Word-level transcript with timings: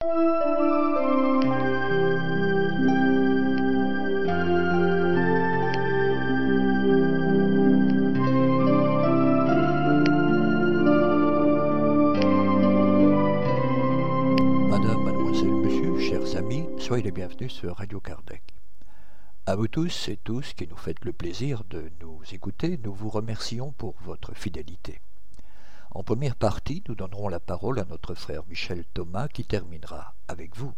Madame, 0.00 0.14
mademoiselle, 15.02 15.50
monsieur, 15.50 15.98
chers 15.98 16.36
amis, 16.36 16.68
soyez 16.78 17.02
les 17.02 17.10
bienvenus 17.10 17.50
sur 17.50 17.74
Radio 17.74 17.98
Kardec. 17.98 18.42
À 19.46 19.56
vous 19.56 19.66
tous 19.66 20.08
et 20.08 20.16
tous 20.16 20.54
qui 20.54 20.68
nous 20.68 20.76
faites 20.76 21.04
le 21.04 21.12
plaisir 21.12 21.64
de 21.68 21.90
nous 22.00 22.22
écouter, 22.30 22.78
nous 22.84 22.92
vous 22.94 23.08
remercions 23.08 23.72
pour 23.72 23.96
votre 24.04 24.32
fidélité. 24.36 25.00
En 25.98 26.04
première 26.04 26.36
partie, 26.36 26.84
nous 26.86 26.94
donnerons 26.94 27.26
la 27.26 27.40
parole 27.40 27.80
à 27.80 27.84
notre 27.84 28.14
frère 28.14 28.46
Michel 28.46 28.84
Thomas 28.94 29.26
qui 29.26 29.44
terminera 29.44 30.14
avec 30.28 30.56
vous 30.56 30.72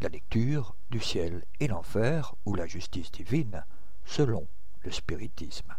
la 0.00 0.08
lecture 0.08 0.74
du 0.90 1.00
ciel 1.00 1.44
et 1.60 1.68
l'enfer 1.68 2.34
ou 2.46 2.54
la 2.54 2.66
justice 2.66 3.12
divine 3.12 3.62
selon 4.06 4.48
le 4.80 4.90
spiritisme. 4.90 5.74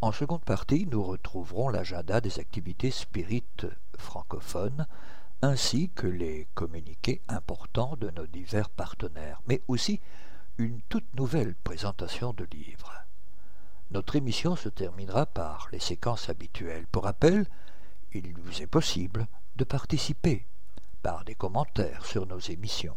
En 0.00 0.10
seconde 0.10 0.42
partie, 0.42 0.86
nous 0.86 1.02
retrouverons 1.02 1.68
l'agenda 1.68 2.22
des 2.22 2.38
activités 2.38 2.90
spirites 2.90 3.66
francophones 3.98 4.86
ainsi 5.42 5.90
que 5.90 6.06
les 6.06 6.48
communiqués 6.54 7.20
importants 7.28 7.94
de 8.00 8.08
nos 8.08 8.26
divers 8.26 8.70
partenaires, 8.70 9.42
mais 9.46 9.60
aussi 9.68 10.00
une 10.56 10.80
toute 10.88 11.14
nouvelle 11.14 11.54
présentation 11.56 12.32
de 12.32 12.46
livres. 12.50 13.04
Notre 13.90 14.14
émission 14.14 14.54
se 14.54 14.68
terminera 14.68 15.26
par 15.26 15.68
les 15.72 15.80
séquences 15.80 16.28
habituelles. 16.28 16.86
Pour 16.92 17.04
rappel, 17.04 17.46
il 18.12 18.32
vous 18.38 18.62
est 18.62 18.66
possible 18.66 19.26
de 19.56 19.64
participer 19.64 20.46
par 21.02 21.24
des 21.24 21.34
commentaires 21.34 22.06
sur 22.06 22.26
nos 22.26 22.38
émissions 22.38 22.96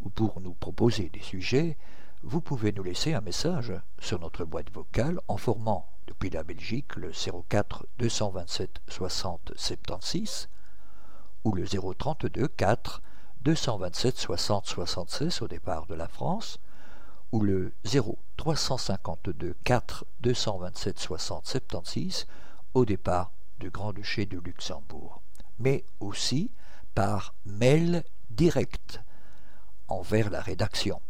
ou 0.00 0.10
pour 0.10 0.40
nous 0.40 0.54
proposer 0.54 1.08
des 1.08 1.22
sujets, 1.22 1.76
vous 2.22 2.40
pouvez 2.40 2.72
nous 2.72 2.82
laisser 2.82 3.14
un 3.14 3.20
message 3.20 3.72
sur 3.98 4.20
notre 4.20 4.44
boîte 4.44 4.72
vocale 4.72 5.20
en 5.28 5.36
formant 5.36 5.88
depuis 6.06 6.30
la 6.30 6.44
Belgique 6.44 6.94
le 6.96 7.10
04 7.48 7.86
227 7.98 8.80
60 8.88 9.52
76 9.56 10.48
ou 11.44 11.52
le 11.52 11.66
032 11.66 12.48
4 12.48 13.02
227 13.42 14.16
60 14.16 14.66
76 14.66 15.42
au 15.42 15.48
départ 15.48 15.86
de 15.86 15.94
la 15.94 16.08
France, 16.08 16.58
ou 17.32 17.40
le 17.40 17.72
0 17.84 18.18
352 18.36 19.54
4 19.64 20.04
227 20.20 20.98
60 20.98 21.46
76 21.46 22.26
au 22.74 22.84
départ 22.84 23.32
du 23.58 23.70
Grand-Duché 23.70 24.26
de 24.26 24.38
Luxembourg, 24.38 25.20
mais 25.58 25.84
aussi 26.00 26.50
par 26.94 27.34
mail 27.44 28.04
direct 28.30 29.00
envers 29.88 30.30
la 30.30 30.40
rédaction, 30.40 31.00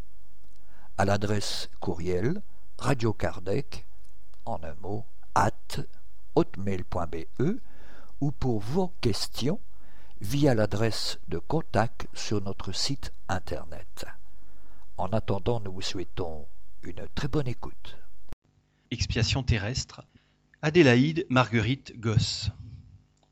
à 0.97 1.05
l'adresse 1.05 1.69
courriel 1.80 2.42
Radio 2.78 3.12
Kardec, 3.12 3.86
en 4.44 4.60
un 4.62 4.75
mot, 4.80 5.05
at 5.34 5.53
hotmail.be, 6.34 7.27
ou 8.20 8.30
pour 8.30 8.60
vos 8.60 8.92
questions 9.00 9.60
via 10.20 10.55
l'adresse 10.55 11.19
de 11.28 11.38
contact 11.38 12.06
sur 12.14 12.41
notre 12.41 12.72
site 12.72 13.12
internet. 13.28 14.06
En 14.98 15.06
attendant, 15.10 15.60
nous 15.60 15.72
vous 15.72 15.80
souhaitons 15.80 16.46
une 16.82 17.06
très 17.14 17.28
bonne 17.28 17.46
écoute. 17.46 17.98
Expiation 18.91 19.44
terrestre. 19.44 20.02
Adélaïde 20.60 21.24
Marguerite 21.28 21.98
Gosse. 22.00 22.50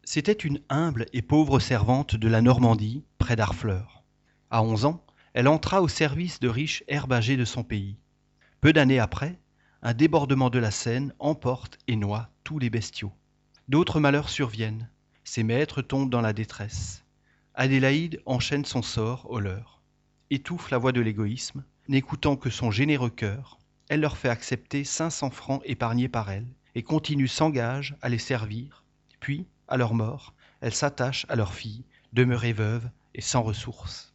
C'était 0.05 0.33
une 0.33 0.61
humble 0.69 1.06
et 1.12 1.22
pauvre 1.22 1.59
servante 1.59 2.14
de 2.14 2.28
la 2.28 2.41
Normandie, 2.41 3.05
près 3.19 3.34
d'Arfleur. 3.34 4.05
À 4.48 4.62
onze 4.62 4.84
ans, 4.84 5.05
elle 5.34 5.48
entra 5.48 5.83
au 5.83 5.89
service 5.89 6.39
de 6.39 6.48
riches 6.48 6.84
herbagers 6.87 7.37
de 7.37 7.44
son 7.44 7.64
pays. 7.64 7.97
Peu 8.61 8.72
d'années 8.72 9.00
après, 9.00 9.41
un 9.83 9.92
débordement 9.92 10.50
de 10.50 10.61
la 10.61 10.70
Seine 10.70 11.12
emporte 11.19 11.78
et 11.88 11.97
noie 11.97 12.31
tous 12.44 12.60
les 12.60 12.71
bestiaux. 12.71 13.12
D'autres 13.69 13.99
malheurs 13.99 14.28
surviennent 14.28 14.88
ses 15.25 15.43
maîtres 15.43 15.82
tombent 15.82 16.10
dans 16.10 16.21
la 16.21 16.32
détresse. 16.32 17.05
Adélaïde 17.55 18.22
enchaîne 18.25 18.65
son 18.65 18.82
sort 18.82 19.28
au 19.28 19.41
leur. 19.41 19.75
Étouffe 20.31 20.70
la 20.70 20.78
voix 20.78 20.91
de 20.91 21.00
l'égoïsme, 21.00 21.62
n'écoutant 21.87 22.34
que 22.37 22.50
son 22.50 22.72
généreux 22.72 23.10
cœur, 23.10 23.59
elle 23.88 24.00
leur 24.00 24.16
fait 24.16 24.28
accepter 24.28 24.82
cinq 24.82 25.10
cents 25.10 25.31
francs 25.31 25.62
épargnés 25.64 26.09
par 26.09 26.31
elle, 26.31 26.48
et 26.75 26.82
continue 26.82 27.28
sans 27.28 27.50
gage 27.50 27.97
à 28.03 28.09
les 28.09 28.19
servir. 28.19 28.82
Puis, 29.20 29.47
à 29.69 29.76
leur 29.76 29.94
mort, 29.94 30.34
elle 30.60 30.75
s'attache 30.75 31.26
à 31.28 31.37
leur 31.37 31.54
fille, 31.54 31.84
demeurée 32.12 32.53
veuve 32.53 32.91
et 33.14 33.20
sans 33.20 33.42
ressources. 33.42 34.14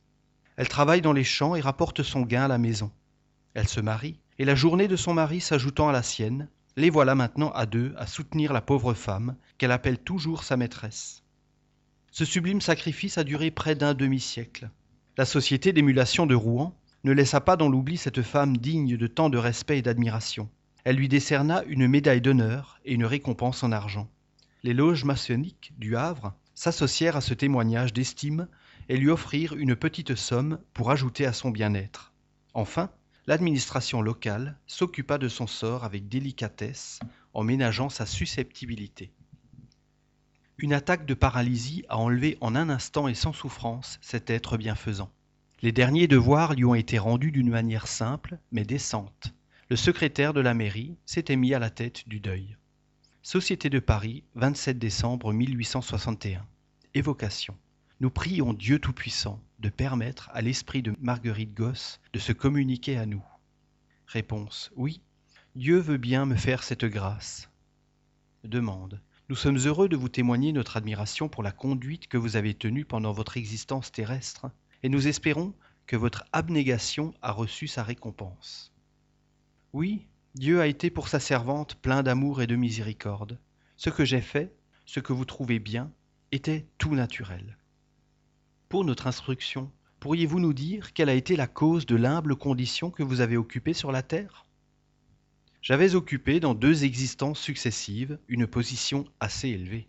Elle 0.57 0.67
travaille 0.67 1.01
dans 1.01 1.13
les 1.13 1.23
champs 1.23 1.55
et 1.55 1.61
rapporte 1.61 2.03
son 2.03 2.21
gain 2.23 2.43
à 2.43 2.49
la 2.49 2.57
maison. 2.57 2.91
Elle 3.53 3.69
se 3.69 3.79
marie, 3.79 4.19
et 4.37 4.43
la 4.43 4.55
journée 4.55 4.89
de 4.89 4.97
son 4.97 5.13
mari 5.13 5.39
s'ajoutant 5.39 5.87
à 5.87 5.93
la 5.93 6.03
sienne, 6.03 6.49
les 6.75 6.89
voilà 6.89 7.15
maintenant 7.15 7.51
à 7.51 7.65
deux 7.65 7.93
à 7.97 8.05
soutenir 8.05 8.51
la 8.51 8.61
pauvre 8.61 8.93
femme 8.93 9.35
qu'elle 9.57 9.71
appelle 9.71 9.97
toujours 9.97 10.43
sa 10.43 10.57
maîtresse. 10.57 11.23
Ce 12.11 12.25
sublime 12.25 12.59
sacrifice 12.59 13.17
a 13.17 13.23
duré 13.23 13.49
près 13.49 13.75
d'un 13.75 13.93
demi-siècle. 13.93 14.69
La 15.17 15.25
société 15.25 15.73
d'émulation 15.73 16.25
de 16.25 16.35
Rouen 16.35 16.73
ne 17.03 17.11
laissa 17.11 17.41
pas 17.41 17.57
dans 17.57 17.67
l'oubli 17.67 17.97
cette 17.97 18.21
femme 18.21 18.55
digne 18.55 18.95
de 18.95 19.07
tant 19.07 19.29
de 19.29 19.37
respect 19.37 19.79
et 19.79 19.81
d'admiration. 19.81 20.49
Elle 20.85 20.95
lui 20.95 21.09
décerna 21.09 21.63
une 21.67 21.85
médaille 21.85 22.21
d'honneur 22.21 22.79
et 22.85 22.93
une 22.93 23.03
récompense 23.03 23.61
en 23.63 23.73
argent. 23.73 24.09
Les 24.63 24.73
loges 24.73 25.03
maçonniques 25.03 25.73
du 25.77 25.97
Havre 25.97 26.33
s'associèrent 26.55 27.17
à 27.17 27.21
ce 27.21 27.33
témoignage 27.33 27.91
d'estime 27.91 28.47
et 28.87 28.95
lui 28.95 29.09
offrirent 29.09 29.53
une 29.57 29.75
petite 29.75 30.15
somme 30.15 30.59
pour 30.73 30.91
ajouter 30.91 31.25
à 31.25 31.33
son 31.33 31.49
bien-être. 31.49 32.13
Enfin, 32.53 32.89
l'administration 33.27 34.01
locale 34.01 34.57
s'occupa 34.65 35.17
de 35.17 35.27
son 35.27 35.45
sort 35.45 35.83
avec 35.83 36.07
délicatesse 36.07 36.99
en 37.33 37.43
ménageant 37.43 37.89
sa 37.89 38.05
susceptibilité. 38.05 39.11
Une 40.61 40.73
attaque 40.73 41.07
de 41.07 41.15
paralysie 41.15 41.85
a 41.89 41.97
enlevé 41.97 42.37
en 42.39 42.53
un 42.53 42.69
instant 42.69 43.07
et 43.07 43.15
sans 43.15 43.33
souffrance 43.33 43.97
cet 43.99 44.29
être 44.29 44.57
bienfaisant. 44.57 45.11
Les 45.63 45.71
derniers 45.71 46.07
devoirs 46.07 46.53
lui 46.53 46.65
ont 46.65 46.75
été 46.75 46.99
rendus 46.99 47.31
d'une 47.31 47.49
manière 47.49 47.87
simple 47.87 48.37
mais 48.51 48.63
décente. 48.63 49.33
Le 49.71 49.75
secrétaire 49.75 50.35
de 50.35 50.39
la 50.39 50.53
mairie 50.53 50.97
s'était 51.07 51.35
mis 51.35 51.55
à 51.55 51.59
la 51.59 51.71
tête 51.71 52.07
du 52.07 52.19
deuil. 52.19 52.57
Société 53.23 53.71
de 53.71 53.79
Paris, 53.79 54.23
27 54.35 54.77
décembre 54.77 55.33
1861. 55.33 56.45
Évocation. 56.93 57.57
Nous 57.99 58.11
prions 58.11 58.53
Dieu 58.53 58.77
Tout-Puissant 58.77 59.41
de 59.57 59.69
permettre 59.69 60.29
à 60.31 60.43
l'esprit 60.43 60.83
de 60.83 60.95
Marguerite 61.01 61.55
Gosse 61.55 61.99
de 62.13 62.19
se 62.19 62.33
communiquer 62.33 62.97
à 62.97 63.07
nous. 63.07 63.23
Réponse. 64.05 64.71
Oui, 64.75 65.01
Dieu 65.55 65.79
veut 65.79 65.97
bien 65.97 66.27
me 66.27 66.35
faire 66.35 66.61
cette 66.61 66.85
grâce. 66.85 67.49
Demande. 68.43 69.01
Nous 69.31 69.37
sommes 69.37 69.59
heureux 69.59 69.87
de 69.87 69.95
vous 69.95 70.09
témoigner 70.09 70.51
notre 70.51 70.75
admiration 70.75 71.29
pour 71.29 71.41
la 71.41 71.53
conduite 71.53 72.07
que 72.07 72.17
vous 72.17 72.35
avez 72.35 72.53
tenue 72.53 72.83
pendant 72.83 73.13
votre 73.13 73.37
existence 73.37 73.89
terrestre, 73.89 74.51
et 74.83 74.89
nous 74.89 75.07
espérons 75.07 75.53
que 75.87 75.95
votre 75.95 76.25
abnégation 76.33 77.13
a 77.21 77.31
reçu 77.31 77.65
sa 77.67 77.81
récompense. 77.81 78.73
Oui, 79.71 80.05
Dieu 80.35 80.59
a 80.59 80.67
été 80.67 80.89
pour 80.89 81.07
sa 81.07 81.21
servante 81.21 81.75
plein 81.75 82.03
d'amour 82.03 82.41
et 82.41 82.45
de 82.45 82.57
miséricorde. 82.57 83.39
Ce 83.77 83.89
que 83.89 84.03
j'ai 84.03 84.19
fait, 84.19 84.53
ce 84.85 84.99
que 84.99 85.13
vous 85.13 85.23
trouvez 85.23 85.59
bien, 85.59 85.93
était 86.33 86.65
tout 86.77 86.93
naturel. 86.93 87.57
Pour 88.67 88.83
notre 88.83 89.07
instruction, 89.07 89.71
pourriez-vous 90.01 90.41
nous 90.41 90.51
dire 90.51 90.91
quelle 90.91 91.07
a 91.07 91.13
été 91.13 91.37
la 91.37 91.47
cause 91.47 91.85
de 91.85 91.95
l'humble 91.95 92.35
condition 92.35 92.91
que 92.91 93.01
vous 93.01 93.21
avez 93.21 93.37
occupée 93.37 93.73
sur 93.73 93.93
la 93.93 94.03
terre? 94.03 94.45
J'avais 95.61 95.93
occupé 95.93 96.39
dans 96.39 96.55
deux 96.55 96.85
existences 96.85 97.39
successives 97.39 98.17
une 98.27 98.47
position 98.47 99.05
assez 99.19 99.49
élevée. 99.49 99.87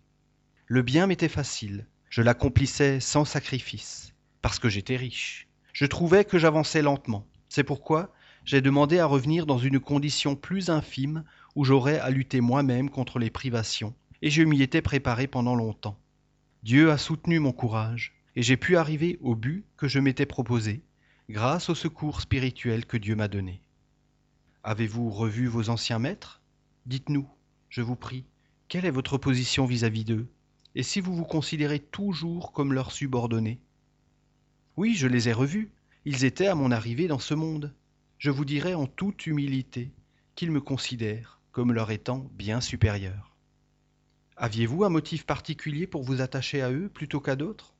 Le 0.67 0.83
bien 0.83 1.07
m'était 1.07 1.27
facile, 1.27 1.87
je 2.09 2.21
l'accomplissais 2.21 2.99
sans 2.99 3.25
sacrifice, 3.25 4.13
parce 4.43 4.59
que 4.59 4.69
j'étais 4.69 4.97
riche. 4.97 5.47
Je 5.73 5.87
trouvais 5.87 6.25
que 6.25 6.37
j'avançais 6.37 6.83
lentement. 6.83 7.25
C'est 7.49 7.63
pourquoi 7.63 8.13
j'ai 8.45 8.61
demandé 8.61 8.99
à 8.99 9.07
revenir 9.07 9.47
dans 9.47 9.57
une 9.57 9.79
condition 9.79 10.35
plus 10.35 10.69
infime 10.69 11.23
où 11.55 11.65
j'aurais 11.65 11.97
à 11.97 12.11
lutter 12.11 12.39
moi-même 12.39 12.91
contre 12.91 13.17
les 13.17 13.31
privations, 13.31 13.95
et 14.21 14.29
je 14.29 14.43
m'y 14.43 14.61
étais 14.61 14.83
préparé 14.83 15.25
pendant 15.25 15.55
longtemps. 15.55 15.99
Dieu 16.61 16.91
a 16.91 16.99
soutenu 16.99 17.39
mon 17.39 17.51
courage, 17.51 18.13
et 18.35 18.43
j'ai 18.43 18.57
pu 18.57 18.77
arriver 18.77 19.17
au 19.21 19.33
but 19.33 19.65
que 19.75 19.87
je 19.87 19.97
m'étais 19.97 20.27
proposé, 20.27 20.83
grâce 21.31 21.69
au 21.69 21.75
secours 21.75 22.21
spirituel 22.21 22.85
que 22.85 22.97
Dieu 22.97 23.15
m'a 23.15 23.27
donné. 23.27 23.62
Avez-vous 24.65 25.09
revu 25.09 25.47
vos 25.47 25.69
anciens 25.69 25.99
maîtres? 25.99 26.41
Dites-nous, 26.85 27.27
je 27.67 27.81
vous 27.81 27.97
prie, 27.97 28.23
quelle 28.69 28.85
est 28.85 28.91
votre 28.91 29.17
position 29.17 29.65
vis-à-vis 29.65 30.05
d'eux, 30.05 30.25
et 30.73 30.83
si 30.83 31.01
vous 31.01 31.13
vous 31.13 31.25
considérez 31.25 31.79
toujours 31.79 32.53
comme 32.53 32.71
leurs 32.71 32.93
subordonnés? 32.93 33.59
Oui, 34.77 34.95
je 34.95 35.07
les 35.07 35.27
ai 35.27 35.33
revus, 35.33 35.73
ils 36.05 36.23
étaient 36.23 36.47
à 36.47 36.55
mon 36.55 36.71
arrivée 36.71 37.09
dans 37.09 37.19
ce 37.19 37.33
monde. 37.33 37.75
Je 38.19 38.31
vous 38.31 38.45
dirai 38.45 38.73
en 38.73 38.87
toute 38.87 39.27
humilité 39.27 39.91
qu'ils 40.35 40.51
me 40.51 40.61
considèrent 40.61 41.41
comme 41.51 41.73
leur 41.73 41.91
étant 41.91 42.31
bien 42.31 42.61
supérieurs. 42.61 43.35
Aviez-vous 44.37 44.85
un 44.85 44.89
motif 44.89 45.25
particulier 45.25 45.87
pour 45.87 46.03
vous 46.03 46.21
attacher 46.21 46.61
à 46.61 46.71
eux 46.71 46.87
plutôt 46.87 47.19
qu'à 47.19 47.35
d'autres? 47.35 47.75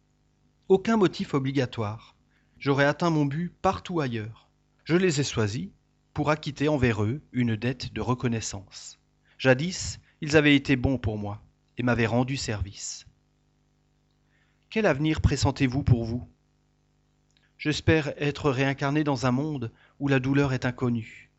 Aucun 0.67 0.97
motif 0.97 1.33
obligatoire. 1.33 2.17
J'aurais 2.59 2.85
atteint 2.85 3.09
mon 3.09 3.25
but 3.25 3.53
partout 3.61 4.01
ailleurs. 4.01 4.49
Je 4.83 4.97
les 4.97 5.21
ai 5.21 5.23
choisis 5.23 5.69
pour 6.13 6.29
acquitter 6.29 6.67
envers 6.67 7.03
eux 7.03 7.21
une 7.31 7.55
dette 7.55 7.93
de 7.93 8.01
reconnaissance. 8.01 8.99
Jadis, 9.37 9.99
ils 10.21 10.37
avaient 10.37 10.55
été 10.55 10.75
bons 10.75 10.97
pour 10.97 11.17
moi 11.17 11.41
et 11.77 11.83
m'avaient 11.83 12.05
rendu 12.05 12.37
service. 12.37 13.05
Quel 14.69 14.85
avenir 14.85 15.21
pressentez-vous 15.21 15.83
pour 15.83 16.03
vous? 16.05 16.27
J'espère 17.57 18.13
être 18.21 18.51
réincarné 18.51 19.03
dans 19.03 19.25
un 19.25 19.31
monde 19.31 19.71
où 19.99 20.07
la 20.07 20.19
douleur 20.19 20.53
est 20.53 20.65
inconnue. 20.65 21.31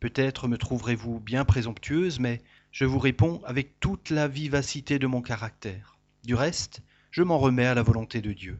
Peut-être 0.00 0.48
me 0.48 0.58
trouverez-vous 0.58 1.20
bien 1.20 1.44
présomptueuse, 1.44 2.18
mais 2.18 2.42
je 2.72 2.84
vous 2.84 2.98
réponds 2.98 3.40
avec 3.44 3.78
toute 3.80 4.10
la 4.10 4.28
vivacité 4.28 4.98
de 4.98 5.06
mon 5.06 5.22
caractère. 5.22 5.96
Du 6.24 6.34
reste, 6.34 6.82
je 7.10 7.22
m'en 7.22 7.38
remets 7.38 7.66
à 7.66 7.74
la 7.74 7.82
volonté 7.82 8.20
de 8.20 8.32
Dieu. 8.32 8.58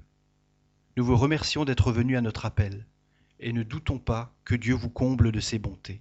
Nous 0.97 1.05
vous 1.05 1.17
remercions 1.17 1.65
d'être 1.65 1.91
venus 1.91 2.17
à 2.17 2.21
notre 2.21 2.47
appel, 2.47 2.87
et 3.43 3.53
ne 3.53 3.63
doutons 3.63 3.99
pas 3.99 4.35
que 4.45 4.55
Dieu 4.55 4.75
vous 4.75 4.89
comble 4.89 5.33
de 5.33 5.41
ses 5.41 5.59
bontés. 5.59 6.01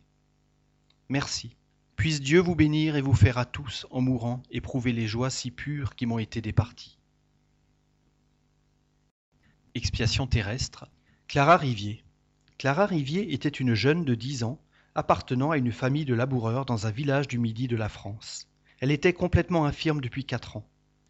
Merci. 1.10 1.56
Puisse 1.96 2.22
Dieu 2.22 2.40
vous 2.40 2.56
bénir 2.56 2.96
et 2.96 3.02
vous 3.02 3.14
faire 3.14 3.38
à 3.38 3.46
tous, 3.46 3.86
en 3.92 4.02
mourant, 4.02 4.42
éprouver 4.50 4.94
les 4.94 5.08
joies 5.08 5.30
si 5.30 5.52
pures 5.52 5.96
qui 5.96 6.06
m'ont 6.06 6.20
été 6.20 6.42
départies. 6.42 6.98
Expiation 9.76 10.26
terrestre. 10.26 10.88
Clara 11.28 11.58
Rivier. 11.58 12.04
Clara 12.58 12.86
Rivier 12.86 13.34
était 13.34 13.50
une 13.50 13.74
jeune 13.74 14.06
de 14.06 14.16
dix 14.16 14.44
ans 14.44 14.60
appartenant 14.96 15.52
à 15.52 15.58
une 15.58 15.72
famille 15.72 16.06
de 16.06 16.14
laboureurs 16.14 16.66
dans 16.66 16.88
un 16.88 16.92
village 16.92 17.28
du 17.28 17.40
midi 17.40 17.68
de 17.68 17.76
la 17.76 17.90
France. 17.90 18.48
Elle 18.80 18.92
était 18.92 19.14
complètement 19.14 19.66
infirme 19.66 20.02
depuis 20.02 20.26
quatre 20.26 20.58
ans. 20.58 20.68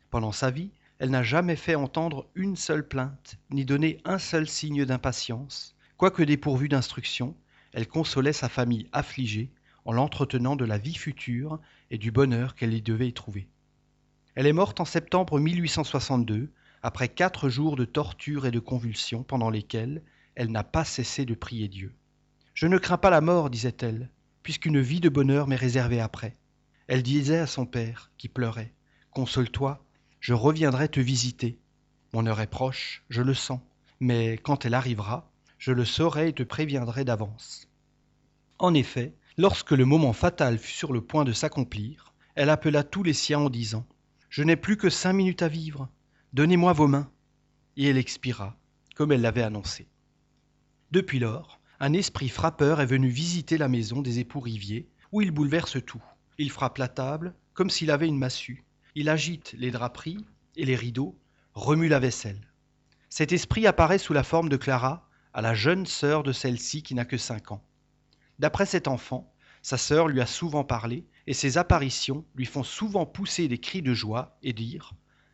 Pendant 0.09 0.31
sa 0.31 0.51
vie, 0.51 0.71
elle 0.99 1.09
n'a 1.09 1.23
jamais 1.23 1.55
fait 1.55 1.75
entendre 1.75 2.27
une 2.35 2.55
seule 2.55 2.87
plainte, 2.87 3.37
ni 3.49 3.65
donné 3.65 3.97
un 4.05 4.19
seul 4.19 4.47
signe 4.47 4.85
d'impatience. 4.85 5.75
Quoique 6.01 6.23
dépourvue 6.23 6.67
d'instruction, 6.67 7.35
elle 7.73 7.87
consolait 7.87 8.33
sa 8.33 8.49
famille 8.49 8.89
affligée 8.91 9.51
en 9.85 9.93
l'entretenant 9.93 10.55
de 10.55 10.65
la 10.65 10.79
vie 10.79 10.95
future 10.95 11.59
et 11.91 11.99
du 11.99 12.09
bonheur 12.09 12.55
qu'elle 12.55 12.73
y 12.73 12.81
devait 12.81 13.09
y 13.09 13.13
trouver. 13.13 13.47
Elle 14.33 14.47
est 14.47 14.51
morte 14.51 14.79
en 14.79 14.85
septembre 14.85 15.39
1862, 15.39 16.49
après 16.81 17.07
quatre 17.07 17.49
jours 17.49 17.75
de 17.75 17.85
torture 17.85 18.47
et 18.47 18.51
de 18.51 18.57
convulsions 18.57 19.21
pendant 19.21 19.51
lesquels 19.51 20.01
elle 20.33 20.51
n'a 20.51 20.63
pas 20.63 20.85
cessé 20.85 21.23
de 21.23 21.35
prier 21.35 21.67
Dieu. 21.67 21.93
Je 22.55 22.65
ne 22.65 22.79
crains 22.79 22.97
pas 22.97 23.11
la 23.11 23.21
mort, 23.21 23.51
disait-elle, 23.51 24.09
puisqu'une 24.41 24.81
vie 24.81 25.01
de 25.01 25.09
bonheur 25.09 25.45
m'est 25.45 25.55
réservée 25.55 25.99
après. 25.99 26.35
Elle 26.87 27.03
disait 27.03 27.37
à 27.37 27.45
son 27.45 27.67
père, 27.67 28.09
qui 28.17 28.27
pleurait, 28.27 28.73
Console-toi, 29.11 29.85
je 30.19 30.33
reviendrai 30.33 30.89
te 30.89 30.99
visiter. 30.99 31.59
Mon 32.11 32.25
heure 32.25 32.41
est 32.41 32.47
proche, 32.47 33.03
je 33.11 33.21
le 33.21 33.35
sens, 33.35 33.59
mais 33.99 34.39
quand 34.39 34.65
elle 34.65 34.73
arrivera, 34.73 35.30
je 35.61 35.71
le 35.71 35.85
saurai 35.85 36.29
et 36.29 36.33
te 36.33 36.41
préviendrai 36.41 37.05
d'avance. 37.05 37.67
En 38.57 38.73
effet, 38.73 39.13
lorsque 39.37 39.69
le 39.69 39.85
moment 39.85 40.11
fatal 40.11 40.57
fut 40.57 40.71
sur 40.73 40.91
le 40.91 41.01
point 41.01 41.23
de 41.23 41.33
s'accomplir, 41.33 42.15
elle 42.33 42.49
appela 42.49 42.83
tous 42.83 43.03
les 43.03 43.13
siens 43.13 43.41
en 43.41 43.49
disant 43.51 43.85
Je 44.27 44.41
n'ai 44.41 44.55
plus 44.55 44.75
que 44.75 44.89
cinq 44.89 45.13
minutes 45.13 45.43
à 45.43 45.47
vivre, 45.47 45.87
donnez-moi 46.33 46.73
vos 46.73 46.87
mains. 46.87 47.11
Et 47.77 47.87
elle 47.87 47.99
expira, 47.99 48.57
comme 48.95 49.11
elle 49.11 49.21
l'avait 49.21 49.43
annoncé. 49.43 49.87
Depuis 50.89 51.19
lors, 51.19 51.59
un 51.79 51.93
esprit 51.93 52.29
frappeur 52.29 52.81
est 52.81 52.87
venu 52.87 53.09
visiter 53.09 53.59
la 53.59 53.67
maison 53.67 54.01
des 54.01 54.17
époux 54.17 54.39
Rivier, 54.39 54.89
où 55.11 55.21
il 55.21 55.29
bouleverse 55.29 55.77
tout. 55.85 56.03
Il 56.39 56.49
frappe 56.49 56.79
la 56.79 56.87
table 56.87 57.35
comme 57.53 57.69
s'il 57.69 57.91
avait 57.91 58.07
une 58.07 58.17
massue. 58.17 58.65
Il 58.95 59.09
agite 59.09 59.53
les 59.59 59.69
draperies 59.69 60.25
et 60.55 60.65
les 60.65 60.75
rideaux, 60.75 61.15
remue 61.53 61.87
la 61.87 61.99
vaisselle. 61.99 62.49
Cet 63.09 63.31
esprit 63.31 63.67
apparaît 63.67 63.99
sous 63.99 64.13
la 64.13 64.23
forme 64.23 64.49
de 64.49 64.57
Clara, 64.57 65.07
à 65.33 65.41
la 65.41 65.53
jeune 65.53 65.85
sœur 65.85 66.23
de 66.23 66.31
celle-ci 66.31 66.83
qui 66.83 66.95
n'a 66.95 67.05
que 67.05 67.17
cinq 67.17 67.51
ans. 67.51 67.63
D'après 68.39 68.65
cet 68.65 68.87
enfant, 68.87 69.33
sa 69.61 69.77
sœur 69.77 70.07
lui 70.07 70.21
a 70.21 70.25
souvent 70.25 70.63
parlé, 70.63 71.05
et 71.27 71.33
ses 71.33 71.57
apparitions 71.57 72.25
lui 72.35 72.45
font 72.45 72.63
souvent 72.63 73.05
pousser 73.05 73.47
des 73.47 73.59
cris 73.59 73.81
de 73.81 73.93
joie 73.93 74.37
et 74.41 74.53
dire 74.53 74.93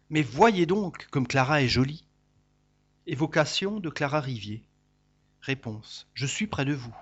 Mais 0.09 0.21
voyez 0.21 0.65
donc 0.65 1.07
comme 1.11 1.27
Clara 1.27 1.61
est 1.61 1.67
jolie 1.67 2.05
Évocation 3.05 3.79
de 3.79 3.89
Clara 3.89 4.19
Rivier. 4.19 4.67
Réponse. 5.39 6.09
Je 6.13 6.25
suis 6.25 6.47
près 6.47 6.65
de 6.65 6.73
vous, 6.73 6.95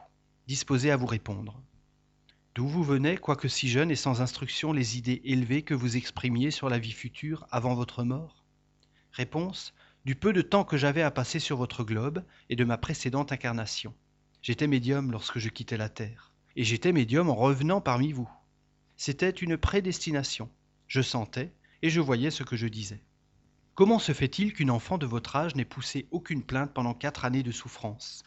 disposé 0.45 0.91
à 0.91 0.97
vous 0.97 1.07
répondre. 1.07 1.59
D'où 2.53 2.67
vous 2.67 2.83
venez, 2.83 3.17
quoique 3.17 3.47
si 3.47 3.67
jeune 3.67 3.89
et 3.89 3.95
sans 3.95 4.21
instruction, 4.21 4.71
les 4.71 4.97
idées 4.97 5.21
élevées 5.25 5.63
que 5.63 5.73
vous 5.73 5.97
exprimiez 5.97 6.51
sur 6.51 6.69
la 6.69 6.77
vie 6.77 6.91
future 6.91 7.47
avant 7.49 7.73
votre 7.73 8.03
mort? 8.03 8.45
Réponse. 9.11 9.73
Du 10.05 10.13
peu 10.15 10.33
de 10.33 10.43
temps 10.43 10.63
que 10.63 10.77
j'avais 10.77 11.01
à 11.01 11.09
passer 11.09 11.39
sur 11.39 11.57
votre 11.57 11.83
globe 11.83 12.23
et 12.51 12.55
de 12.55 12.63
ma 12.63 12.77
précédente 12.77 13.31
incarnation. 13.31 13.91
J'étais 14.43 14.67
médium 14.67 15.11
lorsque 15.11 15.39
je 15.39 15.49
quittais 15.49 15.77
la 15.77 15.89
Terre, 15.89 16.31
et 16.55 16.63
j'étais 16.63 16.91
médium 16.91 17.27
en 17.27 17.33
revenant 17.33 17.81
parmi 17.81 18.11
vous. 18.11 18.29
C'était 18.97 19.31
une 19.31 19.57
prédestination. 19.57 20.51
Je 20.85 21.01
sentais 21.01 21.51
et 21.81 21.89
je 21.89 22.01
voyais 22.01 22.29
ce 22.29 22.43
que 22.43 22.55
je 22.55 22.67
disais. 22.67 23.01
Comment 23.73 23.97
se 23.97 24.11
fait-il 24.11 24.53
qu'une 24.53 24.69
enfant 24.69 24.99
de 24.99 25.07
votre 25.07 25.35
âge 25.37 25.55
n'ait 25.55 25.65
poussé 25.65 26.07
aucune 26.11 26.43
plainte 26.43 26.71
pendant 26.71 26.93
quatre 26.93 27.25
années 27.25 27.41
de 27.41 27.51
souffrance? 27.51 28.21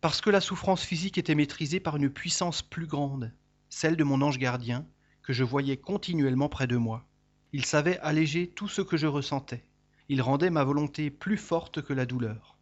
Parce 0.00 0.22
que 0.22 0.30
la 0.30 0.40
souffrance 0.40 0.82
physique 0.82 1.18
était 1.18 1.34
maîtrisée 1.34 1.80
par 1.80 1.96
une 1.96 2.08
puissance 2.08 2.62
plus 2.62 2.86
grande, 2.86 3.30
celle 3.68 3.96
de 3.96 4.04
mon 4.04 4.22
ange 4.22 4.38
gardien, 4.38 4.86
que 5.22 5.34
je 5.34 5.44
voyais 5.44 5.76
continuellement 5.76 6.48
près 6.48 6.66
de 6.66 6.78
moi. 6.78 7.06
Il 7.52 7.66
savait 7.66 7.98
alléger 7.98 8.48
tout 8.48 8.68
ce 8.68 8.80
que 8.80 8.96
je 8.96 9.06
ressentais. 9.06 9.66
Il 10.12 10.22
rendait 10.22 10.50
ma 10.50 10.64
volonté 10.64 11.08
plus 11.08 11.36
forte 11.36 11.82
que 11.82 11.92
la 11.92 12.04
douleur. 12.04 12.58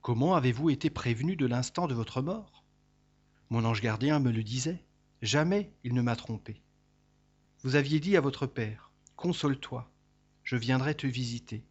Comment 0.00 0.34
avez-vous 0.34 0.68
été 0.68 0.90
prévenu 0.90 1.36
de 1.36 1.46
l'instant 1.46 1.86
de 1.86 1.94
votre 1.94 2.22
mort? 2.22 2.64
Mon 3.50 3.64
ange 3.64 3.80
gardien 3.80 4.18
me 4.18 4.32
le 4.32 4.42
disait. 4.42 4.82
Jamais 5.22 5.72
il 5.84 5.94
ne 5.94 6.02
m'a 6.02 6.16
trompé. 6.16 6.60
Vous 7.62 7.76
aviez 7.76 8.00
dit 8.00 8.16
à 8.16 8.20
votre 8.20 8.48
père, 8.48 8.90
Console-toi, 9.14 9.92
je 10.42 10.56
viendrai 10.56 10.96
te 10.96 11.06
visiter. 11.06 11.64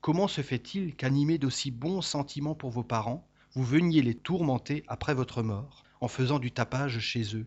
Comment 0.00 0.26
se 0.26 0.40
fait-il 0.40 0.96
qu'animé 0.96 1.38
d'aussi 1.38 1.70
bons 1.70 2.02
sentiments 2.02 2.56
pour 2.56 2.70
vos 2.70 2.82
parents, 2.82 3.28
vous 3.52 3.62
veniez 3.62 4.02
les 4.02 4.16
tourmenter 4.16 4.82
après 4.88 5.14
votre 5.14 5.44
mort, 5.44 5.84
en 6.00 6.08
faisant 6.08 6.40
du 6.40 6.50
tapage 6.50 6.98
chez 6.98 7.36
eux? 7.36 7.46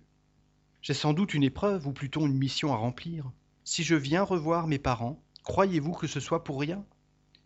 J'ai 0.82 0.94
sans 0.94 1.12
doute 1.12 1.34
une 1.34 1.44
épreuve, 1.44 1.86
ou 1.86 1.92
plutôt 1.92 2.26
une 2.26 2.38
mission 2.38 2.72
à 2.72 2.78
remplir. 2.78 3.30
Si 3.66 3.84
je 3.84 3.96
viens 3.96 4.24
revoir 4.24 4.68
mes 4.68 4.80
parents, 4.80 5.22
croyez-vous 5.44 5.92
que 5.92 6.08
ce 6.08 6.22
soit 6.22 6.46
pour 6.46 6.62
rien? 6.62 6.86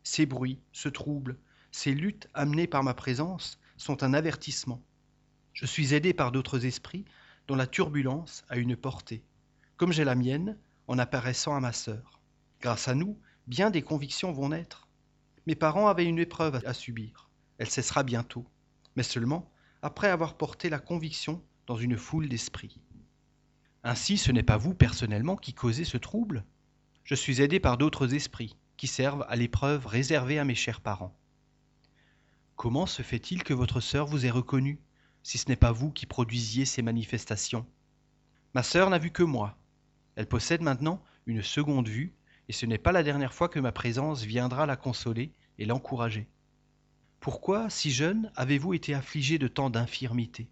Ces 0.04 0.26
bruits, 0.26 0.60
ce 0.72 0.90
trouble, 0.90 1.38
ces 1.72 1.94
luttes 1.94 2.30
amenées 2.34 2.68
par 2.68 2.84
ma 2.84 2.94
présence 2.94 3.60
sont 3.78 4.04
un 4.04 4.14
avertissement. 4.14 4.82
Je 5.54 5.66
suis 5.66 5.94
aidé 5.94 6.14
par 6.14 6.32
d'autres 6.32 6.66
esprits 6.66 7.06
dont 7.48 7.56
la 7.56 7.68
turbulence 7.68 8.44
a 8.50 8.58
une 8.58 8.76
portée, 8.76 9.24
comme 9.78 9.92
j'ai 9.92 10.04
la 10.04 10.16
mienne 10.16 10.58
en 10.88 11.00
apparaissant 11.00 11.56
à 11.56 11.60
ma 11.60 11.72
sœur. 11.72 12.22
Grâce 12.62 12.88
à 12.88 12.96
nous, 12.96 13.18
bien 13.48 13.72
des 13.72 13.82
convictions 13.82 14.32
vont 14.32 14.50
naître. 14.50 14.88
Mes 15.48 15.56
parents 15.56 15.88
avaient 15.88 16.06
une 16.06 16.20
épreuve 16.20 16.62
à 16.66 16.74
subir. 16.74 17.30
Elle 17.58 17.70
cessera 17.70 18.04
bientôt, 18.04 18.46
mais 18.96 19.04
seulement 19.04 19.52
après 19.82 20.10
avoir 20.10 20.38
porté 20.38 20.70
la 20.70 20.80
conviction 20.80 21.44
dans 21.66 21.76
une 21.76 21.98
foule 21.98 22.30
d'esprits. 22.30 22.80
Ainsi, 23.84 24.18
ce 24.18 24.32
n'est 24.32 24.44
pas 24.44 24.58
vous 24.58 24.74
personnellement 24.74 25.36
qui 25.36 25.54
causez 25.54 25.84
ce 25.84 25.98
trouble. 25.98 26.46
Je 27.04 27.16
suis 27.16 27.42
aidé 27.42 27.60
par 27.60 27.78
d'autres 27.78 28.14
esprits 28.14 28.56
servent 28.88 29.26
à 29.30 29.36
l'épreuve 29.36 29.86
réservée 29.86 30.40
à 30.40 30.46
mes 30.46 30.56
chers 30.56 30.82
parents. 30.82 31.16
Comment 32.56 32.86
se 32.86 33.02
fait-il 33.02 33.44
que 33.44 33.54
votre 33.54 33.80
sœur 33.80 34.06
vous 34.08 34.26
ait 34.26 34.32
reconnu, 34.32 34.80
si 35.24 35.38
ce 35.38 35.50
n'est 35.50 35.56
pas 35.56 35.72
vous 35.72 35.92
qui 35.92 36.06
produisiez 36.06 36.66
ces 36.66 36.82
manifestations? 36.82 37.66
Ma 38.54 38.64
sœur 38.64 38.90
n'a 38.90 39.00
vu 39.00 39.12
que 39.12 39.24
moi. 39.24 39.58
Elle 40.16 40.28
possède 40.28 40.62
maintenant 40.62 41.04
une 41.26 41.42
seconde 41.42 41.88
vue 41.88 42.14
et 42.50 42.54
ce 42.54 42.66
n'est 42.66 42.78
pas 42.78 42.92
la 42.92 43.04
dernière 43.04 43.34
fois 43.34 43.50
que 43.50 43.60
ma 43.60 43.72
présence 43.72 44.24
viendra 44.24 44.66
la 44.66 44.76
consoler 44.76 45.32
et 45.58 45.66
l'encourager. 45.66 46.28
Pourquoi, 47.20 47.70
si 47.70 47.90
jeune, 47.90 48.32
avez-vous 48.36 48.74
été 48.74 48.94
affligé 48.94 49.38
de 49.38 49.48
tant 49.48 49.70
d'infirmités? 49.70 50.50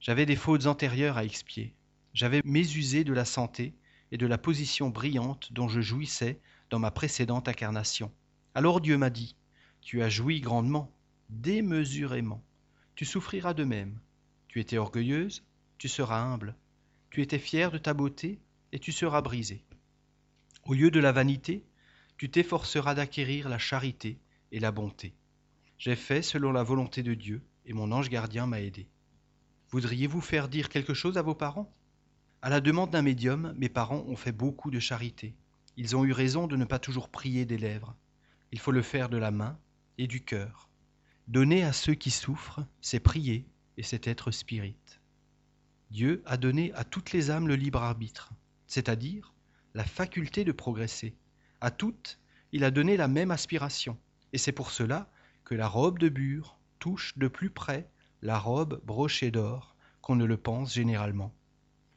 J'avais 0.00 0.24
des 0.24 0.36
fautes 0.36 0.66
antérieures 0.66 1.18
à 1.18 1.24
expier. 1.24 1.74
J'avais 2.14 2.40
mésusé 2.44 3.04
de 3.04 3.12
la 3.12 3.24
santé 3.24 3.74
et 4.12 4.16
de 4.16 4.26
la 4.26 4.38
position 4.38 4.88
brillante 4.88 5.52
dont 5.52 5.68
je 5.68 5.80
jouissais 5.80 6.40
dans 6.70 6.78
ma 6.78 6.90
précédente 6.90 7.48
incarnation. 7.48 8.10
Alors 8.54 8.80
Dieu 8.80 8.96
m'a 8.96 9.10
dit, 9.10 9.36
Tu 9.80 10.02
as 10.02 10.08
joui 10.08 10.40
grandement, 10.40 10.90
démesurément. 11.28 12.42
Tu 12.94 13.04
souffriras 13.04 13.54
de 13.54 13.64
même. 13.64 13.98
Tu 14.48 14.60
étais 14.60 14.78
orgueilleuse, 14.78 15.44
tu 15.78 15.88
seras 15.88 16.20
humble. 16.20 16.54
Tu 17.10 17.22
étais 17.22 17.38
fière 17.38 17.70
de 17.70 17.78
ta 17.78 17.94
beauté, 17.94 18.40
et 18.72 18.78
tu 18.78 18.92
seras 18.92 19.20
brisée. 19.20 19.64
Au 20.64 20.74
lieu 20.74 20.90
de 20.90 21.00
la 21.00 21.12
vanité, 21.12 21.64
tu 22.16 22.30
t'efforceras 22.30 22.94
d'acquérir 22.94 23.48
la 23.48 23.58
charité 23.58 24.18
et 24.52 24.60
la 24.60 24.72
bonté. 24.72 25.14
J'ai 25.78 25.96
fait 25.96 26.22
selon 26.22 26.52
la 26.52 26.62
volonté 26.62 27.02
de 27.02 27.14
Dieu, 27.14 27.42
et 27.64 27.72
mon 27.72 27.90
ange 27.92 28.10
gardien 28.10 28.46
m'a 28.46 28.60
aidé. 28.60 28.86
Voudriez-vous 29.70 30.20
faire 30.20 30.48
dire 30.48 30.68
quelque 30.68 30.94
chose 30.94 31.16
à 31.16 31.22
vos 31.22 31.34
parents? 31.34 31.72
À 32.42 32.50
la 32.50 32.60
demande 32.60 32.90
d'un 32.90 33.02
médium, 33.02 33.54
mes 33.56 33.68
parents 33.68 34.04
ont 34.06 34.16
fait 34.16 34.32
beaucoup 34.32 34.70
de 34.70 34.80
charité. 34.80 35.34
Ils 35.80 35.96
ont 35.96 36.04
eu 36.04 36.12
raison 36.12 36.46
de 36.46 36.56
ne 36.56 36.66
pas 36.66 36.78
toujours 36.78 37.08
prier 37.08 37.46
des 37.46 37.56
lèvres. 37.56 37.96
Il 38.52 38.58
faut 38.58 38.70
le 38.70 38.82
faire 38.82 39.08
de 39.08 39.16
la 39.16 39.30
main, 39.30 39.58
et 39.96 40.06
du 40.06 40.22
cœur. 40.22 40.68
Donner 41.26 41.64
à 41.64 41.72
ceux 41.72 41.94
qui 41.94 42.10
souffrent, 42.10 42.66
c'est 42.82 43.00
prier 43.00 43.46
et 43.78 43.82
c'est 43.82 44.06
être 44.06 44.30
spirit. 44.30 44.76
Dieu 45.90 46.22
a 46.26 46.36
donné 46.36 46.70
à 46.74 46.84
toutes 46.84 47.12
les 47.12 47.30
âmes 47.30 47.48
le 47.48 47.56
libre 47.56 47.82
arbitre, 47.82 48.30
c'est-à-dire 48.66 49.32
la 49.72 49.84
faculté 49.84 50.44
de 50.44 50.52
progresser. 50.52 51.16
À 51.62 51.70
toutes, 51.70 52.18
il 52.52 52.62
a 52.64 52.70
donné 52.70 52.98
la 52.98 53.08
même 53.08 53.30
aspiration, 53.30 53.96
et 54.34 54.38
c'est 54.38 54.52
pour 54.52 54.72
cela 54.72 55.10
que 55.44 55.54
la 55.54 55.66
robe 55.66 55.98
de 55.98 56.10
bure 56.10 56.58
touche 56.78 57.16
de 57.16 57.26
plus 57.26 57.48
près 57.48 57.88
la 58.20 58.38
robe 58.38 58.82
brochée 58.84 59.30
d'or 59.30 59.74
qu'on 60.02 60.16
ne 60.16 60.26
le 60.26 60.36
pense 60.36 60.74
généralement. 60.74 61.32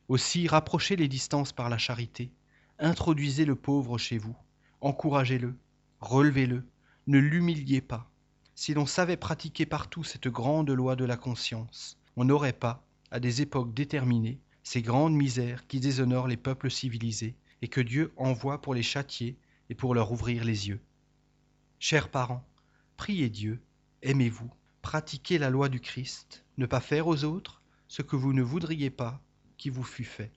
Aussi 0.08 0.48
rapprochez 0.48 0.96
les 0.96 1.10
distances 1.10 1.52
par 1.52 1.68
la 1.68 1.78
charité, 1.78 2.32
introduisez 2.84 3.46
le 3.46 3.56
pauvre 3.56 3.98
chez 3.98 4.18
vous, 4.18 4.36
encouragez-le, 4.82 5.56
relevez-le, 6.02 6.66
ne 7.08 7.18
l'humiliez 7.18 7.80
pas. 7.80 8.12
Si 8.56 8.74
l'on 8.74 8.86
savait 8.86 9.16
pratiquer 9.16 9.66
partout 9.66 10.04
cette 10.04 10.28
grande 10.28 10.70
loi 10.70 10.98
de 10.98 11.06
la 11.06 11.16
conscience, 11.16 11.98
on 12.18 12.26
n'aurait 12.26 12.52
pas, 12.52 12.86
à 13.10 13.22
des 13.22 13.42
époques 13.42 13.74
déterminées, 13.74 14.42
ces 14.64 14.82
grandes 14.82 15.16
misères 15.16 15.66
qui 15.68 15.80
déshonorent 15.80 16.28
les 16.28 16.38
peuples 16.38 16.70
civilisés 16.70 17.36
et 17.62 17.70
que 17.70 17.80
Dieu 17.80 18.12
envoie 18.18 18.62
pour 18.62 18.74
les 18.74 18.84
châtier 18.84 19.38
et 19.70 19.76
pour 19.76 19.96
leur 19.96 20.12
ouvrir 20.12 20.44
les 20.44 20.68
yeux. 20.68 20.82
Chers 21.80 22.10
parents, 22.10 22.46
priez 22.98 23.30
Dieu, 23.30 23.62
aimez-vous, 24.02 24.52
pratiquez 24.82 25.38
la 25.38 25.50
loi 25.50 25.70
du 25.70 25.80
Christ, 25.80 26.44
ne 26.58 26.66
pas 26.66 26.82
faire 26.82 27.08
aux 27.08 27.24
autres 27.24 27.62
ce 27.88 28.02
que 28.02 28.18
vous 28.18 28.34
ne 28.34 28.44
voudriez 28.44 28.90
pas 28.90 29.22
qui 29.56 29.70
vous 29.70 29.84
fût 29.84 30.04
fait. 30.04 30.34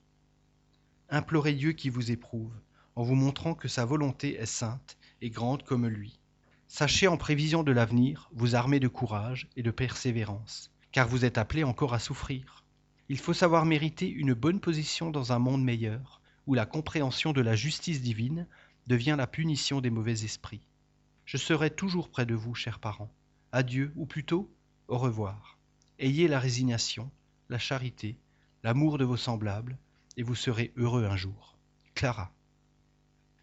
Implorez 1.09 1.53
Dieu 1.53 1.71
qui 1.71 1.89
vous 1.89 2.11
éprouve, 2.11 2.53
en 2.95 3.03
vous 3.03 3.15
montrant 3.15 3.53
que 3.53 3.69
sa 3.69 3.85
volonté 3.85 4.35
est 4.35 4.45
sainte 4.45 4.97
et 5.21 5.29
grande 5.29 5.63
comme 5.63 5.87
lui. 5.87 6.19
Sachez 6.67 7.07
en 7.07 7.15
prévision 7.15 7.63
de 7.63 7.71
l'avenir 7.71 8.29
vous 8.33 8.55
armer 8.55 8.81
de 8.81 8.89
courage 8.89 9.47
et 9.55 9.63
de 9.63 9.71
persévérance, 9.71 10.69
car 10.91 11.07
vous 11.07 11.23
êtes 11.23 11.37
appelés 11.37 11.63
encore 11.63 11.93
à 11.93 11.99
souffrir. 11.99 12.65
Il 13.07 13.19
faut 13.19 13.33
savoir 13.33 13.63
mériter 13.63 14.09
une 14.09 14.33
bonne 14.33 14.59
position 14.59 15.09
dans 15.09 15.31
un 15.31 15.39
monde 15.39 15.63
meilleur, 15.63 16.19
où 16.45 16.53
la 16.53 16.65
compréhension 16.65 17.31
de 17.31 17.39
la 17.41 17.55
justice 17.55 18.01
divine 18.01 18.45
devient 18.87 19.15
la 19.17 19.27
punition 19.27 19.79
des 19.79 19.89
mauvais 19.89 20.25
esprits. 20.25 20.67
Je 21.23 21.37
serai 21.37 21.69
toujours 21.69 22.09
près 22.09 22.25
de 22.25 22.35
vous, 22.35 22.53
chers 22.53 22.79
parents. 22.79 23.11
Adieu, 23.53 23.93
ou 23.95 24.05
plutôt, 24.05 24.51
au 24.89 24.97
revoir. 24.97 25.57
Ayez 25.99 26.27
la 26.27 26.39
résignation, 26.39 27.09
la 27.47 27.59
charité, 27.59 28.17
l'amour 28.63 28.97
de 28.97 29.05
vos 29.05 29.15
semblables, 29.15 29.77
et 30.17 30.23
vous 30.23 30.35
serez 30.35 30.73
heureux 30.75 31.05
un 31.05 31.15
jour. 31.15 31.57
Clara. 31.93 32.33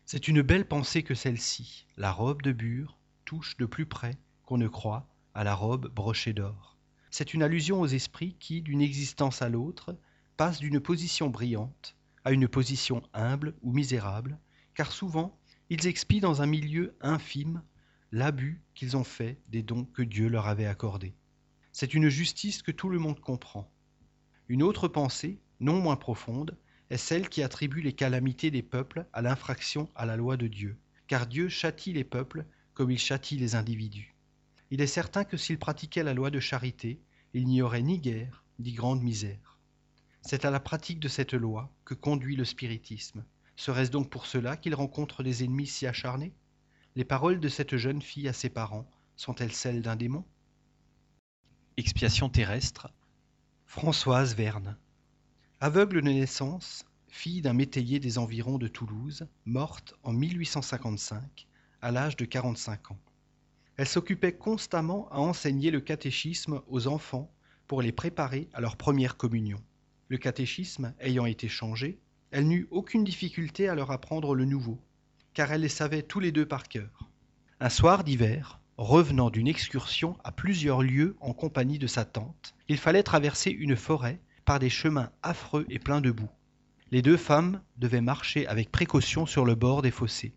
C'est 0.05 0.29
une 0.29 0.43
belle 0.43 0.69
pensée 0.69 1.03
que 1.03 1.15
celle-ci, 1.15 1.87
la 1.97 2.13
robe 2.13 2.43
de 2.43 2.53
bure, 2.53 2.99
touche 3.25 3.57
de 3.57 3.65
plus 3.65 3.87
près 3.87 4.19
qu'on 4.45 4.59
ne 4.59 4.69
croit 4.69 5.09
à 5.33 5.45
la 5.45 5.55
robe 5.55 5.89
brochée 5.89 6.33
d'or. 6.33 6.77
C'est 7.11 7.33
une 7.33 7.43
allusion 7.43 7.81
aux 7.81 7.87
esprits 7.87 8.37
qui, 8.39 8.61
d'une 8.61 8.83
existence 8.83 9.41
à 9.41 9.49
l'autre, 9.49 9.97
passent 10.37 10.59
d'une 10.59 10.81
position 10.81 11.31
brillante 11.31 11.97
à 12.25 12.33
une 12.33 12.49
position 12.49 13.03
humble 13.13 13.55
ou 13.63 13.73
misérable, 13.73 14.39
car 14.75 14.93
souvent 14.93 15.39
ils 15.71 15.87
expient 15.87 16.21
dans 16.21 16.43
un 16.43 16.47
milieu 16.47 16.97
infime 17.01 17.63
l'abus 18.13 18.63
qu'ils 18.75 18.97
ont 18.97 19.05
fait 19.05 19.39
des 19.49 19.63
dons 19.63 19.85
que 19.85 20.03
Dieu 20.03 20.29
leur 20.29 20.47
avait 20.47 20.67
accordés. 20.67 21.15
C'est 21.73 21.95
une 21.95 22.09
justice 22.09 22.63
que 22.63 22.73
tout 22.73 22.89
le 22.89 22.99
monde 22.99 23.21
comprend. 23.21 23.71
Une 24.49 24.63
autre 24.63 24.89
pensée, 24.89 25.41
non 25.61 25.81
moins 25.81 25.97
profonde, 25.97 26.57
est 26.95 26.99
celle 26.99 27.29
qui 27.29 27.43
attribue 27.43 27.81
les 27.81 27.93
calamités 27.93 28.53
des 28.53 28.63
peuples 28.63 29.05
à 29.13 29.21
l'infraction 29.21 29.91
à 29.97 30.07
la 30.07 30.17
loi 30.17 30.37
de 30.37 30.47
Dieu, 30.47 30.79
car 31.09 31.27
Dieu 31.27 31.49
châtie 31.49 31.93
les 31.93 32.05
peuples 32.05 32.47
comme 32.73 32.93
il 32.93 33.01
châtie 33.01 33.37
les 33.37 33.57
individus. 33.57 34.15
Il 34.71 34.81
est 34.81 34.87
certain 34.87 35.25
que 35.25 35.37
s'il 35.37 35.59
pratiquait 35.59 36.05
la 36.05 36.15
loi 36.15 36.31
de 36.31 36.39
charité, 36.39 37.01
il 37.33 37.47
n'y 37.49 37.63
aurait 37.63 37.83
ni 37.83 37.99
guerre, 37.99 38.45
ni 38.61 38.73
grande 38.73 39.03
misère. 39.03 39.59
C'est 40.23 40.45
à 40.45 40.53
la 40.53 40.61
pratique 40.61 41.01
de 41.01 41.09
cette 41.09 41.35
loi 41.35 41.69
que 41.85 41.95
conduit 41.95 42.37
le 42.37 42.45
spiritisme. 42.45 43.25
Serait-ce 43.57 43.91
donc 43.91 44.09
pour 44.09 44.27
cela 44.27 44.57
qu'il 44.57 44.77
rencontre 44.77 45.25
des 45.25 45.43
ennemis 45.43 45.67
si 45.67 45.89
acharnés? 45.89 46.33
Les 46.95 47.05
paroles 47.05 47.41
de 47.41 47.49
cette 47.49 47.77
jeune 47.77 48.03
fille 48.03 48.29
à 48.29 48.33
ses 48.33 48.51
parents 48.51 48.89
sont-elles 49.17 49.53
celles 49.53 49.83
d'un 49.83 49.97
démon? 49.97 50.25
Expiation 51.77 52.29
terrestre. 52.29 52.89
Françoise 53.67 54.37
Verne. 54.37 54.77
Aveugle 55.65 56.03
de 56.03 56.11
naissance, 56.11 56.85
fille 57.09 57.41
d'un 57.41 57.55
métayer 57.55 57.99
des 57.99 58.19
environs 58.19 58.59
de 58.59 58.69
Toulouse, 58.69 59.27
morte 59.47 59.95
en 60.03 60.13
1855, 60.13 61.47
à 61.81 61.91
l'âge 61.91 62.17
de 62.17 62.27
45 62.27 62.91
ans. 62.91 62.99
Elle 63.79 63.89
s'occupait 63.89 64.35
constamment 64.35 65.09
à 65.11 65.21
enseigner 65.21 65.71
le 65.71 65.81
catéchisme 65.81 66.61
aux 66.69 66.87
enfants 66.87 67.33
pour 67.67 67.81
les 67.81 67.93
préparer 67.93 68.51
à 68.53 68.61
leur 68.61 68.77
première 68.77 69.17
communion. 69.17 69.57
Le 70.09 70.19
catéchisme 70.19 70.93
ayant 71.01 71.25
été 71.25 71.49
changé, 71.49 71.99
elle 72.31 72.47
n'eut 72.47 72.69
aucune 72.71 73.03
difficulté 73.03 73.67
à 73.67 73.75
leur 73.75 73.91
apprendre 73.91 74.35
le 74.35 74.45
nouveau, 74.45 74.79
car 75.33 75.51
elle 75.51 75.63
les 75.63 75.71
savait 75.71 76.03
tous 76.03 76.21
les 76.21 76.31
deux 76.31 76.47
par 76.47 76.69
cœur. 76.69 77.09
Un 77.61 77.71
soir 77.71 78.05
d'hiver, 78.05 78.61
revenant 78.77 79.31
d'une 79.31 79.49
excursion 79.49 80.19
à 80.25 80.31
plusieurs 80.31 80.83
lieues 80.83 81.17
en 81.21 81.33
compagnie 81.33 81.79
de 81.79 81.87
sa 81.87 82.05
tante, 82.05 82.55
il 82.69 82.77
fallait 82.77 83.03
traverser 83.03 83.51
une 83.51 83.77
forêt 83.77 84.21
par 84.45 84.59
des 84.59 84.71
chemins 84.71 85.11
affreux 85.23 85.67
et 85.69 85.79
pleins 85.79 86.01
de 86.01 86.11
boue. 86.11 86.31
Les 86.91 87.03
deux 87.03 87.17
femmes 87.17 87.61
devaient 87.77 88.01
marcher 88.01 88.47
avec 88.47 88.71
précaution 88.71 89.27
sur 89.27 89.45
le 89.45 89.55
bord 89.55 89.83
des 89.83 89.91
fossés. 89.91 90.35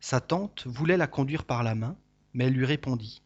Sa 0.00 0.20
tante 0.20 0.66
voulait 0.66 0.96
la 0.96 1.06
conduire 1.06 1.44
par 1.44 1.62
la 1.62 1.74
main, 1.74 1.96
mais 2.32 2.46
elle 2.46 2.54
lui 2.54 2.64
répondit 2.64 3.22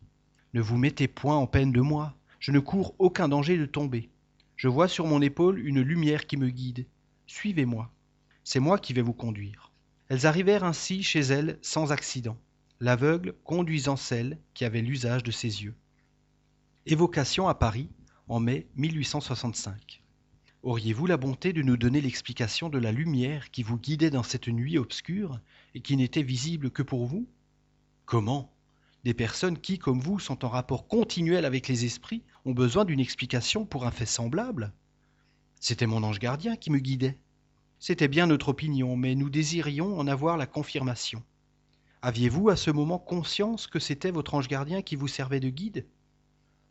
Ne 0.55 0.61
vous 0.61 0.77
mettez 0.77 1.09
point 1.09 1.37
en 1.37 1.47
peine 1.47 1.73
de 1.73 1.81
moi, 1.81 2.15
je 2.41 2.53
ne 2.53 2.59
cours 2.59 2.95
aucun 2.99 3.29
danger 3.29 3.57
de 3.57 3.67
tomber. 3.67 4.11
Je 4.57 4.69
vois 4.69 4.89
sur 4.89 5.07
mon 5.07 5.23
épaule 5.23 5.59
une 5.59 5.81
lumière 5.81 6.27
qui 6.27 6.37
me 6.37 6.51
guide. 6.51 6.87
Suivez-moi. 7.27 7.91
C'est 8.45 8.61
moi 8.61 8.79
qui 8.79 8.93
vais 8.93 9.03
vous 9.03 9.15
conduire. 9.15 9.73
Elles 10.09 10.27
arrivèrent 10.27 10.65
ainsi 10.65 11.03
chez 11.03 11.21
elle 11.21 11.59
sans 11.63 11.93
accident, 11.93 12.37
l'aveugle 12.81 13.35
conduisant 13.45 13.97
celle 13.97 14.39
qui 14.53 14.65
avait 14.65 14.83
l'usage 14.83 15.23
de 15.23 15.31
ses 15.31 15.63
yeux. 15.63 15.75
Évocation 16.87 17.49
à 17.49 17.55
Paris 17.55 17.89
en 18.29 18.41
mai 18.41 18.67
1865. 18.77 20.04
Auriez-vous 20.65 21.05
la 21.05 21.19
bonté 21.19 21.53
de 21.53 21.61
nous 21.61 21.77
donner 21.77 22.01
l'explication 22.01 22.71
de 22.71 22.79
la 22.79 22.91
lumière 22.91 23.51
qui 23.51 23.63
vous 23.63 23.77
guidait 23.77 24.09
dans 24.09 24.23
cette 24.23 24.49
nuit 24.49 24.79
obscure 24.79 25.39
et 25.75 25.83
qui 25.83 25.95
n'était 25.95 26.23
visible 26.23 26.71
que 26.71 26.83
pour 26.83 27.05
vous? 27.05 27.29
Comment? 28.07 28.51
Des 29.05 29.13
personnes 29.13 29.59
qui, 29.59 29.79
comme 29.79 30.01
vous, 30.01 30.19
sont 30.19 30.43
en 30.43 30.49
rapport 30.49 30.89
continuel 30.89 31.45
avec 31.45 31.69
les 31.69 31.85
esprits 31.85 32.23
ont 32.47 32.55
besoin 32.55 32.87
d'une 32.87 32.99
explication 32.99 33.67
pour 33.67 33.85
un 33.85 33.91
fait 33.91 34.07
semblable? 34.07 34.73
C'était 35.61 35.87
mon 35.87 36.03
ange 36.03 36.19
gardien 36.19 36.57
qui 36.57 36.71
me 36.71 36.79
guidait. 36.79 37.19
C'était 37.79 38.09
bien 38.09 38.27
notre 38.27 38.49
opinion, 38.49 38.97
mais 38.97 39.15
nous 39.15 39.29
désirions 39.29 39.99
en 39.99 40.07
avoir 40.07 40.39
la 40.39 40.47
confirmation. 40.47 41.23
Aviez-vous 42.01 42.49
à 42.49 42.57
ce 42.57 42.71
moment 42.71 42.99
conscience 42.99 43.67
que 43.67 43.79
c'était 43.79 44.11
votre 44.11 44.33
ange 44.33 44.49
gardien 44.49 44.81
qui 44.81 44.97
vous 44.97 45.09
servait 45.09 45.41
de 45.41 45.51
guide? 45.51 45.87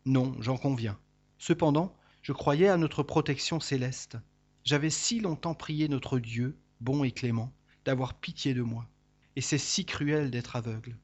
Non, 0.08 0.36
j'en 0.40 0.58
conviens. 0.58 0.98
Cependant, 1.38 1.96
je 2.24 2.32
croyais 2.32 2.70
à 2.70 2.78
notre 2.78 3.04
protection 3.04 3.60
céleste. 3.60 4.18
J'avais 4.64 4.90
si 4.90 5.20
longtemps 5.20 5.54
prié 5.54 5.90
notre 5.90 6.20
Dieu, 6.20 6.58
bon 6.80 7.04
et 7.04 7.12
clément, 7.12 7.54
d'avoir 7.84 8.14
pitié 8.14 8.54
de 8.54 8.62
moi. 8.62 8.88
Et 9.36 9.42
c'est 9.42 9.58
si 9.58 9.84
cruel 9.84 10.32
d'être 10.32 10.56
aveugle. 10.56 10.98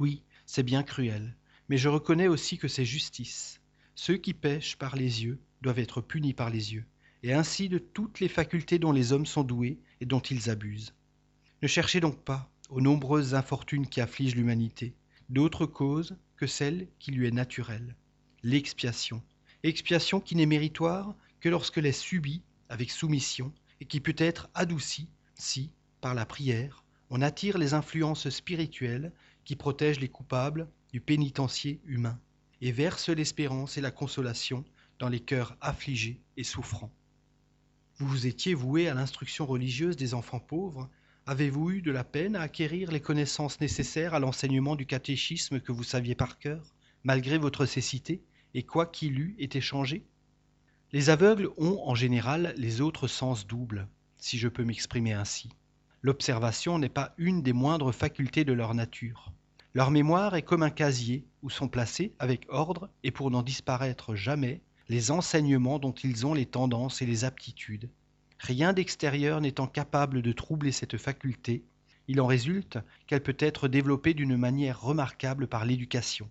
Oui, 0.00 0.22
c'est 0.44 0.64
bien 0.64 0.82
cruel, 0.82 1.36
mais 1.68 1.76
je 1.76 1.88
reconnais 1.88 2.26
aussi 2.26 2.58
que 2.58 2.66
c'est 2.66 2.84
justice. 2.84 3.60
Ceux 3.94 4.16
qui 4.16 4.34
pêchent 4.34 4.76
par 4.76 4.96
les 4.96 5.22
yeux 5.22 5.38
doivent 5.62 5.78
être 5.78 6.00
punis 6.00 6.34
par 6.34 6.50
les 6.50 6.74
yeux, 6.74 6.84
et 7.22 7.32
ainsi 7.32 7.68
de 7.68 7.78
toutes 7.78 8.18
les 8.18 8.28
facultés 8.28 8.80
dont 8.80 8.92
les 8.92 9.12
hommes 9.12 9.26
sont 9.26 9.44
doués 9.44 9.78
et 10.00 10.06
dont 10.06 10.20
ils 10.20 10.50
abusent. 10.50 10.94
Ne 11.62 11.68
cherchez 11.68 12.00
donc 12.00 12.18
pas, 12.18 12.50
aux 12.70 12.80
nombreuses 12.80 13.36
infortunes 13.36 13.86
qui 13.86 14.00
affligent 14.00 14.34
l'humanité, 14.34 14.96
d'autre 15.28 15.64
cause 15.64 16.16
que 16.36 16.48
celle 16.48 16.88
qui 16.98 17.12
lui 17.12 17.28
est 17.28 17.30
naturelle, 17.30 17.94
l'expiation, 18.42 19.22
expiation 19.68 20.20
qui 20.20 20.36
n'est 20.36 20.46
méritoire 20.46 21.14
que 21.40 21.48
lorsqu'elle 21.48 21.86
est 21.86 21.92
subie 21.92 22.42
avec 22.68 22.90
soumission 22.90 23.52
et 23.80 23.86
qui 23.86 24.00
peut 24.00 24.14
être 24.18 24.48
adoucie 24.54 25.08
si, 25.34 25.70
par 26.00 26.14
la 26.14 26.26
prière, 26.26 26.84
on 27.10 27.22
attire 27.22 27.58
les 27.58 27.74
influences 27.74 28.28
spirituelles 28.28 29.12
qui 29.44 29.56
protègent 29.56 30.00
les 30.00 30.08
coupables 30.08 30.68
du 30.92 31.00
pénitencier 31.00 31.80
humain 31.86 32.18
et 32.60 32.72
verse 32.72 33.08
l'espérance 33.08 33.76
et 33.76 33.80
la 33.80 33.90
consolation 33.90 34.64
dans 34.98 35.08
les 35.08 35.20
cœurs 35.20 35.56
affligés 35.60 36.20
et 36.36 36.44
souffrants. 36.44 36.92
Vous 37.98 38.06
vous 38.06 38.26
étiez 38.26 38.54
voué 38.54 38.88
à 38.88 38.94
l'instruction 38.94 39.46
religieuse 39.46 39.96
des 39.96 40.14
enfants 40.14 40.40
pauvres 40.40 40.88
Avez-vous 41.26 41.70
eu 41.70 41.82
de 41.82 41.90
la 41.90 42.04
peine 42.04 42.36
à 42.36 42.42
acquérir 42.42 42.92
les 42.92 43.00
connaissances 43.00 43.60
nécessaires 43.60 44.12
à 44.12 44.18
l'enseignement 44.18 44.76
du 44.76 44.84
catéchisme 44.84 45.58
que 45.58 45.72
vous 45.72 45.84
saviez 45.84 46.14
par 46.14 46.38
cœur, 46.38 46.74
malgré 47.02 47.38
votre 47.38 47.64
cécité? 47.64 48.22
Et 48.54 48.62
quoi 48.62 48.86
qu'il 48.86 49.18
eût 49.18 49.34
été 49.38 49.60
changé? 49.60 50.04
Les 50.92 51.10
aveugles 51.10 51.50
ont 51.58 51.80
en 51.84 51.94
général 51.94 52.54
les 52.56 52.80
autres 52.80 53.08
sens 53.08 53.46
doubles, 53.46 53.88
si 54.16 54.38
je 54.38 54.48
peux 54.48 54.64
m'exprimer 54.64 55.12
ainsi. 55.12 55.50
L'observation 56.02 56.78
n'est 56.78 56.88
pas 56.88 57.14
une 57.18 57.42
des 57.42 57.52
moindres 57.52 57.92
facultés 57.92 58.44
de 58.44 58.52
leur 58.52 58.74
nature. 58.74 59.32
Leur 59.74 59.90
mémoire 59.90 60.36
est 60.36 60.42
comme 60.42 60.62
un 60.62 60.70
casier 60.70 61.26
où 61.42 61.50
sont 61.50 61.66
placés, 61.66 62.14
avec 62.18 62.46
ordre 62.48 62.88
et 63.02 63.10
pour 63.10 63.30
n'en 63.30 63.42
disparaître 63.42 64.14
jamais, 64.14 64.60
les 64.88 65.10
enseignements 65.10 65.78
dont 65.78 65.92
ils 65.92 66.26
ont 66.26 66.34
les 66.34 66.46
tendances 66.46 67.02
et 67.02 67.06
les 67.06 67.24
aptitudes. 67.24 67.90
Rien 68.38 68.72
d'extérieur 68.72 69.40
n'étant 69.40 69.66
capable 69.66 70.22
de 70.22 70.32
troubler 70.32 70.70
cette 70.70 70.98
faculté, 70.98 71.64
il 72.06 72.20
en 72.20 72.26
résulte 72.26 72.78
qu'elle 73.06 73.22
peut 73.22 73.36
être 73.38 73.66
développée 73.66 74.14
d'une 74.14 74.36
manière 74.36 74.80
remarquable 74.80 75.46
par 75.46 75.64
l'éducation. 75.64 76.28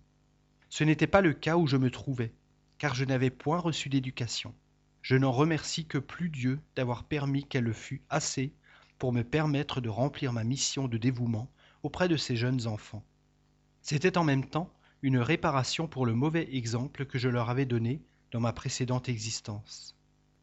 Ce 0.75 0.83
n'était 0.83 1.05
pas 1.05 1.21
le 1.21 1.33
cas 1.33 1.55
où 1.55 1.67
je 1.67 1.77
me 1.77 1.91
trouvais, 1.91 2.33
car 2.79 2.95
je 2.95 3.05
n'avais 3.05 3.29
point 3.29 3.59
reçu 3.59 3.89
d'éducation. 3.89 4.55
Je 5.03 5.15
n'en 5.15 5.31
remercie 5.31 5.85
que 5.85 5.99
plus 5.99 6.31
Dieu 6.31 6.59
d'avoir 6.75 7.03
permis 7.03 7.43
qu'elle 7.43 7.65
le 7.65 7.73
fût 7.73 8.01
assez 8.09 8.55
pour 8.97 9.13
me 9.13 9.21
permettre 9.23 9.81
de 9.81 9.89
remplir 9.89 10.33
ma 10.33 10.43
mission 10.43 10.87
de 10.87 10.97
dévouement 10.97 11.47
auprès 11.83 12.07
de 12.07 12.17
ces 12.17 12.35
jeunes 12.35 12.65
enfants. 12.65 13.05
C'était 13.83 14.17
en 14.17 14.23
même 14.23 14.49
temps 14.49 14.73
une 15.03 15.19
réparation 15.19 15.87
pour 15.87 16.07
le 16.07 16.15
mauvais 16.15 16.49
exemple 16.55 17.05
que 17.05 17.19
je 17.19 17.29
leur 17.29 17.51
avais 17.51 17.67
donné 17.67 18.01
dans 18.31 18.39
ma 18.39 18.51
précédente 18.51 19.09
existence. 19.09 19.95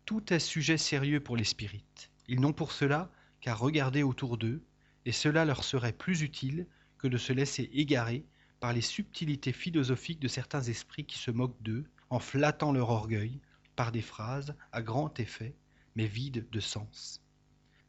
Tout 0.04 0.32
est 0.32 0.38
sujet 0.38 0.78
sérieux 0.78 1.18
pour 1.18 1.36
les 1.36 1.42
spirites. 1.42 2.08
Ils 2.28 2.40
n'ont 2.40 2.52
pour 2.52 2.70
cela 2.70 3.10
qu'à 3.40 3.54
regarder 3.54 4.04
autour 4.04 4.38
d'eux, 4.38 4.62
et 5.06 5.10
cela 5.10 5.44
leur 5.44 5.64
serait 5.64 5.92
plus 5.92 6.22
utile 6.22 6.68
que 6.98 7.08
de 7.08 7.18
se 7.18 7.32
laisser 7.32 7.68
égarer 7.72 8.24
par 8.60 8.72
les 8.72 8.82
subtilités 8.82 9.52
philosophiques 9.52 10.20
de 10.20 10.28
certains 10.28 10.62
esprits 10.62 11.04
qui 11.04 11.18
se 11.18 11.30
moquent 11.30 11.60
d'eux 11.62 11.84
en 12.10 12.18
flattant 12.18 12.72
leur 12.72 12.90
orgueil 12.90 13.40
par 13.74 13.90
des 13.90 14.02
phrases 14.02 14.54
à 14.72 14.82
grand 14.82 15.18
effet, 15.18 15.54
mais 15.96 16.06
vides 16.06 16.46
de 16.52 16.60
sens. 16.60 17.22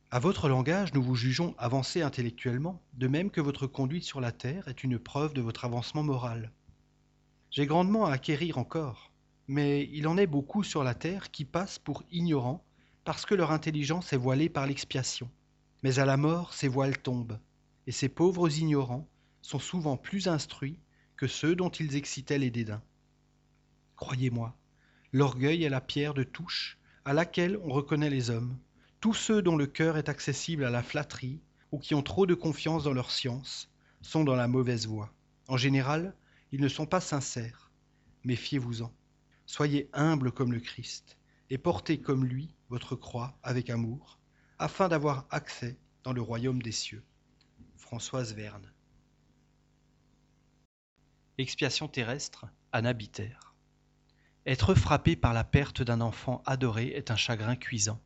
À 0.09 0.19
votre 0.19 0.49
langage, 0.49 0.93
nous 0.93 1.03
vous 1.03 1.15
jugeons 1.15 1.55
avancé 1.57 2.01
intellectuellement, 2.01 2.81
de 2.93 3.07
même 3.07 3.29
que 3.31 3.41
votre 3.41 3.67
conduite 3.67 4.03
sur 4.03 4.21
la 4.21 4.31
terre 4.31 4.67
est 4.67 4.83
une 4.83 4.99
preuve 4.99 5.33
de 5.33 5.41
votre 5.41 5.65
avancement 5.65 6.03
moral. 6.03 6.51
J'ai 7.49 7.65
grandement 7.65 8.05
à 8.05 8.13
acquérir 8.13 8.57
encore, 8.57 9.11
mais 9.47 9.89
il 9.91 10.07
en 10.07 10.17
est 10.17 10.27
beaucoup 10.27 10.63
sur 10.63 10.83
la 10.83 10.95
terre 10.95 11.31
qui 11.31 11.45
passent 11.45 11.79
pour 11.79 12.03
ignorants 12.11 12.63
parce 13.03 13.25
que 13.25 13.35
leur 13.35 13.51
intelligence 13.51 14.13
est 14.13 14.17
voilée 14.17 14.49
par 14.49 14.67
l'expiation. 14.67 15.29
Mais 15.83 15.99
à 15.99 16.05
la 16.05 16.17
mort, 16.17 16.53
ces 16.53 16.67
voiles 16.67 16.97
tombent, 16.97 17.39
et 17.87 17.91
ces 17.91 18.09
pauvres 18.09 18.59
ignorants 18.59 19.07
sont 19.41 19.59
souvent 19.59 19.97
plus 19.97 20.27
instruits 20.27 20.79
que 21.17 21.27
ceux 21.27 21.55
dont 21.55 21.69
ils 21.69 21.95
excitaient 21.95 22.37
les 22.37 22.51
dédains. 22.51 22.83
Croyez-moi, 23.95 24.57
l'orgueil 25.13 25.63
est 25.63 25.69
la 25.69 25.81
pierre 25.81 26.13
de 26.13 26.23
touche 26.23 26.79
à 27.05 27.13
laquelle 27.13 27.59
on 27.63 27.69
reconnaît 27.69 28.09
les 28.09 28.29
hommes. 28.29 28.57
Tous 28.99 29.13
ceux 29.13 29.41
dont 29.41 29.55
le 29.55 29.67
cœur 29.67 29.97
est 29.97 30.09
accessible 30.09 30.63
à 30.63 30.69
la 30.69 30.83
flatterie 30.83 31.41
ou 31.71 31.79
qui 31.79 31.95
ont 31.95 32.03
trop 32.03 32.25
de 32.25 32.33
confiance 32.33 32.83
dans 32.83 32.93
leur 32.93 33.11
science 33.11 33.69
sont 34.01 34.23
dans 34.23 34.35
la 34.35 34.47
mauvaise 34.47 34.87
voie. 34.87 35.13
En 35.47 35.57
général, 35.57 36.15
ils 36.51 36.61
ne 36.61 36.67
sont 36.67 36.85
pas 36.85 37.01
sincères. 37.01 37.71
Méfiez-vous-en. 38.23 38.91
Soyez 39.45 39.89
humble 39.93 40.31
comme 40.31 40.53
le 40.53 40.59
Christ 40.59 41.17
et 41.49 41.57
portez 41.57 41.99
comme 41.99 42.25
lui 42.25 42.55
votre 42.69 42.95
croix 42.95 43.37
avec 43.43 43.69
amour, 43.69 44.19
afin 44.59 44.87
d'avoir 44.87 45.25
accès 45.29 45.77
dans 46.03 46.13
le 46.13 46.21
royaume 46.21 46.61
des 46.61 46.71
cieux. 46.71 47.03
Françoise 47.75 48.33
Verne. 48.33 48.71
Expiation 51.41 51.87
terrestre, 51.87 52.45
Anna 52.71 52.93
Être 54.45 54.75
frappé 54.75 55.15
par 55.15 55.33
la 55.33 55.43
perte 55.43 55.81
d'un 55.81 55.99
enfant 55.99 56.43
adoré 56.45 56.89
est 56.89 57.09
un 57.09 57.15
chagrin 57.15 57.55
cuisant. 57.55 57.99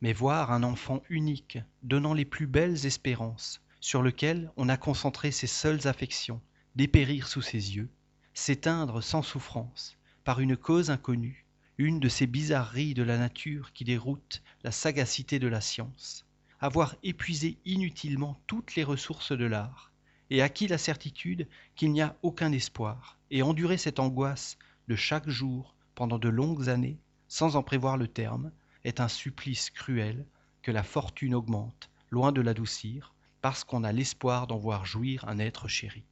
Mais 0.00 0.14
voir 0.14 0.52
un 0.52 0.62
enfant 0.62 1.02
unique, 1.10 1.58
donnant 1.82 2.14
les 2.14 2.24
plus 2.24 2.46
belles 2.46 2.86
espérances, 2.86 3.60
sur 3.78 4.00
lequel 4.00 4.50
on 4.56 4.70
a 4.70 4.78
concentré 4.78 5.32
ses 5.32 5.46
seules 5.46 5.86
affections, 5.86 6.40
dépérir 6.74 7.28
sous 7.28 7.42
ses 7.42 7.76
yeux, 7.76 7.90
s'éteindre 8.32 9.02
sans 9.02 9.20
souffrance, 9.20 9.98
par 10.24 10.40
une 10.40 10.56
cause 10.56 10.88
inconnue, 10.88 11.44
une 11.76 12.00
de 12.00 12.08
ces 12.08 12.26
bizarreries 12.26 12.94
de 12.94 13.02
la 13.02 13.18
nature 13.18 13.74
qui 13.74 13.84
déroutent 13.84 14.42
la 14.64 14.72
sagacité 14.72 15.38
de 15.38 15.48
la 15.48 15.60
science, 15.60 16.24
avoir 16.58 16.96
épuisé 17.02 17.58
inutilement 17.66 18.40
toutes 18.46 18.76
les 18.76 18.84
ressources 18.84 19.32
de 19.32 19.44
l'art, 19.44 19.91
et 20.32 20.40
acquis 20.40 20.66
la 20.66 20.78
certitude 20.78 21.46
qu'il 21.76 21.92
n'y 21.92 22.00
a 22.00 22.16
aucun 22.22 22.52
espoir, 22.52 23.18
et 23.30 23.42
endurer 23.42 23.76
cette 23.76 23.98
angoisse 23.98 24.56
de 24.88 24.96
chaque 24.96 25.28
jour 25.28 25.76
pendant 25.94 26.18
de 26.18 26.30
longues 26.30 26.70
années, 26.70 26.98
sans 27.28 27.54
en 27.54 27.62
prévoir 27.62 27.98
le 27.98 28.08
terme, 28.08 28.50
est 28.84 29.00
un 29.00 29.08
supplice 29.08 29.68
cruel 29.68 30.24
que 30.62 30.70
la 30.70 30.84
fortune 30.84 31.34
augmente, 31.34 31.90
loin 32.08 32.32
de 32.32 32.40
l'adoucir, 32.40 33.12
parce 33.42 33.62
qu'on 33.62 33.84
a 33.84 33.92
l'espoir 33.92 34.46
d'en 34.46 34.56
voir 34.56 34.86
jouir 34.86 35.28
un 35.28 35.38
être 35.38 35.68
chéri. 35.68 36.06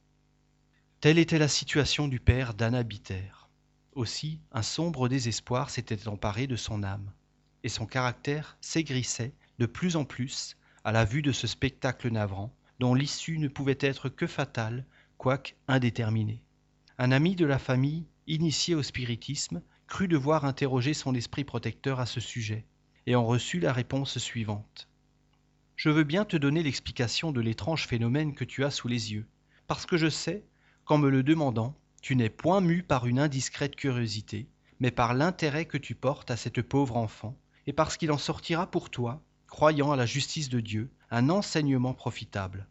Telle 0.99 1.17
était 1.17 1.39
la 1.39 1.47
situation 1.47 2.07
du 2.07 2.19
père 2.19 2.53
d'Anna 2.53 2.83
Bitter. 2.83 3.31
Aussi, 3.93 4.39
un 4.51 4.61
sombre 4.61 5.09
désespoir 5.09 5.71
s'était 5.71 6.07
emparé 6.07 6.45
de 6.45 6.55
son 6.55 6.83
âme, 6.83 7.11
et 7.63 7.69
son 7.69 7.87
caractère 7.87 8.55
s'aigrissait 8.61 9.33
de 9.57 9.65
plus 9.65 9.95
en 9.95 10.05
plus 10.05 10.57
à 10.83 10.91
la 10.91 11.05
vue 11.05 11.23
de 11.23 11.31
ce 11.31 11.47
spectacle 11.47 12.11
navrant, 12.11 12.53
dont 12.81 12.95
l'issue 12.95 13.37
ne 13.37 13.47
pouvait 13.47 13.77
être 13.79 14.09
que 14.09 14.25
fatale, 14.25 14.87
quoique 15.19 15.51
indéterminée. 15.67 16.41
Un 16.97 17.11
ami 17.11 17.35
de 17.35 17.45
la 17.45 17.59
famille, 17.59 18.07
initié 18.25 18.73
au 18.73 18.81
spiritisme, 18.81 19.61
crut 19.85 20.09
devoir 20.09 20.45
interroger 20.45 20.95
son 20.95 21.13
esprit 21.13 21.43
protecteur 21.43 21.99
à 21.99 22.07
ce 22.07 22.19
sujet, 22.19 22.65
et 23.05 23.13
en 23.13 23.23
reçut 23.23 23.59
la 23.59 23.71
réponse 23.71 24.17
suivante. 24.17 24.89
Je 25.75 25.91
veux 25.91 26.03
bien 26.03 26.25
te 26.25 26.37
donner 26.37 26.63
l'explication 26.63 27.31
de 27.31 27.39
l'étrange 27.39 27.85
phénomène 27.85 28.33
que 28.33 28.45
tu 28.45 28.63
as 28.63 28.71
sous 28.71 28.87
les 28.87 29.13
yeux, 29.13 29.27
parce 29.67 29.85
que 29.85 29.97
je 29.97 30.09
sais 30.09 30.43
qu'en 30.83 30.97
me 30.97 31.11
le 31.11 31.21
demandant, 31.21 31.77
tu 32.01 32.15
n'es 32.15 32.31
point 32.31 32.61
mu 32.61 32.81
par 32.81 33.05
une 33.05 33.19
indiscrète 33.19 33.75
curiosité, 33.75 34.49
mais 34.79 34.89
par 34.89 35.13
l'intérêt 35.13 35.65
que 35.65 35.77
tu 35.77 35.93
portes 35.93 36.31
à 36.31 36.35
cette 36.35 36.63
pauvre 36.63 36.97
enfant, 36.97 37.37
et 37.67 37.73
parce 37.73 37.95
qu'il 37.95 38.11
en 38.11 38.17
sortira 38.17 38.65
pour 38.71 38.89
toi, 38.89 39.21
croyant 39.45 39.91
à 39.91 39.95
la 39.95 40.07
justice 40.07 40.49
de 40.49 40.61
Dieu, 40.61 40.89
un 41.11 41.29
enseignement 41.29 41.93
profitable. 41.93 42.65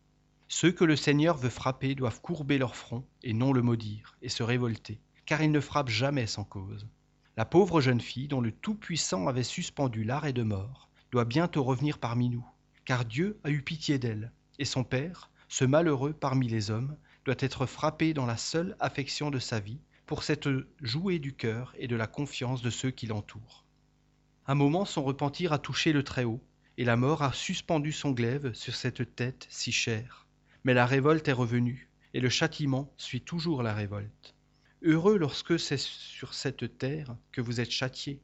Ceux 0.53 0.73
que 0.73 0.83
le 0.83 0.97
Seigneur 0.97 1.37
veut 1.37 1.49
frapper 1.49 1.95
doivent 1.95 2.21
courber 2.21 2.59
leur 2.59 2.75
front 2.75 3.07
et 3.23 3.33
non 3.35 3.53
le 3.53 3.63
maudire, 3.63 4.17
et 4.21 4.29
se 4.29 4.43
révolter, 4.43 5.01
car 5.25 5.41
il 5.43 5.53
ne 5.53 5.61
frappe 5.61 5.89
jamais 5.89 6.27
sans 6.27 6.43
cause. 6.43 6.89
La 7.37 7.45
pauvre 7.45 7.81
jeune 7.81 8.01
fille, 8.01 8.27
dont 8.27 8.41
le 8.41 8.51
Tout-Puissant 8.51 9.29
avait 9.29 9.45
suspendu 9.45 10.03
l'arrêt 10.03 10.33
de 10.33 10.43
mort, 10.43 10.91
doit 11.13 11.25
bientôt 11.25 11.63
revenir 11.63 11.99
parmi 11.99 12.29
nous, 12.31 12.45
car 12.85 13.05
Dieu 13.05 13.39
a 13.45 13.51
eu 13.51 13.63
pitié 13.63 14.01
d'elle, 14.01 14.33
et 14.59 14.65
son 14.65 14.83
Père, 14.83 15.31
ce 15.47 15.65
malheureux 15.65 16.13
parmi 16.13 16.49
les 16.49 16.73
hommes, 16.73 16.97
doit 17.25 17.37
être 17.39 17.65
frappé 17.65 18.13
dans 18.13 18.27
la 18.27 18.37
seule 18.37 18.77
affection 18.81 19.31
de 19.31 19.39
sa 19.39 19.61
vie 19.61 19.79
pour 20.05 20.25
cette 20.25 20.49
jouée 20.83 21.21
du 21.21 21.33
cœur 21.33 21.73
et 21.79 21.87
de 21.87 21.95
la 21.95 22.09
confiance 22.09 22.61
de 22.61 22.71
ceux 22.71 22.91
qui 22.91 23.07
l'entourent. 23.07 23.65
Un 24.49 24.57
moment 24.57 24.85
son 24.85 25.05
repentir 25.05 25.53
a 25.53 25.61
touché 25.61 25.93
le 25.93 26.03
Très-Haut, 26.03 26.43
et 26.77 26.85
la 26.85 26.97
mort 26.97 27.23
a 27.23 27.33
suspendu 27.33 27.93
son 27.93 28.11
glaive 28.11 28.53
sur 28.53 28.75
cette 28.75 29.15
tête 29.15 29.47
si 29.49 29.71
chère. 29.71 30.27
Mais 30.65 30.75
la 30.75 30.87
révolte 30.87 31.29
est 31.29 31.33
revenue, 31.33 31.89
et 32.15 32.21
le 32.21 32.29
châtiment 32.29 32.93
suit 32.97 33.21
toujours 33.21 33.63
la 33.63 33.75
révolte. 33.75 34.35
Heureux 34.83 35.19
lorsque 35.19 35.59
c'est 35.59 35.79
sur 35.79 36.35
cette 36.35 36.79
terre 36.79 37.17
que 37.33 37.41
vous 37.41 37.61
êtes 37.61 37.71
châtiés. 37.71 38.21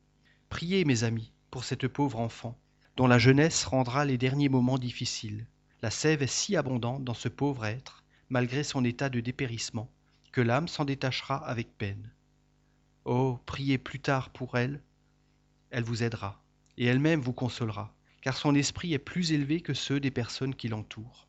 Priez, 0.49 0.85
mes 0.85 1.05
amis, 1.05 1.33
pour 1.51 1.65
cette 1.65 1.89
pauvre 1.89 2.21
enfant, 2.21 2.59
dont 2.97 3.07
la 3.07 3.19
jeunesse 3.19 3.65
rendra 3.65 4.05
les 4.05 4.19
derniers 4.19 4.49
moments 4.49 4.79
difficiles. 4.79 5.47
La 5.83 5.91
sève 5.91 6.23
est 6.23 6.27
si 6.27 6.57
abondante 6.57 7.05
dans 7.05 7.15
ce 7.15 7.29
pauvre 7.29 7.65
être 7.67 8.03
malgré 8.29 8.65
son 8.65 8.85
état 8.85 9.09
de 9.09 9.21
dépérissement, 9.21 9.91
que 10.33 10.41
l'âme 10.41 10.69
s'en 10.69 10.85
détachera 10.85 11.37
avec 11.37 11.77
peine. 11.79 12.13
Oh, 13.05 13.39
priez 13.47 13.79
plus 13.79 14.01
tard 14.01 14.31
pour 14.31 14.59
elle, 14.59 14.83
elle 15.71 15.85
vous 15.85 16.03
aidera, 16.03 16.43
et 16.77 16.87
elle-même 16.87 17.21
vous 17.21 17.33
consolera, 17.33 17.95
car 18.21 18.37
son 18.37 18.55
esprit 18.55 18.95
est 18.95 18.99
plus 18.99 19.33
élevé 19.33 19.61
que 19.61 19.75
ceux 19.75 20.01
des 20.01 20.11
personnes 20.11 20.55
qui 20.55 20.69
l'entourent. 20.69 21.29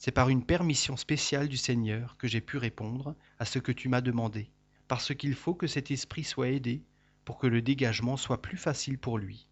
C'est 0.00 0.12
par 0.12 0.30
une 0.30 0.46
permission 0.46 0.96
spéciale 0.96 1.46
du 1.46 1.58
Seigneur 1.58 2.16
que 2.16 2.26
j'ai 2.26 2.40
pu 2.40 2.56
répondre 2.56 3.14
à 3.38 3.44
ce 3.44 3.58
que 3.58 3.70
tu 3.70 3.90
m'as 3.90 4.00
demandé, 4.00 4.50
parce 4.88 5.14
qu'il 5.14 5.34
faut 5.34 5.52
que 5.52 5.66
cet 5.66 5.90
esprit 5.90 6.24
soit 6.24 6.48
aidé 6.48 6.82
pour 7.26 7.36
que 7.36 7.46
le 7.46 7.60
dégagement 7.60 8.16
soit 8.16 8.40
plus 8.40 8.56
facile 8.56 8.96
pour 8.96 9.18
lui. 9.18 9.46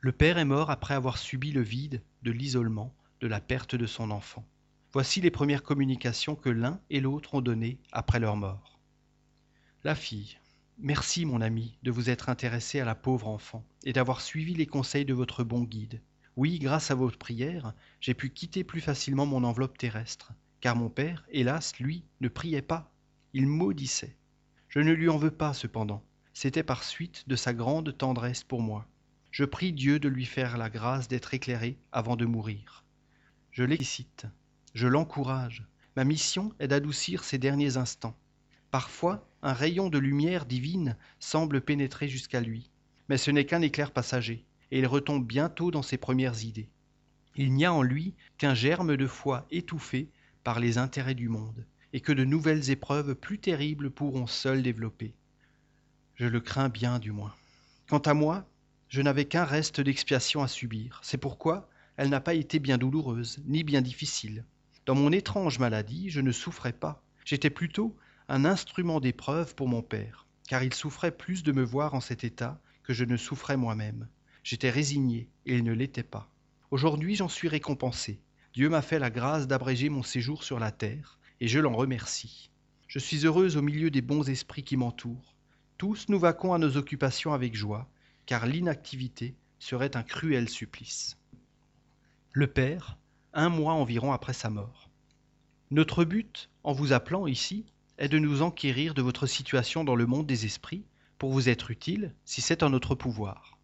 Le 0.00 0.12
père 0.12 0.38
est 0.38 0.46
mort 0.46 0.70
après 0.70 0.94
avoir 0.94 1.18
subi 1.18 1.52
le 1.52 1.60
vide 1.60 2.02
de 2.22 2.30
l'isolement, 2.30 2.94
de 3.20 3.26
la 3.26 3.42
perte 3.42 3.74
de 3.74 3.84
son 3.84 4.10
enfant. 4.10 4.42
Voici 4.94 5.20
les 5.20 5.30
premières 5.30 5.62
communications 5.62 6.34
que 6.34 6.48
l'un 6.48 6.80
et 6.88 7.02
l'autre 7.02 7.34
ont 7.34 7.42
données 7.42 7.78
après 7.92 8.20
leur 8.20 8.36
mort. 8.36 8.80
La 9.84 9.94
fille. 9.94 10.38
Merci, 10.78 11.26
mon 11.26 11.42
ami, 11.42 11.76
de 11.82 11.90
vous 11.90 12.08
être 12.08 12.30
intéressé 12.30 12.80
à 12.80 12.86
la 12.86 12.94
pauvre 12.94 13.28
enfant 13.28 13.66
et 13.84 13.92
d'avoir 13.92 14.22
suivi 14.22 14.54
les 14.54 14.66
conseils 14.66 15.04
de 15.04 15.12
votre 15.12 15.44
bon 15.44 15.62
guide. 15.62 16.00
Oui, 16.36 16.58
grâce 16.58 16.90
à 16.90 16.94
votre 16.94 17.18
prière, 17.18 17.74
j'ai 18.00 18.14
pu 18.14 18.30
quitter 18.30 18.62
plus 18.62 18.80
facilement 18.80 19.26
mon 19.26 19.44
enveloppe 19.44 19.78
terrestre, 19.78 20.32
car 20.60 20.76
mon 20.76 20.88
père, 20.88 21.26
hélas, 21.30 21.78
lui, 21.78 22.04
ne 22.20 22.28
priait 22.28 22.62
pas. 22.62 22.92
Il 23.32 23.46
maudissait. 23.46 24.16
Je 24.68 24.80
ne 24.80 24.92
lui 24.92 25.08
en 25.08 25.16
veux 25.16 25.30
pas, 25.30 25.54
cependant. 25.54 26.02
C'était 26.34 26.62
par 26.62 26.84
suite 26.84 27.28
de 27.28 27.36
sa 27.36 27.54
grande 27.54 27.96
tendresse 27.96 28.44
pour 28.44 28.60
moi. 28.60 28.86
Je 29.30 29.44
prie 29.44 29.72
Dieu 29.72 29.98
de 29.98 30.08
lui 30.08 30.26
faire 30.26 30.58
la 30.58 30.70
grâce 30.70 31.08
d'être 31.08 31.34
éclairé 31.34 31.78
avant 31.92 32.16
de 32.16 32.26
mourir. 32.26 32.84
Je 33.50 33.64
l'excite 33.64 34.26
je 34.76 34.86
l'encourage. 34.86 35.64
Ma 35.96 36.04
mission 36.04 36.52
est 36.58 36.68
d'adoucir 36.68 37.24
ses 37.24 37.38
derniers 37.38 37.78
instants. 37.78 38.14
Parfois, 38.70 39.26
un 39.40 39.54
rayon 39.54 39.88
de 39.88 39.96
lumière 39.96 40.44
divine 40.44 40.98
semble 41.18 41.62
pénétrer 41.62 42.08
jusqu'à 42.08 42.42
lui, 42.42 42.70
mais 43.08 43.16
ce 43.16 43.30
n'est 43.30 43.46
qu'un 43.46 43.62
éclair 43.62 43.90
passager, 43.90 44.44
et 44.70 44.78
il 44.78 44.86
retombe 44.86 45.26
bientôt 45.26 45.70
dans 45.70 45.82
ses 45.82 45.96
premières 45.96 46.44
idées. 46.44 46.68
Il 47.36 47.52
n'y 47.52 47.64
a 47.64 47.72
en 47.72 47.82
lui 47.82 48.14
qu'un 48.38 48.54
germe 48.54 48.96
de 48.96 49.06
foi 49.06 49.46
étouffé 49.50 50.08
par 50.42 50.60
les 50.60 50.78
intérêts 50.78 51.14
du 51.14 51.28
monde, 51.28 51.66
et 51.92 52.00
que 52.00 52.12
de 52.12 52.24
nouvelles 52.24 52.70
épreuves 52.70 53.14
plus 53.14 53.38
terribles 53.38 53.90
pourront 53.90 54.26
seules 54.26 54.62
développer. 54.62 55.14
Je 56.14 56.26
le 56.26 56.40
crains 56.40 56.68
bien 56.68 56.98
du 56.98 57.12
moins. 57.12 57.34
Quant 57.88 57.98
à 57.98 58.14
moi, 58.14 58.48
je 58.88 59.02
n'avais 59.02 59.24
qu'un 59.24 59.44
reste 59.44 59.80
d'expiation 59.80 60.42
à 60.42 60.48
subir. 60.48 61.00
C'est 61.02 61.18
pourquoi 61.18 61.68
elle 61.96 62.08
n'a 62.08 62.20
pas 62.20 62.34
été 62.34 62.58
bien 62.58 62.78
douloureuse, 62.78 63.42
ni 63.46 63.64
bien 63.64 63.82
difficile. 63.82 64.44
Dans 64.86 64.94
mon 64.94 65.12
étrange 65.12 65.58
maladie, 65.58 66.10
je 66.10 66.20
ne 66.20 66.32
souffrais 66.32 66.72
pas. 66.72 67.02
J'étais 67.24 67.50
plutôt 67.50 67.96
un 68.28 68.44
instrument 68.44 69.00
d'épreuve 69.00 69.54
pour 69.54 69.68
mon 69.68 69.82
père, 69.82 70.26
car 70.48 70.62
il 70.62 70.74
souffrait 70.74 71.16
plus 71.16 71.42
de 71.42 71.52
me 71.52 71.64
voir 71.64 71.94
en 71.94 72.00
cet 72.00 72.24
état 72.24 72.60
que 72.82 72.92
je 72.92 73.04
ne 73.04 73.16
souffrais 73.16 73.56
moi-même. 73.56 74.08
J'étais 74.48 74.70
résigné, 74.70 75.28
et 75.44 75.56
il 75.56 75.64
ne 75.64 75.72
l'était 75.72 76.04
pas. 76.04 76.30
Aujourd'hui 76.70 77.16
j'en 77.16 77.26
suis 77.26 77.48
récompensé. 77.48 78.20
Dieu 78.54 78.68
m'a 78.68 78.80
fait 78.80 79.00
la 79.00 79.10
grâce 79.10 79.48
d'abréger 79.48 79.88
mon 79.88 80.04
séjour 80.04 80.44
sur 80.44 80.60
la 80.60 80.70
terre, 80.70 81.18
et 81.40 81.48
je 81.48 81.58
l'en 81.58 81.74
remercie. 81.74 82.52
Je 82.86 83.00
suis 83.00 83.26
heureuse 83.26 83.56
au 83.56 83.62
milieu 83.62 83.90
des 83.90 84.02
bons 84.02 84.30
esprits 84.30 84.62
qui 84.62 84.76
m'entourent. 84.76 85.34
Tous 85.78 86.08
nous 86.08 86.20
vaquons 86.20 86.54
à 86.54 86.58
nos 86.58 86.76
occupations 86.76 87.32
avec 87.32 87.56
joie, 87.56 87.88
car 88.24 88.46
l'inactivité 88.46 89.34
serait 89.58 89.96
un 89.96 90.04
cruel 90.04 90.48
supplice. 90.48 91.18
Le 92.30 92.46
Père, 92.46 92.98
un 93.32 93.48
mois 93.48 93.72
environ 93.72 94.12
après 94.12 94.32
sa 94.32 94.48
mort. 94.48 94.90
Notre 95.72 96.04
but, 96.04 96.50
en 96.62 96.72
vous 96.72 96.92
appelant 96.92 97.26
ici, 97.26 97.66
est 97.98 98.08
de 98.08 98.20
nous 98.20 98.42
enquérir 98.42 98.94
de 98.94 99.02
votre 99.02 99.26
situation 99.26 99.82
dans 99.82 99.96
le 99.96 100.06
monde 100.06 100.28
des 100.28 100.46
esprits, 100.46 100.84
pour 101.18 101.32
vous 101.32 101.48
être 101.48 101.72
utile, 101.72 102.14
si 102.24 102.42
c'est 102.42 102.62
en 102.62 102.70
notre 102.70 102.94
pouvoir. 102.94 103.55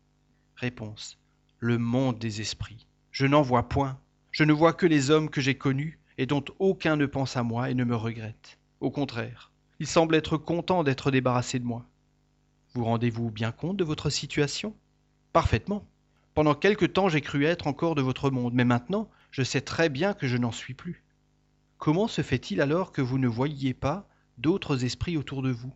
Réponse. 0.62 1.18
Le 1.59 1.77
monde 1.77 2.20
des 2.20 2.40
esprits. 2.40 2.87
Je 3.11 3.27
n'en 3.27 3.42
vois 3.42 3.68
point. 3.68 3.98
Je 4.31 4.44
ne 4.44 4.53
vois 4.53 4.72
que 4.72 4.87
les 4.87 5.11
hommes 5.11 5.29
que 5.29 5.40
j'ai 5.40 5.59
connus 5.59 5.98
et 6.18 6.27
dont 6.27 6.44
aucun 6.61 6.94
ne 6.94 7.07
pense 7.07 7.37
à 7.37 7.42
moi 7.42 7.68
et 7.68 7.75
ne 7.75 7.83
me 7.83 7.96
regrette. 7.96 8.61
Au 8.79 8.92
contraire, 8.92 9.51
ils 9.81 9.88
semblent 9.88 10.14
être 10.14 10.37
contents 10.37 10.85
d'être 10.85 11.11
débarrassés 11.11 11.59
de 11.59 11.64
moi. 11.64 11.85
Vous 12.75 12.85
rendez-vous 12.85 13.33
bien 13.33 13.51
compte 13.51 13.77
de 13.77 13.83
votre 13.83 14.09
situation? 14.09 14.77
Parfaitement. 15.33 15.85
Pendant 16.33 16.55
quelque 16.55 16.87
temps 16.87 17.09
j'ai 17.09 17.22
cru 17.22 17.44
être 17.44 17.66
encore 17.66 17.96
de 17.96 18.03
votre 18.03 18.31
monde, 18.31 18.55
mais 18.55 18.64
maintenant 18.64 19.11
je 19.33 19.42
sais 19.42 19.62
très 19.62 19.88
bien 19.88 20.14
que 20.14 20.29
je 20.29 20.37
n'en 20.37 20.53
suis 20.53 20.75
plus. 20.75 21.03
Comment 21.79 22.07
se 22.07 22.22
fait-il 22.22 22.61
alors 22.61 22.92
que 22.92 23.03
vous 23.03 23.18
ne 23.18 23.27
voyiez 23.27 23.75
pas 23.75 24.09
d'autres 24.38 24.85
esprits 24.85 25.16
autour 25.16 25.42
de 25.42 25.51
vous? 25.51 25.75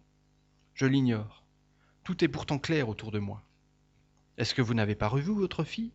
Je 0.75 0.87
l'ignore. 0.87 1.45
Tout 2.05 2.23
est 2.23 2.29
pourtant 2.29 2.61
clair 2.61 2.89
autour 2.89 3.11
de 3.11 3.19
moi. 3.19 3.43
Est-ce 4.39 4.55
que 4.55 4.63
vous 4.63 4.75
n'avez 4.75 4.95
pas 4.95 5.09
revu 5.09 5.33
votre 5.33 5.65
fille? 5.65 5.93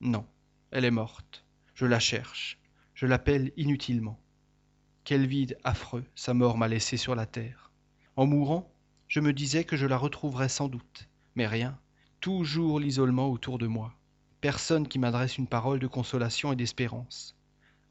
Non, 0.00 0.26
elle 0.70 0.84
est 0.84 0.90
morte. 0.90 1.44
Je 1.74 1.86
la 1.86 2.00
cherche. 2.00 2.58
Je 2.94 3.06
l'appelle 3.06 3.52
inutilement. 3.56 4.20
Quel 5.04 5.26
vide 5.26 5.58
affreux 5.64 6.04
sa 6.14 6.34
mort 6.34 6.56
m'a 6.56 6.68
laissé 6.68 6.96
sur 6.96 7.14
la 7.14 7.26
terre. 7.26 7.70
En 8.16 8.26
mourant, 8.26 8.72
je 9.06 9.20
me 9.20 9.32
disais 9.32 9.64
que 9.64 9.76
je 9.76 9.86
la 9.86 9.96
retrouverais 9.96 10.48
sans 10.48 10.68
doute, 10.68 11.08
mais 11.34 11.46
rien, 11.46 11.78
toujours 12.20 12.80
l'isolement 12.80 13.30
autour 13.30 13.58
de 13.58 13.66
moi. 13.66 13.94
Personne 14.40 14.88
qui 14.88 14.98
m'adresse 14.98 15.38
une 15.38 15.46
parole 15.46 15.78
de 15.78 15.86
consolation 15.86 16.52
et 16.52 16.56
d'espérance. 16.56 17.36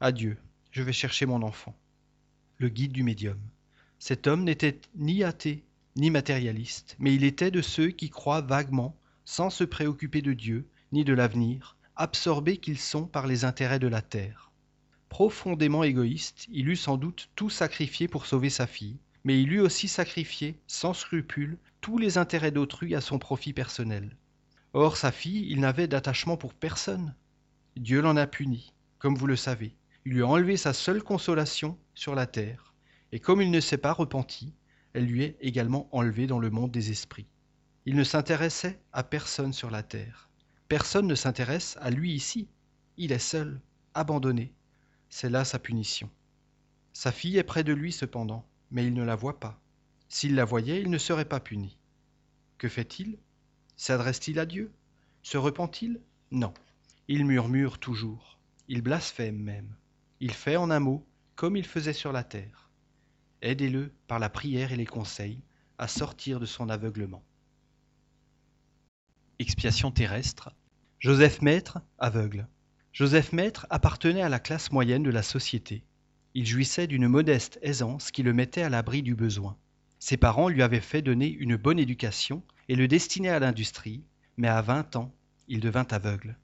Adieu, 0.00 0.38
je 0.70 0.82
vais 0.82 0.92
chercher 0.92 1.24
mon 1.24 1.42
enfant. 1.42 1.74
Le 2.58 2.68
guide 2.68 2.92
du 2.92 3.02
médium. 3.02 3.38
Cet 3.98 4.26
homme 4.26 4.44
n'était 4.44 4.80
ni 4.96 5.22
athée 5.24 5.64
ni 5.96 6.10
matérialiste, 6.10 6.96
mais 6.98 7.14
il 7.14 7.24
était 7.24 7.50
de 7.50 7.62
ceux 7.62 7.88
qui 7.88 8.10
croient 8.10 8.40
vaguement, 8.40 8.96
sans 9.24 9.50
se 9.50 9.64
préoccuper 9.64 10.22
de 10.22 10.32
Dieu 10.32 10.66
ni 10.92 11.04
de 11.04 11.12
l'avenir, 11.12 11.76
absorbés 11.96 12.56
qu'ils 12.56 12.78
sont 12.78 13.06
par 13.06 13.26
les 13.26 13.44
intérêts 13.44 13.78
de 13.78 13.88
la 13.88 14.02
terre. 14.02 14.50
Profondément 15.08 15.84
égoïste, 15.84 16.46
il 16.50 16.68
eût 16.68 16.76
sans 16.76 16.96
doute 16.96 17.30
tout 17.36 17.50
sacrifié 17.50 18.08
pour 18.08 18.26
sauver 18.26 18.50
sa 18.50 18.66
fille, 18.66 18.98
mais 19.24 19.40
il 19.40 19.52
eût 19.52 19.60
aussi 19.60 19.88
sacrifié, 19.88 20.58
sans 20.66 20.92
scrupule, 20.92 21.58
tous 21.80 21.98
les 21.98 22.18
intérêts 22.18 22.50
d'autrui 22.50 22.94
à 22.94 23.00
son 23.00 23.18
profit 23.18 23.52
personnel. 23.52 24.16
Or 24.72 24.96
sa 24.96 25.12
fille, 25.12 25.46
il 25.50 25.60
n'avait 25.60 25.88
d'attachement 25.88 26.36
pour 26.36 26.52
personne. 26.52 27.14
Dieu 27.76 28.00
l'en 28.00 28.16
a 28.16 28.26
puni, 28.26 28.72
comme 28.98 29.16
vous 29.16 29.26
le 29.26 29.36
savez. 29.36 29.74
Il 30.04 30.12
lui 30.12 30.22
a 30.22 30.26
enlevé 30.26 30.56
sa 30.56 30.72
seule 30.72 31.02
consolation 31.02 31.78
sur 31.94 32.14
la 32.14 32.26
terre 32.26 32.74
et 33.14 33.20
comme 33.20 33.40
il 33.40 33.52
ne 33.52 33.60
s'est 33.60 33.78
pas 33.78 33.92
repenti, 33.92 34.52
elle 34.92 35.06
lui 35.06 35.22
est 35.22 35.36
également 35.40 35.88
enlevée 35.92 36.26
dans 36.26 36.40
le 36.40 36.50
monde 36.50 36.72
des 36.72 36.90
esprits. 36.90 37.28
Il 37.86 37.96
ne 37.96 38.04
s'intéressait 38.04 38.80
à 38.92 39.02
personne 39.02 39.52
sur 39.52 39.70
la 39.70 39.82
terre. 39.82 40.30
Personne 40.68 41.06
ne 41.06 41.14
s'intéresse 41.14 41.76
à 41.82 41.90
lui 41.90 42.14
ici. 42.14 42.48
Il 42.96 43.12
est 43.12 43.18
seul, 43.18 43.60
abandonné. 43.92 44.54
C'est 45.10 45.28
là 45.28 45.44
sa 45.44 45.58
punition. 45.58 46.10
Sa 46.94 47.12
fille 47.12 47.36
est 47.36 47.42
près 47.42 47.62
de 47.62 47.74
lui 47.74 47.92
cependant, 47.92 48.46
mais 48.70 48.86
il 48.86 48.94
ne 48.94 49.04
la 49.04 49.16
voit 49.16 49.38
pas. 49.38 49.60
S'il 50.08 50.34
la 50.34 50.46
voyait, 50.46 50.80
il 50.80 50.90
ne 50.90 50.96
serait 50.96 51.26
pas 51.26 51.40
puni. 51.40 51.78
Que 52.56 52.68
fait-il? 52.68 53.18
S'adresse-t-il 53.76 54.38
à 54.38 54.46
Dieu? 54.46 54.72
Se 55.22 55.36
repent-il? 55.36 56.00
Non. 56.30 56.54
Il 57.08 57.26
murmure 57.26 57.78
toujours. 57.78 58.38
Il 58.68 58.80
blasphème 58.80 59.38
même. 59.38 59.76
Il 60.20 60.32
fait 60.32 60.56
en 60.56 60.70
un 60.70 60.80
mot 60.80 61.06
comme 61.34 61.56
il 61.56 61.66
faisait 61.66 61.92
sur 61.92 62.12
la 62.12 62.24
terre. 62.24 62.70
Aidez-le, 63.42 63.92
par 64.06 64.18
la 64.18 64.30
prière 64.30 64.72
et 64.72 64.76
les 64.76 64.86
conseils, 64.86 65.42
à 65.76 65.86
sortir 65.86 66.40
de 66.40 66.46
son 66.46 66.70
aveuglement. 66.70 67.22
Expiation 69.44 69.90
terrestre. 69.90 70.54
Joseph 71.00 71.42
Maître, 71.42 71.78
aveugle. 71.98 72.48
Joseph 72.94 73.34
Maître 73.34 73.66
appartenait 73.68 74.22
à 74.22 74.30
la 74.30 74.38
classe 74.38 74.72
moyenne 74.72 75.02
de 75.02 75.10
la 75.10 75.22
société. 75.22 75.84
Il 76.32 76.46
jouissait 76.46 76.86
d'une 76.86 77.08
modeste 77.08 77.58
aisance 77.60 78.10
qui 78.10 78.22
le 78.22 78.32
mettait 78.32 78.62
à 78.62 78.70
l'abri 78.70 79.02
du 79.02 79.14
besoin. 79.14 79.58
Ses 79.98 80.16
parents 80.16 80.48
lui 80.48 80.62
avaient 80.62 80.80
fait 80.80 81.02
donner 81.02 81.28
une 81.28 81.56
bonne 81.56 81.78
éducation 81.78 82.42
et 82.70 82.74
le 82.74 82.88
destinaient 82.88 83.28
à 83.28 83.38
l'industrie, 83.38 84.02
mais 84.38 84.48
à 84.48 84.62
20 84.62 84.96
ans, 84.96 85.14
il 85.46 85.60
devint 85.60 85.86
aveugle. 85.90 86.38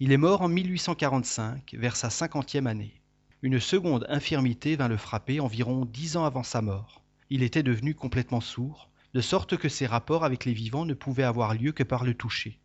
Il 0.00 0.10
est 0.10 0.16
mort 0.16 0.40
en 0.40 0.48
1845, 0.48 1.74
vers 1.78 1.96
sa 1.96 2.08
cinquantième 2.08 2.66
année. 2.66 3.02
Une 3.42 3.60
seconde 3.60 4.06
infirmité 4.08 4.76
vint 4.76 4.88
le 4.88 4.96
frapper 4.96 5.40
environ 5.40 5.84
dix 5.84 6.16
ans 6.16 6.24
avant 6.24 6.42
sa 6.42 6.62
mort. 6.62 7.02
Il 7.28 7.42
était 7.42 7.62
devenu 7.62 7.94
complètement 7.94 8.40
sourd, 8.40 8.88
de 9.16 9.22
sorte 9.22 9.56
que 9.56 9.70
ses 9.70 9.86
rapports 9.86 10.26
avec 10.26 10.44
les 10.44 10.52
vivants 10.52 10.84
ne 10.84 10.92
pouvaient 10.92 11.22
avoir 11.22 11.54
lieu 11.54 11.72
que 11.72 11.82
par 11.82 12.04
le 12.04 12.12
toucher. 12.12 12.60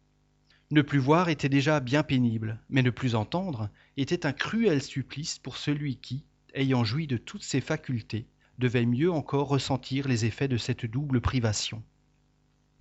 Ne 0.69 0.81
plus 0.81 0.99
voir 0.99 1.29
était 1.29 1.47
déjà 1.47 1.79
bien 1.79 2.03
pénible, 2.03 2.59
mais 2.69 2.81
ne 2.81 2.89
plus 2.89 3.15
entendre 3.15 3.69
était 3.95 4.25
un 4.25 4.33
cruel 4.33 4.81
supplice 4.81 5.39
pour 5.39 5.55
celui 5.55 5.95
qui, 5.95 6.25
ayant 6.53 6.83
joui 6.83 7.07
de 7.07 7.15
toutes 7.15 7.45
ses 7.45 7.61
facultés, 7.61 8.27
devait 8.59 8.85
mieux 8.85 9.09
encore 9.09 9.47
ressentir 9.47 10.09
les 10.09 10.25
effets 10.25 10.49
de 10.49 10.57
cette 10.57 10.85
double 10.85 11.21
privation. 11.21 11.81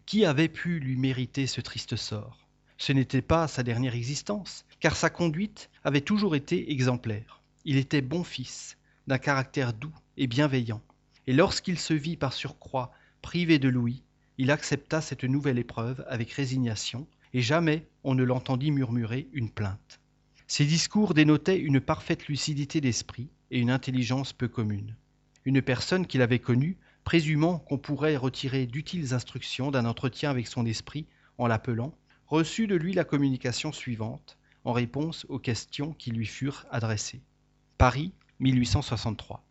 Qui 0.04 0.24
avait 0.24 0.48
pu 0.48 0.80
lui 0.80 0.96
mériter 0.96 1.46
ce 1.46 1.61
triste 1.61 1.94
sort? 1.94 2.48
Ce 2.76 2.90
n'était 2.92 3.22
pas 3.22 3.46
sa 3.46 3.62
dernière 3.62 3.94
existence, 3.94 4.64
car 4.80 4.96
sa 4.96 5.11
conduite 5.11 5.70
avait 5.85 6.00
toujours 6.00 6.35
été 6.35 6.72
exemplaire. 6.72 7.40
Il 7.64 7.76
était 7.76 8.02
bon 8.02 8.24
fils, 8.24 8.78
d'un 9.06 9.18
caractère 9.18 9.74
doux 9.74 9.94
et 10.16 10.26
bienveillant, 10.26 10.83
et 11.28 11.33
lorsqu'il 11.33 11.78
se 11.78 11.94
vit 11.94 12.16
par 12.16 12.33
surcroît 12.33 12.90
privé 13.22 13.59
de 13.59 13.68
Louis, 13.68 14.02
il 14.38 14.50
accepta 14.50 15.00
cette 15.00 15.24
nouvelle 15.24 15.59
épreuve 15.59 16.04
avec 16.09 16.33
résignation, 16.33 17.06
et 17.35 17.42
jamais 17.42 17.87
on 18.04 18.14
ne 18.14 18.24
l'entendit 18.24 18.70
murmurer 18.70 19.28
une 19.33 19.50
plainte. 19.50 20.00
Ses 20.46 20.64
discours 20.64 21.14
dénotaient 21.14 21.59
une 21.59 21.80
parfaite 21.80 22.26
lucidité 22.26 22.80
d'esprit 22.80 23.28
et 23.50 23.61
une 23.61 23.70
intelligence 23.70 24.33
peu 24.33 24.48
commune. 24.48 24.96
Une 25.44 25.62
personne 25.62 26.06
qu'il 26.06 26.22
avait 26.22 26.38
connue, 26.38 26.76
présumant 27.04 27.59
qu'on 27.59 27.78
pourrait 27.78 28.16
retirer 28.16 28.66
d'utiles 28.66 29.14
instructions 29.14 29.70
d'un 29.70 29.85
entretien 29.85 30.30
avec 30.30 30.46
son 30.46 30.66
esprit 30.66 31.06
en 31.38 31.46
l'appelant, 31.46 31.94
reçut 32.26 32.66
de 32.66 32.74
lui 32.74 32.92
la 32.92 33.04
communication 33.04 33.72
suivante 33.72 34.38
en 34.64 34.72
réponse 34.72 35.26
aux 35.28 35.38
questions 35.38 35.92
qui 35.92 36.11
lui 36.11 36.26
furent 36.26 36.66
adressées. 36.70 37.20
Paris, 37.78 38.12
1863. 38.40 39.42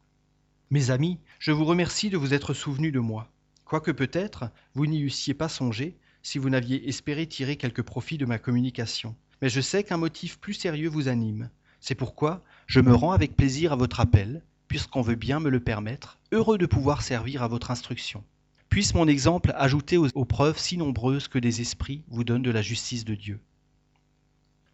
Mes 0.72 0.92
amis, 0.92 1.20
je 1.40 1.52
vous 1.52 1.66
remercie 1.66 2.10
de 2.10 2.18
vous 2.18 2.34
être 2.34 2.54
souvenus 2.54 2.94
de 2.94 3.00
moi, 3.00 3.30
quoique 3.70 3.92
peut-être 3.92 4.50
vous 4.74 4.88
n'y 4.88 5.04
eussiez 5.04 5.36
pas 5.36 5.48
songé 5.48 5.96
si 6.24 6.40
vous 6.40 6.50
n'aviez 6.50 6.90
espéré 6.90 7.28
tirer 7.28 7.56
quelque 7.56 7.84
profit 7.84 8.18
de 8.18 8.26
ma 8.26 8.40
communication. 8.40 9.16
Mais 9.44 9.50
je 9.50 9.62
sais 9.62 9.84
qu'un 9.84 9.98
motif 9.98 10.40
plus 10.40 10.56
sérieux 10.56 10.90
vous 10.90 11.08
anime. 11.08 11.52
C'est 11.80 11.94
pourquoi 11.94 12.44
je 12.66 12.80
me 12.80 12.96
rends 12.96 13.12
avec 13.12 13.38
plaisir 13.38 13.72
à 13.72 13.76
votre 13.76 14.00
appel, 14.00 14.42
puisqu'on 14.68 15.04
veut 15.04 15.16
bien 15.16 15.40
me 15.40 15.52
le 15.52 15.60
permettre, 15.60 16.18
heureux 16.32 16.58
de 16.58 16.66
pouvoir 16.66 17.04
servir 17.04 17.44
à 17.44 17.48
votre 17.48 17.70
instruction. 17.70 18.24
Puisse 18.70 18.96
mon 18.96 19.08
exemple 19.08 19.54
ajouter 19.56 19.98
aux, 19.98 20.26
preuves 20.26 20.58
si 20.58 20.76
nombreuses 20.76 21.28
que 21.28 21.40
des 21.40 21.62
esprits 21.62 22.04
vous 22.10 22.24
donnent 22.24 22.42
de 22.42 22.52
la 22.52 22.64
justice 22.64 23.06
de 23.06 23.14
Dieu. 23.14 23.40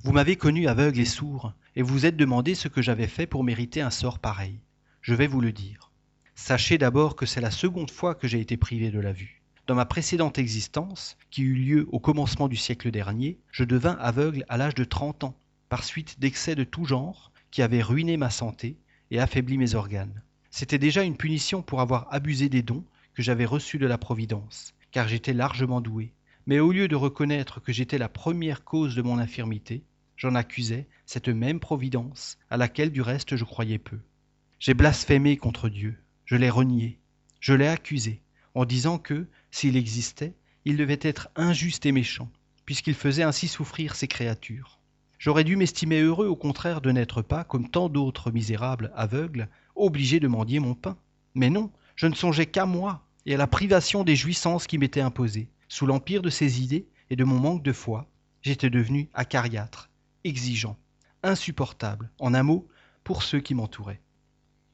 Vous 0.04 0.14
m'avez 0.14 0.38
connu 0.38 0.68
aveugle 0.68 1.02
et 1.02 1.06
sourd, 1.06 1.52
et 1.76 1.82
vous 1.82 2.06
êtes 2.06 2.18
demandé 2.18 2.56
ce 2.56 2.70
que 2.70 2.82
j'avais 2.82 3.08
fait 3.08 3.28
pour 3.28 3.44
mériter 3.44 3.82
un 3.82 3.90
sort 3.90 4.20
pareil. 4.20 4.60
Je 5.02 5.14
vais 5.14 5.28
vous 5.28 5.42
le 5.42 5.52
dire. 5.52 5.92
Sachez 6.38 6.78
d'abord 6.78 7.16
que 7.16 7.26
c'est 7.26 7.40
la 7.40 7.50
seconde 7.50 7.90
fois 7.90 8.14
que 8.14 8.28
j'ai 8.28 8.42
été 8.42 8.58
privé 8.58 8.92
de 8.92 9.00
la 9.00 9.14
vue. 9.14 9.42
Dans 9.68 9.74
ma 9.74 9.86
précédente 9.86 10.38
existence, 10.38 11.18
qui 11.32 11.42
eut 11.42 11.56
lieu 11.56 11.88
au 11.92 12.00
commencement 12.00 12.50
du 12.50 12.58
siècle 12.58 12.92
dernier, 12.92 13.40
je 13.52 13.64
devins 13.64 13.98
aveugle 14.00 14.44
à 14.50 14.58
l'âge 14.58 14.76
de 14.76 14.84
30 14.84 15.24
ans, 15.24 15.38
par 15.70 15.86
suite 15.86 16.20
d'excès 16.20 16.54
de 16.54 16.66
tout 16.66 16.84
genre 16.84 17.32
qui 17.52 17.62
avaient 17.62 17.82
ruiné 17.82 18.18
ma 18.18 18.30
santé 18.30 18.78
et 19.12 19.20
affaibli 19.20 19.58
mes 19.58 19.76
organes. 19.76 20.22
C'était 20.52 20.78
déjà 20.78 21.04
une 21.04 21.16
punition 21.16 21.62
pour 21.62 21.80
avoir 21.80 22.14
abusé 22.14 22.50
des 22.50 22.62
dons 22.62 22.84
que 23.14 23.24
j'avais 23.24 23.46
reçus 23.46 23.80
de 23.80 23.88
la 23.88 23.98
Providence, 23.98 24.76
car 24.92 25.08
j'étais 25.08 25.34
largement 25.34 25.80
doué. 25.80 26.14
Mais 26.48 26.60
au 26.60 26.74
lieu 26.74 26.90
de 26.90 26.96
reconnaître 26.98 27.62
que 27.62 27.72
j'étais 27.72 27.98
la 27.98 28.10
première 28.10 28.66
cause 28.66 28.94
de 28.94 29.02
mon 29.02 29.20
infirmité, 29.20 29.84
j'en 30.18 30.36
accusais 30.36 30.86
cette 31.06 31.30
même 31.30 31.62
Providence, 31.62 32.38
à 32.50 32.58
laquelle 32.58 32.92
du 32.92 33.02
reste 33.02 33.38
je 33.38 33.46
croyais 33.46 33.80
peu. 33.80 34.00
J'ai 34.60 34.74
blasphémé 34.74 35.38
contre 35.38 35.70
Dieu, 35.70 35.98
je 36.26 36.36
l'ai 36.36 36.50
renié, 36.50 37.00
je 37.40 37.54
l'ai 37.54 37.68
accusé, 37.68 38.22
en 38.54 38.66
disant 38.66 38.98
que, 38.98 39.28
s'il 39.52 39.78
existait, 39.78 40.36
il 40.66 40.78
devait 40.78 41.00
être 41.02 41.30
injuste 41.36 41.86
et 41.86 41.92
méchant, 41.92 42.32
puisqu'il 42.66 42.96
faisait 42.96 43.24
ainsi 43.24 43.48
souffrir 43.48 43.96
ses 43.96 44.08
créatures. 44.08 44.80
J'aurais 45.20 45.44
dû 45.44 45.56
m'estimer 45.56 46.02
heureux 46.02 46.28
au 46.28 46.36
contraire 46.36 46.82
de 46.82 46.92
n'être 46.92 47.22
pas, 47.22 47.44
comme 47.44 47.70
tant 47.70 47.90
d'autres 47.90 48.32
misérables 48.32 48.92
aveugles, 48.96 49.48
obligé 49.76 50.20
de 50.20 50.28
mendier 50.28 50.60
mon 50.60 50.74
pain. 50.74 50.98
Mais 51.36 51.50
non, 51.50 51.72
je 51.96 52.08
ne 52.08 52.16
songeais 52.16 52.46
qu'à 52.46 52.66
moi 52.66 53.06
et 53.26 53.36
à 53.36 53.38
la 53.38 53.48
privation 53.48 54.04
des 54.04 54.16
jouissances 54.16 54.68
qui 54.68 54.78
m'étaient 54.78 55.02
imposées. 55.02 55.50
Sous 55.68 55.86
l'empire 55.86 56.22
de 56.22 56.30
ces 56.30 56.62
idées 56.62 56.88
et 57.10 57.16
de 57.16 57.24
mon 57.24 57.40
manque 57.40 57.64
de 57.64 57.74
foi, 57.74 58.10
j'étais 58.42 58.70
devenu 58.70 59.10
acariâtre, 59.14 59.90
exigeant, 60.24 60.78
insupportable, 61.24 62.12
en 62.20 62.34
un 62.34 62.44
mot, 62.44 62.68
pour 63.04 63.24
ceux 63.24 63.40
qui 63.40 63.56
m'entouraient. 63.56 64.02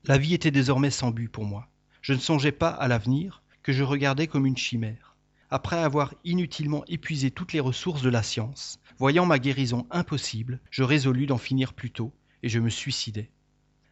La 0.05 0.17
vie 0.17 0.33
était 0.33 0.49
désormais 0.49 0.89
sans 0.89 1.11
but 1.11 1.29
pour 1.29 1.45
moi. 1.45 1.67
Je 2.01 2.13
ne 2.13 2.19
songeais 2.19 2.51
pas 2.51 2.69
à 2.69 2.87
l'avenir, 2.87 3.43
que 3.61 3.71
je 3.71 3.83
regardais 3.83 4.25
comme 4.25 4.47
une 4.47 4.57
chimère. 4.57 5.15
Après 5.51 5.77
avoir 5.77 6.15
inutilement 6.23 6.83
épuisé 6.87 7.29
toutes 7.29 7.53
les 7.53 7.59
ressources 7.59 8.01
de 8.01 8.09
la 8.09 8.23
science, 8.23 8.79
voyant 8.97 9.27
ma 9.27 9.37
guérison 9.37 9.85
impossible, 9.91 10.59
je 10.71 10.81
résolus 10.81 11.27
d'en 11.27 11.37
finir 11.37 11.73
plus 11.73 11.91
tôt, 11.91 12.13
et 12.41 12.49
je 12.49 12.59
me 12.59 12.69
suicidai. 12.69 13.29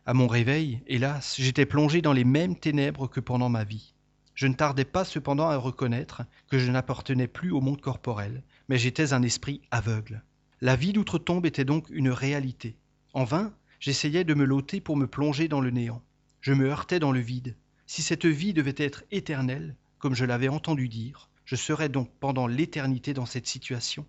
À 0.08 0.15
mon 0.15 0.26
réveil, 0.26 0.82
hélas, 0.88 1.36
j'étais 1.38 1.67
plongé 1.67 2.02
dans 2.02 2.13
les 2.13 2.24
mêmes 2.24 2.58
ténèbres 2.58 3.08
que 3.08 3.19
pendant 3.19 3.50
ma 3.50 3.63
vie. 3.63 3.93
Je 4.34 4.48
ne 4.48 4.56
tardais 4.56 4.86
pas 4.86 5.06
cependant 5.06 5.50
à 5.50 5.58
reconnaître 5.58 6.24
que 6.50 6.58
je 6.58 6.72
n'appartenais 6.72 7.28
plus 7.28 7.52
au 7.52 7.62
monde 7.62 7.82
corporel, 7.82 8.41
mais 8.67 8.80
j'étais 8.80 9.13
un 9.13 9.22
esprit 9.22 9.62
aveugle. 9.69 10.24
La 10.62 10.76
vie 10.76 10.93
d'outre-tombe 10.93 11.45
était 11.45 11.65
donc 11.65 11.88
une 11.91 12.10
réalité. 12.10 12.78
En 13.13 13.26
vain, 13.26 13.54
J'essayais 13.80 14.26
de 14.26 14.34
me 14.34 14.44
loter 14.44 14.82
pour 14.82 14.98
me 14.98 15.08
plonger 15.08 15.48
dans 15.48 15.62
le 15.62 15.70
néant. 15.70 16.04
Je 16.42 16.52
me 16.54 16.70
heurtais 16.70 17.00
dans 17.00 17.13
le 17.13 17.22
vide. 17.22 17.56
Si 17.86 18.02
cette 18.02 18.26
vie 18.26 18.54
devait 18.54 18.76
être 18.78 19.04
éternelle, 19.10 19.76
comme 20.00 20.15
je 20.15 20.26
l'avais 20.26 20.50
entendu 20.50 20.89
dire, 20.89 21.30
je 21.46 21.56
serais 21.56 21.88
donc 21.88 22.12
pendant 22.20 22.46
l'éternité 22.46 23.13
dans 23.13 23.26
cette 23.26 23.48
situation. 23.48 24.06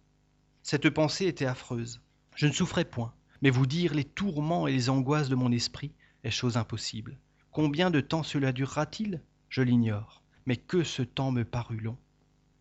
Cette 0.65 0.91
pensée 0.91 1.27
était 1.27 1.47
affreuse. 1.47 2.01
Je 2.35 2.47
ne 2.47 2.53
souffrais 2.53 2.85
point, 2.85 3.15
mais 3.43 3.51
vous 3.51 3.67
dire 3.67 3.95
les 3.95 4.05
tourments 4.05 4.67
et 4.67 4.73
les 4.73 4.91
angoisses 4.91 5.29
de 5.29 5.37
mon 5.37 5.53
esprit 5.53 5.93
est 6.25 6.31
chose 6.31 6.57
impossible. 6.57 7.19
Combien 7.53 7.91
de 7.91 8.01
temps 8.01 8.25
cela 8.25 8.53
durera-t-il? 8.53 9.23
Je 9.49 9.63
l'ignore, 9.63 10.23
mais 10.47 10.57
que 10.57 10.83
ce 10.83 11.03
temps 11.03 11.31
me 11.31 11.45
parut 11.45 11.81
long. 11.81 11.97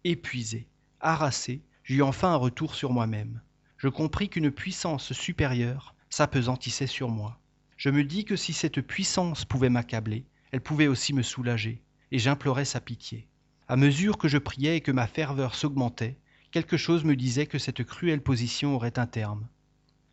Épuisé, 0.04 0.68
harassé, 1.00 1.62
j'eus 1.84 2.04
enfin 2.04 2.34
un 2.34 2.38
retour 2.38 2.76
sur 2.76 2.94
moi-même. 2.94 3.42
Je 3.78 3.88
compris 3.88 4.30
qu'une 4.30 4.52
puissance 4.52 5.12
supérieure 5.14 5.96
s'apesantissait 6.10 6.88
sur 6.88 7.10
moi. 7.10 7.40
Je 7.78 7.90
me 7.90 8.04
dis 8.04 8.26
que 8.26 8.36
si 8.36 8.54
cette 8.54 8.82
puissance 8.82 9.46
pouvait 9.46 9.70
m'accabler, 9.70 10.26
elle 10.52 10.62
pouvait 10.62 10.88
aussi 10.88 11.14
me 11.14 11.22
soulager, 11.22 11.82
et 12.12 12.20
j'implorais 12.20 12.66
sa 12.66 12.82
pitié. 12.82 13.28
À 13.68 13.76
mesure 13.76 14.18
que 14.18 14.28
je 14.28 14.38
priais 14.38 14.78
et 14.78 14.82
que 14.82 14.92
ma 14.92 15.08
ferveur 15.08 15.56
s'augmentait, 15.56 16.18
quelque 16.52 16.78
chose 16.78 17.04
me 17.04 17.16
disait 17.16 17.46
que 17.46 17.60
cette 17.60 17.84
cruelle 17.84 18.22
position 18.22 18.76
aurait 18.76 18.98
un 18.98 19.06
terme. 19.06 19.48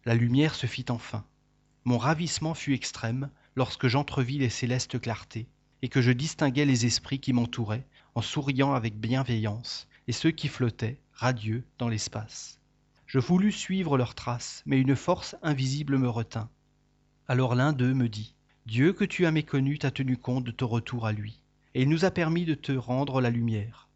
La 0.05 0.15
lumière 0.15 0.55
se 0.55 0.67
fit 0.67 0.85
enfin. 0.91 1.25
Mon 1.85 1.99
ravissement 1.99 2.55
fut 2.55 2.75
extrême 2.75 3.31
lorsque 3.55 3.89
j'entrevis 3.89 4.39
les 4.39 4.51
célestes 4.51 5.01
clartés, 5.01 5.49
et 5.83 5.89
que 5.89 6.03
je 6.03 6.13
distinguai 6.13 6.65
les 6.65 6.87
esprits 6.87 7.19
qui 7.19 7.33
m'entouraient 7.33 7.87
en 8.15 8.23
souriant 8.23 8.75
avec 8.75 8.99
bienveillance, 8.99 9.89
et 10.09 10.13
ceux 10.13 10.31
qui 10.31 10.49
flottaient, 10.49 10.99
radieux, 11.13 11.65
dans 11.79 11.89
l'espace. 11.89 12.56
Je 13.17 13.21
voulus 13.23 13.53
suivre 13.53 13.97
leurs 13.97 14.15
traces, 14.15 14.63
mais 14.67 14.79
une 14.79 14.95
force 14.95 15.37
invisible 15.43 15.97
me 15.97 16.07
retint. 16.07 16.51
Alors 17.29 17.55
l'un 17.55 17.73
d'eux 17.73 17.95
me 17.95 18.11
dit 18.11 18.35
Dieu 18.67 18.93
que 18.93 19.07
tu 19.07 19.25
as 19.25 19.31
méconnu 19.31 19.79
t'a 19.79 19.91
tenu 19.91 20.19
compte 20.19 20.45
de 20.45 20.51
ton 20.51 20.67
retour 20.67 21.07
à 21.07 21.13
lui, 21.13 21.41
et 21.75 21.81
il 21.81 21.89
nous 21.89 22.05
a 22.05 22.11
permis 22.11 22.45
de 22.45 22.53
te 22.53 22.73
rendre 22.73 23.23
la 23.23 23.31
lumière. 23.31 23.89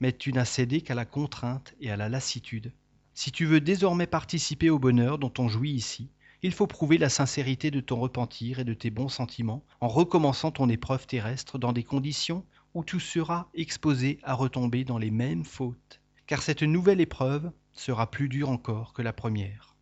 Mais 0.00 0.12
tu 0.12 0.32
n'as 0.32 0.46
cédé 0.46 0.80
qu'à 0.80 0.94
la 0.94 1.04
contrainte 1.04 1.74
et 1.78 1.90
à 1.90 1.98
la 1.98 2.08
lassitude. 2.08 2.72
Si 3.12 3.30
tu 3.30 3.44
veux 3.44 3.60
désormais 3.60 4.06
participer 4.06 4.70
au 4.70 4.78
bonheur 4.78 5.18
dont 5.18 5.34
on 5.36 5.48
jouit 5.50 5.72
ici, 5.72 6.08
il 6.40 6.52
faut 6.52 6.66
prouver 6.66 6.96
la 6.96 7.10
sincérité 7.10 7.70
de 7.70 7.80
ton 7.80 8.00
repentir 8.00 8.60
et 8.60 8.64
de 8.64 8.72
tes 8.72 8.88
bons 8.88 9.10
sentiments 9.10 9.62
en 9.82 9.88
recommençant 9.88 10.52
ton 10.52 10.70
épreuve 10.70 11.06
terrestre 11.06 11.58
dans 11.58 11.74
des 11.74 11.84
conditions 11.84 12.46
où 12.72 12.82
tu 12.82 12.98
seras 12.98 13.46
exposé 13.52 14.20
à 14.22 14.32
retomber 14.32 14.84
dans 14.84 14.96
les 14.96 15.10
mêmes 15.10 15.44
fautes. 15.44 16.00
Car 16.26 16.40
cette 16.40 16.62
nouvelle 16.62 17.02
épreuve 17.02 17.52
sera 17.74 18.10
plus 18.10 18.28
dure 18.28 18.50
encore 18.50 18.92
que 18.92 19.02
la 19.02 19.12
première. 19.12 19.74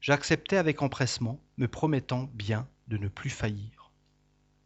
J'acceptai 0.00 0.56
avec 0.56 0.82
empressement, 0.82 1.40
me 1.56 1.66
promettant 1.66 2.30
bien 2.34 2.68
de 2.88 2.98
ne 2.98 3.08
plus 3.08 3.30
faillir. 3.30 3.90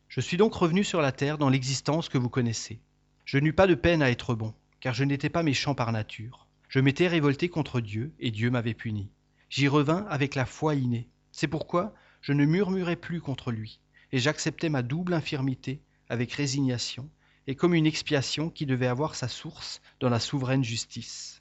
Je 0.09 0.21
suis 0.21 0.37
donc 0.37 0.55
revenu 0.55 0.85
sur 0.85 1.01
la 1.01 1.13
terre 1.13 1.39
dans 1.39 1.49
l'existence 1.49 2.09
que 2.09 2.19
vous 2.19 2.29
connaissez. 2.29 2.81
Je 3.25 3.39
n'eus 3.39 3.53
pas 3.53 3.67
de 3.67 3.75
peine 3.75 4.03
à 4.03 4.11
être 4.11 4.35
bon, 4.35 4.55
car 4.81 4.95
je 4.95 5.05
n'étais 5.05 5.29
pas 5.29 5.43
méchant 5.43 5.75
par 5.75 5.93
nature. 5.93 6.47
Je 6.69 6.81
m'étais 6.81 7.09
révolté 7.09 7.49
contre 7.49 7.81
Dieu, 7.81 8.13
et 8.19 8.31
Dieu 8.31 8.51
m'avait 8.51 8.75
puni. 8.75 9.11
J'y 9.49 9.69
revins 9.69 10.07
avec 10.11 10.35
la 10.35 10.45
foi 10.45 10.75
innée. 10.75 11.09
C'est 11.31 11.47
pourquoi 11.47 11.95
je 12.21 12.33
ne 12.33 12.45
murmurais 12.45 12.97
plus 12.97 13.21
contre 13.21 13.53
lui, 13.53 13.81
et 14.13 14.19
j'acceptais 14.19 14.69
ma 14.69 14.83
double 14.83 15.15
infirmité 15.15 15.81
avec 16.09 16.33
résignation, 16.33 17.09
et 17.47 17.55
comme 17.55 17.75
une 17.75 17.87
expiation 17.87 18.51
qui 18.51 18.67
devait 18.67 18.87
avoir 18.87 19.15
sa 19.15 19.29
source 19.29 19.81
dans 20.01 20.11
la 20.11 20.21
souveraine 20.21 20.65
justice. 20.65 21.38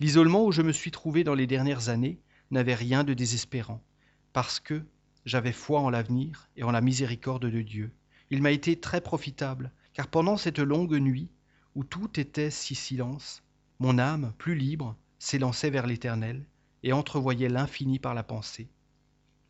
L'isolement 0.00 0.44
où 0.44 0.52
je 0.52 0.62
me 0.62 0.72
suis 0.72 0.92
trouvé 0.92 1.24
dans 1.24 1.34
les 1.34 1.48
dernières 1.48 1.88
années 1.88 2.20
n'avait 2.52 2.74
rien 2.74 3.02
de 3.02 3.14
désespérant, 3.14 3.82
parce 4.32 4.60
que 4.60 4.84
j'avais 5.24 5.52
foi 5.52 5.80
en 5.80 5.90
l'avenir 5.90 6.48
et 6.56 6.62
en 6.62 6.70
la 6.70 6.80
miséricorde 6.80 7.50
de 7.50 7.62
Dieu. 7.62 7.90
Il 8.30 8.40
m'a 8.40 8.52
été 8.52 8.78
très 8.78 9.00
profitable, 9.00 9.72
car 9.94 10.06
pendant 10.06 10.36
cette 10.36 10.60
longue 10.60 10.94
nuit, 10.94 11.28
où 11.74 11.82
tout 11.82 12.20
était 12.20 12.50
si 12.50 12.76
silence, 12.76 13.42
mon 13.80 13.98
âme, 13.98 14.32
plus 14.38 14.54
libre, 14.54 14.96
s'élançait 15.18 15.70
vers 15.70 15.86
l'Éternel 15.86 16.44
et 16.84 16.92
entrevoyait 16.92 17.48
l'infini 17.48 17.98
par 17.98 18.14
la 18.14 18.22
pensée. 18.22 18.68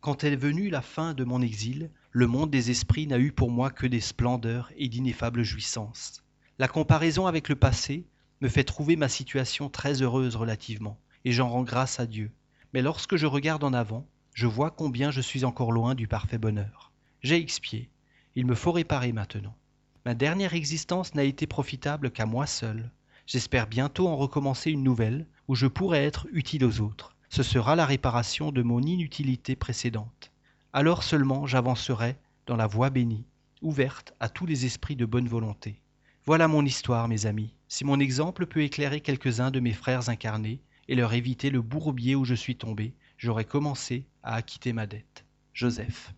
Quand 0.01 0.25
est 0.25 0.37
venue 0.37 0.71
la 0.71 0.81
fin 0.81 1.13
de 1.13 1.25
mon 1.25 1.43
exil, 1.43 1.91
le 2.11 2.27
monde 2.27 2.51
des 2.51 2.71
esprits 2.71 3.07
n'a 3.07 3.19
eu 3.19 3.33
pour 3.33 3.51
moi 3.51 3.71
que 3.71 3.87
des 3.87 4.01
splendeurs 4.01 4.73
et 4.77 4.89
d'ineffables 4.89 5.43
jouissances. 5.43 6.23
La 6.59 6.69
comparaison 6.69 7.27
avec 7.27 7.49
le 7.49 7.57
passé 7.57 8.07
me 8.40 8.48
fait 8.48 8.64
trouver 8.64 8.96
ma 8.96 9.09
situation 9.09 9.68
très 9.68 10.03
heureuse 10.03 10.37
relativement, 10.37 10.98
et 11.24 11.33
j'en 11.33 11.48
rends 11.48 11.64
grâce 11.64 12.01
à 12.01 12.07
Dieu. 12.07 12.31
Mais 12.72 12.83
lorsque 12.83 13.16
je 13.16 13.27
regarde 13.27 13.64
en 13.64 13.72
avant, 13.72 14.07
je 14.35 14.46
vois 14.46 14.70
combien 14.70 15.11
je 15.11 15.20
suis 15.20 15.44
encore 15.44 15.72
loin 15.72 15.94
du 15.94 16.07
parfait 16.07 16.38
bonheur. 16.38 16.92
J'ai 17.22 17.37
expié, 17.37 17.90
il 18.37 18.46
me 18.46 18.55
faut 18.55 18.72
réparer 18.72 19.12
maintenant. 19.12 19.57
Ma 20.05 20.14
dernière 20.14 20.55
existence 20.55 21.14
n'a 21.14 21.24
été 21.24 21.46
profitable 21.46 22.11
qu'à 22.11 22.24
moi 22.24 22.46
seul. 22.46 22.90
J'espère 23.27 23.66
bientôt 23.66 24.07
en 24.09 24.16
recommencer 24.16 24.70
une 24.70 24.85
nouvelle, 24.85 25.27
où 25.48 25.55
je 25.55 25.66
pourrai 25.66 26.05
être 26.05 26.29
utile 26.33 26.64
aux 26.64 26.81
autres. 26.81 27.16
Ce 27.31 27.42
sera 27.42 27.77
la 27.77 27.85
réparation 27.85 28.53
de 28.53 28.62
mon 28.62 28.81
inutilité 28.81 29.57
précédente. 29.57 30.31
Alors 30.72 31.03
seulement 31.03 31.46
j'avancerai 31.46 32.16
dans 32.46 32.57
la 32.57 32.66
voie 32.66 32.90
bénie, 32.90 33.27
ouverte 33.61 34.14
à 34.20 34.29
tous 34.29 34.46
les 34.46 34.64
esprits 34.64 34.96
de 34.96 35.05
bonne 35.05 35.29
volonté. 35.29 35.83
Voilà 36.29 36.47
mon 36.47 36.62
histoire, 36.62 37.09
mes 37.09 37.25
amis. 37.25 37.55
Si 37.69 37.87
mon 37.87 37.99
exemple 37.99 38.45
peut 38.45 38.61
éclairer 38.61 39.01
quelques-uns 39.01 39.51
de 39.51 39.61
mes 39.61 39.73
frères 39.73 40.11
incarnés 40.11 40.61
et 40.87 40.95
leur 40.95 41.14
éviter 41.14 41.49
le 41.49 41.62
bourbier 41.62 42.17
où 42.17 42.27
je 42.27 42.35
suis 42.35 42.55
tombé, 42.55 42.93
j'aurai 43.17 43.47
commencé 43.47 44.05
à 44.23 44.35
acquitter 44.35 44.75
ma 44.75 44.87
dette. 44.87 45.25
Joseph. 45.55 46.12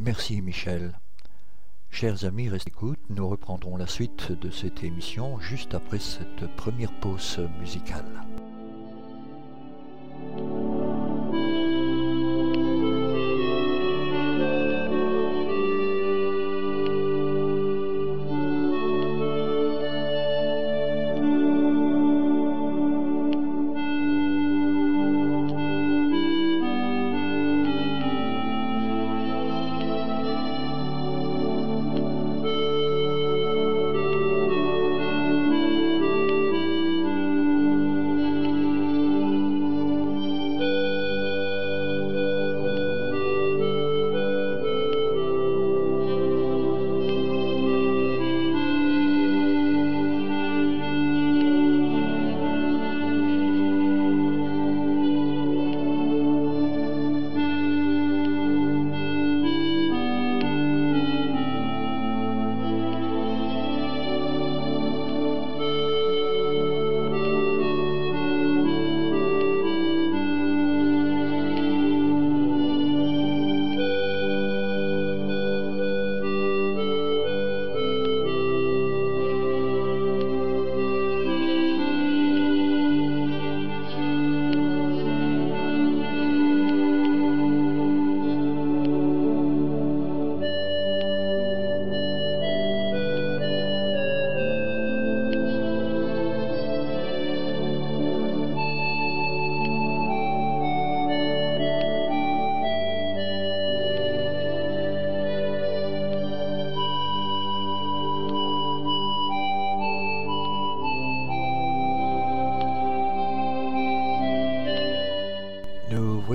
Merci 0.00 0.42
Michel. 0.42 0.98
Chers 1.92 2.24
amis, 2.24 2.48
restez 2.48 2.70
écoute, 2.70 2.98
nous 3.10 3.28
reprendrons 3.28 3.76
la 3.76 3.86
suite 3.86 4.32
de 4.32 4.50
cette 4.50 4.82
émission 4.82 5.38
juste 5.38 5.74
après 5.74 6.00
cette 6.00 6.48
première 6.56 6.92
pause 6.98 7.38
musicale. 7.60 8.24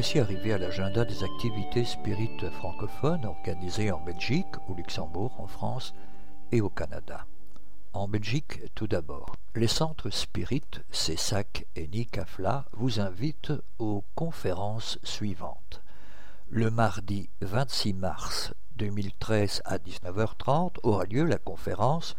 Voici 0.06 0.20
arrivé 0.20 0.54
à 0.54 0.60
l'agenda 0.60 1.04
des 1.04 1.24
activités 1.24 1.84
spirites 1.84 2.48
francophones 2.52 3.26
organisées 3.26 3.92
en 3.92 4.00
Belgique, 4.00 4.46
au 4.70 4.76
Luxembourg, 4.76 5.34
en 5.40 5.48
France 5.48 5.96
et 6.52 6.62
au 6.62 6.70
Canada. 6.70 7.26
En 7.92 8.08
Belgique, 8.08 8.62
tout 8.76 8.86
d'abord, 8.86 9.36
les 9.56 9.68
centres 9.68 10.12
spirites 10.12 10.84
CESAC 10.92 11.66
et 11.76 11.88
Nicafla 11.88 12.66
vous 12.74 13.00
invitent 13.00 13.54
aux 13.80 14.04
conférences 14.14 15.00
suivantes. 15.02 15.82
Le 16.52 16.70
mardi 16.70 17.28
26 17.42 17.94
mars 17.94 18.54
2013 18.76 19.64
à 19.66 19.80
19h30 19.80 20.76
aura 20.84 21.06
lieu 21.06 21.24
la 21.24 21.40
conférence 21.40 22.16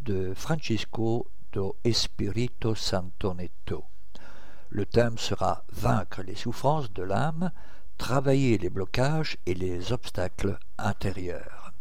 de 0.00 0.34
Francisco 0.34 1.26
do 1.52 1.74
Espirito 1.82 2.76
Santonetto. 2.76 3.82
Le 4.70 4.86
thème 4.86 5.18
sera 5.18 5.64
Vaincre 5.72 6.22
les 6.22 6.34
souffrances 6.34 6.92
de 6.92 7.02
l'âme, 7.02 7.50
travailler 7.98 8.58
les 8.58 8.70
blocages 8.70 9.36
et 9.46 9.54
les 9.54 9.92
obstacles 9.92 10.58
intérieurs. 10.78 11.72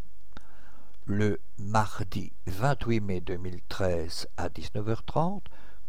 Le 1.06 1.40
mardi 1.58 2.32
28 2.48 3.00
mai 3.02 3.22
2013 3.22 4.28
à 4.38 4.48
19h30, 4.50 5.42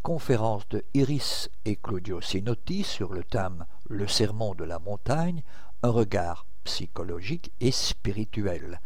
conférence 0.03 0.67
de 0.69 0.83
Iris 0.93 1.49
et 1.63 1.77
Claudio 1.77 2.21
Sinotti 2.21 2.83
sur 2.83 3.13
le 3.13 3.23
thème 3.23 3.65
Le 3.87 4.07
sermon 4.07 4.53
de 4.55 4.63
la 4.63 4.79
montagne, 4.79 5.41
un 5.83 5.89
regard 5.89 6.45
psychologique 6.63 7.51
et 7.61 7.71
spirituel. 7.71 8.81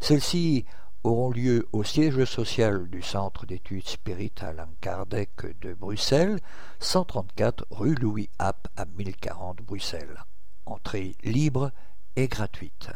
Celle-ci 0.00 0.66
auront 1.04 1.30
lieu 1.30 1.66
au 1.72 1.82
siège 1.82 2.24
social 2.24 2.88
du 2.88 3.02
Centre 3.02 3.46
d'études 3.46 3.88
spirites 3.88 4.42
Alain 4.42 4.68
Kardec 4.80 5.30
de 5.60 5.74
Bruxelles, 5.74 6.38
134 6.80 7.66
rue 7.70 7.94
Louis 7.94 8.30
App 8.38 8.68
à 8.76 8.84
1040 8.84 9.58
Bruxelles. 9.58 10.24
Entrée 10.66 11.16
libre 11.24 11.72
et 12.16 12.28
gratuite. 12.28 12.90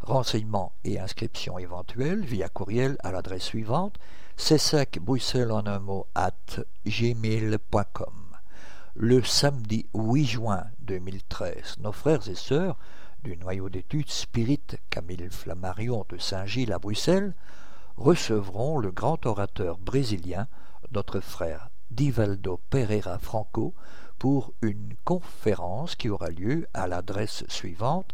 Renseignements 0.00 0.72
et 0.84 0.98
inscriptions 0.98 1.58
éventuelles 1.58 2.24
via 2.24 2.48
courriel 2.48 2.96
à 3.04 3.12
l'adresse 3.12 3.44
suivante 3.44 3.98
csac 4.36 4.98
bruxelles 4.98 5.52
en 5.52 5.66
un 5.66 5.78
mot 5.78 6.06
at 6.14 6.32
gmail.com. 6.84 8.36
Le 8.94 9.22
samedi 9.22 9.86
8 9.94 10.24
juin 10.24 10.64
2013, 10.80 11.78
nos 11.78 11.92
frères 11.92 12.28
et 12.28 12.34
sœurs 12.34 12.76
du 13.22 13.36
noyau 13.36 13.68
d'études 13.68 14.10
Spirit 14.10 14.78
Camille 14.90 15.28
Flammarion 15.30 16.04
de 16.08 16.18
Saint-Gilles 16.18 16.72
à 16.72 16.78
Bruxelles 16.78 17.34
recevront 17.96 18.78
le 18.78 18.90
grand 18.90 19.24
orateur 19.26 19.78
brésilien, 19.78 20.48
notre 20.90 21.20
frère 21.20 21.70
Divaldo 21.90 22.60
Pereira 22.70 23.18
Franco, 23.18 23.74
pour 24.18 24.52
une 24.60 24.94
conférence 25.04 25.94
qui 25.94 26.08
aura 26.08 26.30
lieu 26.30 26.66
à 26.74 26.86
l'adresse 26.86 27.44
suivante 27.48 28.12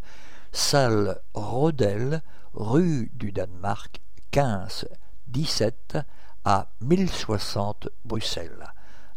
salle 0.51 1.19
Rodel, 1.33 2.21
rue 2.53 3.11
du 3.13 3.31
Danemark, 3.31 4.01
15 4.31 4.87
17 5.27 5.97
à 6.45 6.69
1060 6.81 7.89
Bruxelles. 8.05 8.73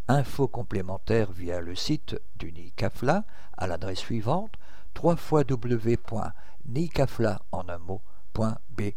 Infos 0.07 0.47
complémentaires 0.47 1.31
via 1.31 1.61
le 1.61 1.75
site 1.75 2.19
du 2.35 2.51
NICAFLA 2.51 3.23
à 3.57 3.67
l'adresse 3.67 3.99
suivante 3.99 4.53
www.nicafla 5.01 6.31
en 7.51 7.69
un 7.69 7.77
mot.be. 7.77 8.93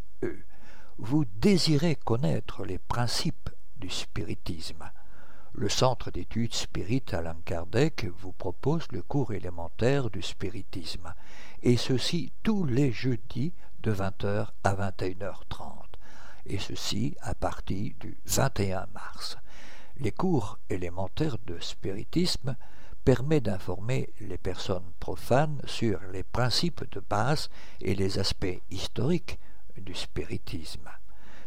Vous 0.98 1.24
désirez 1.40 1.96
connaître 1.96 2.64
les 2.64 2.78
principes 2.78 3.50
du 3.76 3.90
spiritisme. 3.90 4.90
Le 5.52 5.68
Centre 5.68 6.10
d'études 6.10 6.54
Spirit 6.54 7.04
Alain 7.12 7.36
Kardec 7.44 8.06
vous 8.18 8.32
propose 8.32 8.86
le 8.92 9.02
cours 9.02 9.32
élémentaire 9.32 10.10
du 10.10 10.22
spiritisme, 10.22 11.14
et 11.62 11.76
ceci 11.76 12.32
tous 12.42 12.64
les 12.64 12.92
jeudis 12.92 13.52
de 13.82 13.92
20h 13.92 14.48
à 14.64 14.74
21h30, 14.74 15.84
et 16.46 16.58
ceci 16.58 17.16
à 17.20 17.34
partir 17.34 17.94
du 18.00 18.18
21 18.26 18.86
mars. 18.92 19.38
Les 19.98 20.12
cours 20.12 20.58
élémentaires 20.68 21.38
de 21.46 21.58
spiritisme 21.58 22.56
permet 23.06 23.40
d'informer 23.40 24.12
les 24.18 24.36
personnes 24.36 24.90
profanes 24.98 25.60
sur 25.64 26.00
les 26.12 26.24
principes 26.24 26.82
de 26.90 26.98
base 26.98 27.50
et 27.80 27.94
les 27.94 28.18
aspects 28.18 28.60
historiques 28.68 29.38
du 29.76 29.94
spiritisme. 29.94 30.90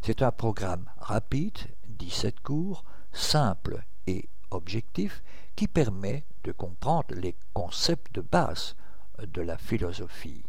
C'est 0.01 0.21
un 0.21 0.31
programme 0.31 0.85
rapide, 0.99 1.57
17 1.89 2.39
cours, 2.39 2.85
simple 3.11 3.83
et 4.07 4.29
objectif, 4.51 5.21
qui 5.57 5.67
permet 5.67 6.23
de 6.45 6.53
comprendre 6.53 7.13
les 7.13 7.35
concepts 7.53 8.15
de 8.15 8.21
base 8.21 8.77
de 9.21 9.41
la 9.41 9.57
philosophie. 9.57 10.45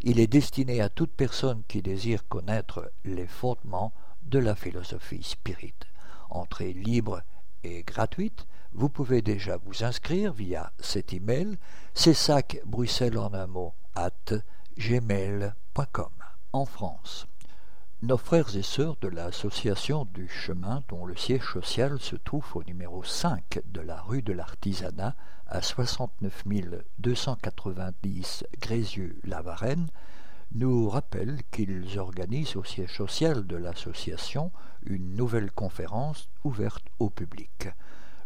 Il 0.00 0.18
est 0.18 0.32
destiné 0.32 0.80
à 0.80 0.88
toute 0.88 1.12
personne 1.12 1.62
qui 1.68 1.82
désire 1.82 2.26
connaître 2.26 2.90
les 3.04 3.26
fondements 3.26 3.92
de 4.22 4.38
la 4.38 4.54
philosophie 4.54 5.22
spirit. 5.22 5.74
Entrée 6.30 6.72
libre 6.72 7.20
et 7.64 7.82
gratuite, 7.82 8.46
vous 8.78 8.88
pouvez 8.88 9.22
déjà 9.22 9.56
vous 9.56 9.82
inscrire 9.82 10.32
via 10.32 10.72
cet 10.78 11.12
email 11.12 11.58
bruxelles 12.64 13.18
en 13.18 13.34
un 13.34 13.48
at 13.96 14.34
gmail.com. 14.78 16.12
En 16.52 16.64
France, 16.64 17.26
nos 18.02 18.16
frères 18.16 18.54
et 18.54 18.62
sœurs 18.62 18.96
de 19.00 19.08
l'association 19.08 20.04
du 20.04 20.28
chemin 20.28 20.84
dont 20.88 21.06
le 21.06 21.16
siège 21.16 21.52
social 21.52 21.98
se 21.98 22.14
trouve 22.14 22.46
au 22.54 22.62
numéro 22.62 23.02
5 23.02 23.62
de 23.64 23.80
la 23.80 24.00
rue 24.00 24.22
de 24.22 24.32
l'Artisanat 24.32 25.16
à 25.48 25.60
69 25.60 26.44
290 27.00 28.44
Grézieux-la-Varenne 28.60 29.88
nous 30.54 30.88
rappellent 30.88 31.40
qu'ils 31.50 31.98
organisent 31.98 32.54
au 32.54 32.62
siège 32.62 32.96
social 32.96 33.44
de 33.44 33.56
l'association 33.56 34.52
une 34.86 35.16
nouvelle 35.16 35.50
conférence 35.50 36.28
ouverte 36.44 36.84
au 37.00 37.10
public 37.10 37.70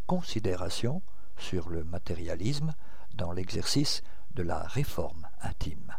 considération 0.05 1.01
sur 1.37 1.69
le 1.69 1.83
matérialisme 1.83 2.73
dans 3.15 3.31
l'exercice 3.31 4.03
de 4.35 4.43
la 4.43 4.59
réforme 4.59 5.27
intime. 5.41 5.93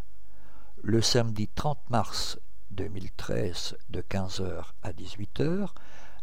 Le 0.83 1.03
samedi 1.03 1.49
30 1.49 1.91
mars 1.91 2.39
2013, 2.71 3.77
de 3.91 4.01
15h 4.03 4.65
à 4.83 4.93
18h, 4.93 5.71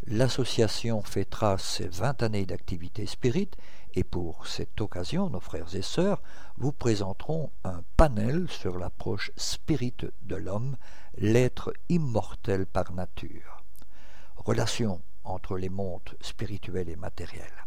L'association 0.08 1.02
fêtera 1.02 1.58
ses 1.58 1.88
20 1.88 2.24
années 2.24 2.46
d'activité 2.46 3.06
spirit 3.06 3.50
et 3.94 4.04
pour 4.04 4.48
cette 4.48 4.82
occasion, 4.82 5.30
nos 5.30 5.40
frères 5.40 5.74
et 5.76 5.82
sœurs 5.82 6.22
vous 6.58 6.74
présenteront 6.74 7.52
un 7.64 7.84
panel 7.96 8.50
sur 8.50 8.78
l'approche 8.78 9.32
spirit 9.38 9.96
de 10.24 10.36
l'homme, 10.36 10.76
l'être 11.18 11.72
immortel 11.88 12.66
par 12.66 12.92
nature. 12.92 13.64
Relation 14.36 15.02
entre 15.24 15.58
les 15.58 15.70
mondes 15.70 16.18
spirituels 16.20 16.90
et 16.90 16.98
matériels. 16.98 17.66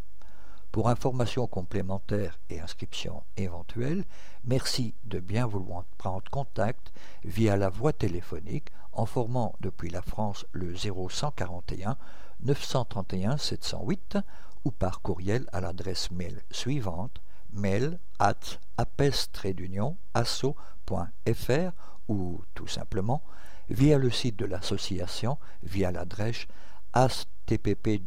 Pour 0.72 0.90
informations 0.90 1.46
complémentaires 1.46 2.38
et 2.50 2.60
inscriptions 2.60 3.22
éventuelles, 3.38 4.04
merci 4.44 4.94
de 5.04 5.20
bien 5.20 5.46
vouloir 5.46 5.84
prendre 5.96 6.30
contact 6.30 6.92
via 7.24 7.56
la 7.56 7.70
voie 7.70 7.94
téléphonique 7.94 8.68
en 8.92 9.06
formant 9.06 9.54
depuis 9.60 9.88
la 9.88 10.02
France 10.02 10.44
le 10.52 10.74
0141 10.74 11.96
931 12.40 13.38
708 13.38 14.18
ou 14.64 14.70
par 14.70 15.00
courriel 15.00 15.46
à 15.52 15.60
l'adresse 15.60 16.10
mail 16.10 16.42
suivante 16.50 17.20
mail 17.52 17.98
at 18.18 18.58
apes-asso.fr 18.76 21.72
ou 22.08 22.42
tout 22.54 22.66
simplement 22.66 23.22
via 23.68 23.98
le 23.98 24.10
site 24.10 24.36
de 24.36 24.44
l'association 24.44 25.38
via 25.62 25.90
l'adresse 25.90 26.46
http 26.94 28.02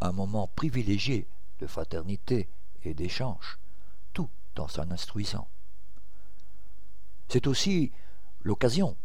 un 0.00 0.12
moment 0.12 0.46
privilégié 0.54 1.26
de 1.58 1.66
fraternité 1.66 2.48
et 2.84 2.94
d'échange, 2.94 3.58
tout 4.12 4.30
en 4.56 4.68
s'en 4.68 4.88
instruisant. 4.92 5.48
C'est 7.26 7.48
aussi 7.48 7.90
l'occasion 8.44 8.96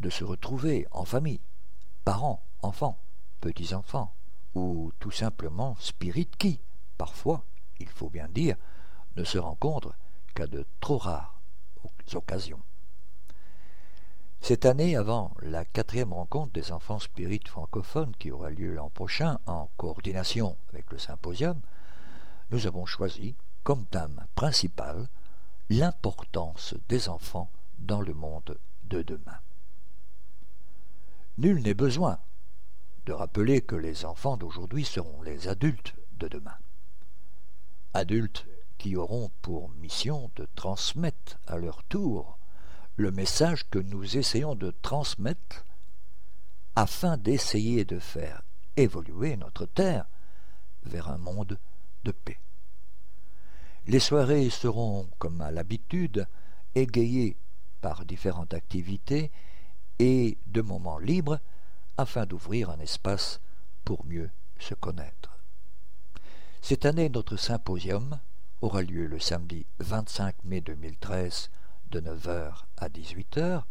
de 0.00 0.10
se 0.10 0.24
retrouver 0.24 0.86
en 0.90 1.04
famille, 1.04 1.40
parents, 2.04 2.42
enfants, 2.62 2.98
petits-enfants, 3.40 4.12
ou 4.54 4.92
tout 4.98 5.10
simplement 5.10 5.76
spirit 5.78 6.28
qui, 6.38 6.60
parfois, 6.98 7.44
il 7.78 7.88
faut 7.88 8.10
bien 8.10 8.28
dire, 8.28 8.56
ne 9.16 9.24
se 9.24 9.38
rencontre 9.38 9.94
qu'à 10.34 10.46
de 10.46 10.66
trop 10.80 10.98
rares 10.98 11.40
occasions. 12.14 12.60
Cette 14.40 14.64
année, 14.64 14.96
avant 14.96 15.34
la 15.42 15.64
quatrième 15.64 16.12
rencontre 16.12 16.52
des 16.52 16.72
enfants 16.72 16.98
spirites 16.98 17.48
francophones 17.48 18.16
qui 18.18 18.30
aura 18.30 18.50
lieu 18.50 18.74
l'an 18.74 18.88
prochain 18.88 19.38
en 19.46 19.68
coordination 19.76 20.56
avec 20.72 20.90
le 20.90 20.98
symposium, 20.98 21.60
nous 22.50 22.66
avons 22.66 22.86
choisi 22.86 23.36
comme 23.62 23.84
thème 23.86 24.24
principal 24.34 25.08
l'importance 25.68 26.74
des 26.88 27.08
enfants 27.08 27.50
dans 27.78 28.00
le 28.00 28.14
monde 28.14 28.58
de 28.84 29.02
demain. 29.02 29.38
Nul 31.40 31.62
n'est 31.62 31.72
besoin 31.72 32.18
de 33.06 33.14
rappeler 33.14 33.62
que 33.62 33.74
les 33.74 34.04
enfants 34.04 34.36
d'aujourd'hui 34.36 34.84
seront 34.84 35.22
les 35.22 35.48
adultes 35.48 35.94
de 36.18 36.28
demain. 36.28 36.58
Adultes 37.94 38.46
qui 38.76 38.94
auront 38.94 39.30
pour 39.40 39.70
mission 39.70 40.30
de 40.36 40.46
transmettre 40.54 41.38
à 41.46 41.56
leur 41.56 41.82
tour 41.84 42.38
le 42.96 43.10
message 43.10 43.66
que 43.70 43.78
nous 43.78 44.18
essayons 44.18 44.54
de 44.54 44.70
transmettre 44.82 45.64
afin 46.76 47.16
d'essayer 47.16 47.86
de 47.86 47.98
faire 47.98 48.42
évoluer 48.76 49.38
notre 49.38 49.64
Terre 49.64 50.04
vers 50.82 51.08
un 51.08 51.16
monde 51.16 51.58
de 52.04 52.12
paix. 52.12 52.38
Les 53.86 53.98
soirées 53.98 54.50
seront, 54.50 55.08
comme 55.18 55.40
à 55.40 55.50
l'habitude, 55.50 56.26
égayées 56.74 57.38
par 57.80 58.04
différentes 58.04 58.52
activités 58.52 59.30
et 60.00 60.38
de 60.46 60.62
moments 60.62 60.98
libres 60.98 61.38
afin 61.98 62.24
d'ouvrir 62.24 62.70
un 62.70 62.80
espace 62.80 63.38
pour 63.84 64.06
mieux 64.06 64.30
se 64.58 64.72
connaître. 64.72 65.38
Cette 66.62 66.86
année, 66.86 67.10
notre 67.10 67.36
symposium 67.36 68.18
aura 68.62 68.80
lieu 68.80 69.06
le 69.06 69.18
samedi 69.18 69.66
25 69.78 70.36
mai 70.44 70.62
2013 70.62 71.50
de 71.90 72.00
9h 72.00 72.62
à 72.78 72.88
18h 72.88 73.64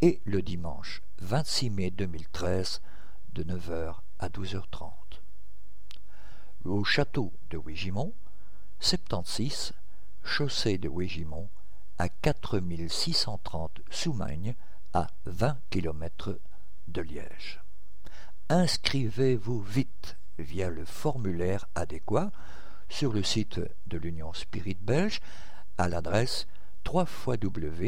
et 0.00 0.22
le 0.24 0.40
dimanche 0.40 1.02
26 1.20 1.68
mai 1.68 1.90
2013 1.90 2.80
de 3.34 3.44
9h 3.44 3.96
à 4.20 4.28
12h30. 4.30 4.90
Au 6.64 6.82
château 6.82 7.30
de 7.50 7.58
Wégimont, 7.58 8.14
76, 8.80 9.74
chaussée 10.24 10.78
de 10.78 10.88
Wégimont, 10.88 11.50
à 11.98 12.08
4630 12.08 13.82
Soumaigne, 13.90 14.54
à 14.94 15.08
20 15.26 15.58
km 15.70 16.38
de 16.88 17.02
Liège 17.02 17.64
inscrivez-vous 18.48 19.60
vite 19.60 20.16
via 20.38 20.68
le 20.68 20.84
formulaire 20.84 21.66
adéquat 21.74 22.30
sur 22.88 23.12
le 23.12 23.22
site 23.22 23.60
de 23.86 23.98
l'Union 23.98 24.32
Spirit 24.32 24.76
Belge 24.80 25.20
à 25.78 25.88
l'adresse 25.88 26.46
www.spirit.be. 26.86 27.84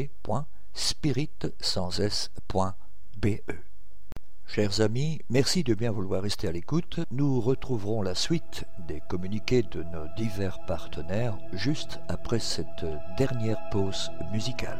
Chers 4.49 4.81
amis, 4.81 5.19
merci 5.29 5.63
de 5.63 5.73
bien 5.73 5.91
vouloir 5.91 6.21
rester 6.23 6.47
à 6.47 6.51
l'écoute. 6.51 7.01
Nous 7.11 7.41
retrouverons 7.41 8.01
la 8.01 8.15
suite 8.15 8.63
des 8.87 9.01
communiqués 9.09 9.61
de 9.61 9.83
nos 9.83 10.07
divers 10.15 10.65
partenaires 10.65 11.37
juste 11.51 11.99
après 12.07 12.39
cette 12.39 12.85
dernière 13.17 13.59
pause 13.69 14.09
musicale. 14.31 14.79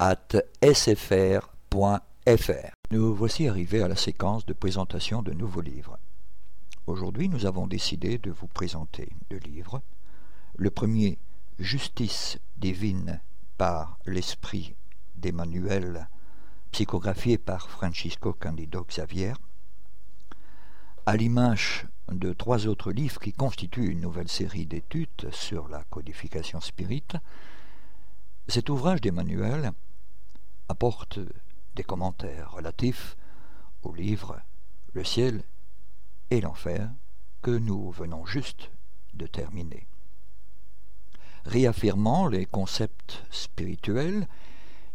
jppno.sfr.fr. 0.00 1.50
Nous 2.90 3.14
voici 3.14 3.48
arrivés 3.48 3.82
à 3.82 3.88
la 3.88 3.96
séquence 3.96 4.46
de 4.46 4.54
présentation 4.54 5.20
de 5.20 5.32
nouveaux 5.32 5.60
livres. 5.60 5.98
Aujourd'hui, 6.86 7.28
nous 7.28 7.44
avons 7.44 7.66
décidé 7.66 8.16
de 8.16 8.30
vous 8.30 8.46
présenter 8.46 9.10
deux 9.28 9.38
livres 9.38 9.82
le 10.56 10.70
premier, 10.70 11.18
Justice 11.58 12.38
divine 12.56 13.20
par 13.58 13.98
l'esprit 14.06 14.74
d'Emmanuel, 15.16 16.08
psychographié 16.72 17.36
par 17.36 17.68
Francisco 17.68 18.32
Candido 18.32 18.84
Xavier, 18.84 19.34
à 21.04 21.16
l'image 21.16 21.86
de 22.10 22.32
trois 22.32 22.66
autres 22.66 22.90
livres 22.92 23.20
qui 23.20 23.34
constituent 23.34 23.90
une 23.90 24.00
nouvelle 24.00 24.28
série 24.28 24.64
d'études 24.64 25.30
sur 25.30 25.68
la 25.68 25.84
codification 25.84 26.60
spirite, 26.60 27.16
cet 28.48 28.70
ouvrage 28.70 29.02
d'Emmanuel 29.02 29.72
apporte 30.70 31.18
des 31.74 31.82
commentaires 31.82 32.52
relatifs 32.52 33.16
au 33.82 33.92
livre 33.92 34.40
Le 34.92 35.02
ciel 35.02 35.42
et 36.30 36.40
l'enfer 36.40 36.88
que 37.42 37.50
nous 37.50 37.90
venons 37.90 38.24
juste 38.24 38.70
de 39.14 39.26
terminer. 39.26 39.88
Réaffirmant 41.44 42.28
les 42.28 42.46
concepts 42.46 43.24
spirituels, 43.30 44.28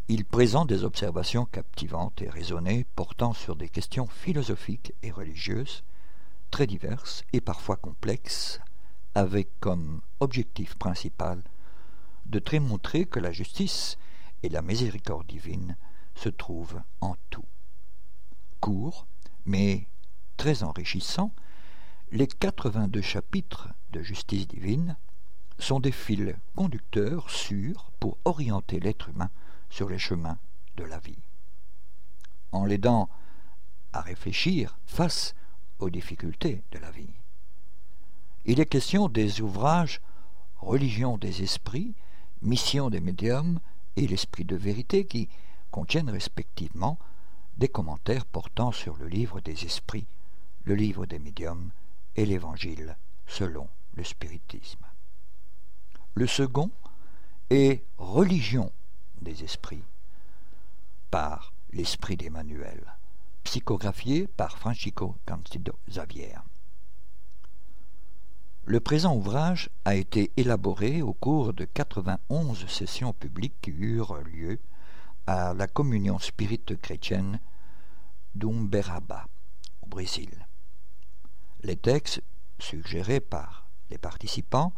il 0.07 0.23
présente 0.23 0.69
des 0.69 0.85
observations 0.85 1.45
captivantes 1.45 2.21
et 2.21 2.29
raisonnées 2.29 2.85
portant 2.95 3.33
sur 3.33 3.57
des 3.57 3.67
questions 3.67 4.07
philosophiques 4.07 4.93
et 5.03 5.11
religieuses, 5.11 5.83
très 6.51 6.67
diverses 6.67 7.25
et 7.33 7.41
parfois 7.41 7.75
complexes, 7.75 8.61
avec 9.13 9.49
comme 9.59 9.99
objectif 10.21 10.75
principal 10.75 11.43
de 12.27 12.39
démontrer 12.39 13.05
que 13.05 13.19
la 13.19 13.33
justice 13.33 13.97
et 14.43 14.49
la 14.49 14.61
miséricorde 14.61 15.27
divine 15.27 15.75
se 16.15 16.29
trouvent 16.29 16.81
en 17.01 17.15
tout. 17.29 17.45
Court, 18.59 19.05
mais 19.45 19.87
très 20.37 20.63
enrichissant, 20.63 21.31
les 22.11 22.27
82 22.27 23.01
chapitres 23.01 23.69
de 23.91 24.01
justice 24.01 24.47
divine 24.47 24.97
sont 25.59 25.79
des 25.79 25.91
fils 25.91 26.35
conducteurs 26.55 27.29
sûrs 27.29 27.91
pour 27.99 28.17
orienter 28.25 28.79
l'être 28.79 29.09
humain 29.09 29.29
sur 29.69 29.89
les 29.89 29.99
chemins 29.99 30.37
de 30.77 30.83
la 30.83 30.99
vie. 30.99 31.23
En 32.51 32.65
l'aidant 32.65 33.09
à 33.93 34.01
réfléchir 34.01 34.77
face 34.85 35.35
aux 35.79 35.89
difficultés 35.89 36.63
de 36.71 36.79
la 36.79 36.91
vie. 36.91 37.13
Il 38.45 38.59
est 38.59 38.65
question 38.65 39.09
des 39.09 39.41
ouvrages 39.41 40.01
Religion 40.57 41.17
des 41.17 41.43
esprits, 41.43 41.93
Mission 42.41 42.89
des 42.89 42.99
médiums 42.99 43.59
et 43.95 44.07
l'esprit 44.07 44.45
de 44.45 44.55
vérité 44.55 45.05
qui 45.05 45.29
contiennent 45.71 46.09
respectivement 46.09 46.97
des 47.57 47.67
commentaires 47.67 48.25
portant 48.25 48.71
sur 48.71 48.97
le 48.97 49.07
livre 49.07 49.39
des 49.39 49.65
esprits, 49.65 50.07
le 50.63 50.75
livre 50.75 51.05
des 51.05 51.19
médiums 51.19 51.71
et 52.15 52.25
l'évangile 52.25 52.97
selon 53.27 53.67
le 53.95 54.03
spiritisme. 54.03 54.85
Le 56.13 56.27
second 56.27 56.71
est 57.49 57.83
Religion 57.97 58.71
des 59.21 59.43
esprits 59.43 59.83
par 61.11 61.53
l'esprit 61.71 62.17
d'Emmanuel, 62.17 62.81
psychographié 63.43 64.27
par 64.27 64.57
Francisco 64.57 65.15
Candido 65.25 65.73
Xavier. 65.89 66.35
Le 68.67 68.79
présent 68.79 69.15
ouvrage 69.15 69.69
a 69.85 69.93
été 69.93 70.31
élaboré 70.37 71.03
au 71.03 71.13
cours 71.13 71.53
de 71.53 71.65
91 71.65 72.65
sessions 72.65 73.13
publiques 73.13 73.61
qui 73.61 73.69
eurent 73.69 74.17
lieu 74.23 74.59
à 75.27 75.53
la 75.53 75.67
communion 75.67 76.17
spirite 76.17 76.75
chrétienne 76.81 77.39
d'Umberaba, 78.33 79.27
au 79.83 79.85
Brésil. 79.85 80.47
Les 81.61 81.75
textes 81.75 82.23
suggérés 82.57 83.19
par 83.19 83.67
les 83.91 83.99
participants 83.99 84.73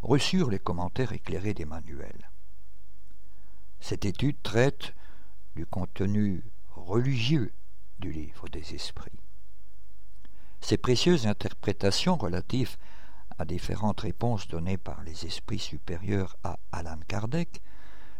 reçurent 0.00 0.48
les 0.48 0.58
commentaires 0.58 1.12
éclairés 1.12 1.52
d'Emmanuel. 1.52 2.30
Cette 3.80 4.06
étude 4.06 4.42
traite 4.42 4.94
du 5.56 5.66
contenu 5.66 6.42
religieux 6.70 7.52
du 7.98 8.12
livre 8.12 8.48
des 8.48 8.74
esprits. 8.74 9.20
Ces 10.62 10.78
précieuses 10.78 11.26
interprétations 11.26 12.16
relatives 12.16 12.78
différentes 13.44 14.00
réponses 14.00 14.48
données 14.48 14.78
par 14.78 15.02
les 15.02 15.26
esprits 15.26 15.58
supérieurs 15.58 16.36
à 16.42 16.58
Alan 16.72 16.98
Kardec 17.06 17.60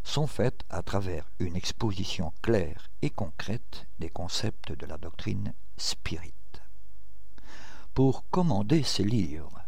sont 0.05 0.27
faites 0.27 0.65
à 0.71 0.83
travers 0.83 1.29
une 1.41 1.57
exposition 1.57 2.33
claire 2.43 2.91
et 3.03 3.11
concrète 3.11 3.87
des 3.99 4.11
concepts 4.11 4.73
de 4.73 4.87
la 4.87 4.99
doctrine 4.99 5.53
spirit. 5.77 6.33
Pour 7.95 8.29
commander 8.31 8.83
ces 8.83 9.05
livres, 9.05 9.61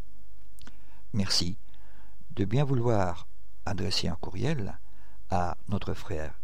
merci 1.12 1.56
de 2.32 2.44
bien 2.44 2.64
vouloir 2.64 3.26
adresser 3.66 4.08
un 4.08 4.16
courriel 4.16 4.78
à 5.30 5.56
notre 5.68 5.94
frère 5.94 6.38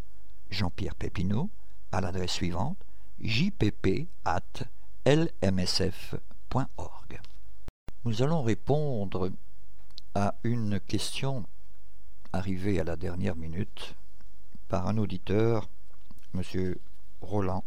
Jean-Pierre 0.49 0.95
Pépineau 0.95 1.49
à 1.91 2.01
l'adresse 2.01 2.31
suivante 2.31 2.77
jpp.lmsf.org. 3.21 4.05
Nous 8.05 8.21
allons 8.21 8.43
répondre 8.43 9.31
à 10.13 10.35
une 10.43 10.79
question 10.79 11.43
arrivée 12.33 12.79
à 12.79 12.83
la 12.83 12.95
dernière 12.95 13.35
minute 13.35 13.95
par 14.67 14.87
un 14.87 14.97
auditeur, 14.97 15.67
M. 16.35 16.75
Roland 17.21 17.63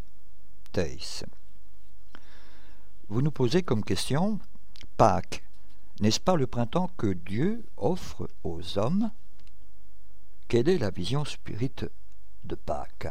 Theiss. 0.71 1.25
Vous 3.09 3.21
nous 3.21 3.33
posez 3.33 3.65
comme 3.65 3.83
question 3.83 4.39
Pâques 4.97 5.43
n'est-ce 6.01 6.21
pas 6.21 6.37
le 6.37 6.47
printemps 6.47 6.91
que 6.97 7.09
Dieu 7.09 7.65
offre 7.77 8.31
aux 8.45 8.79
hommes? 8.79 9.11
Quelle 10.47 10.69
est 10.69 10.79
la 10.79 10.91
vision 10.91 11.25
spirite 11.25 11.87
de 12.45 12.55
Pâques? 12.55 13.09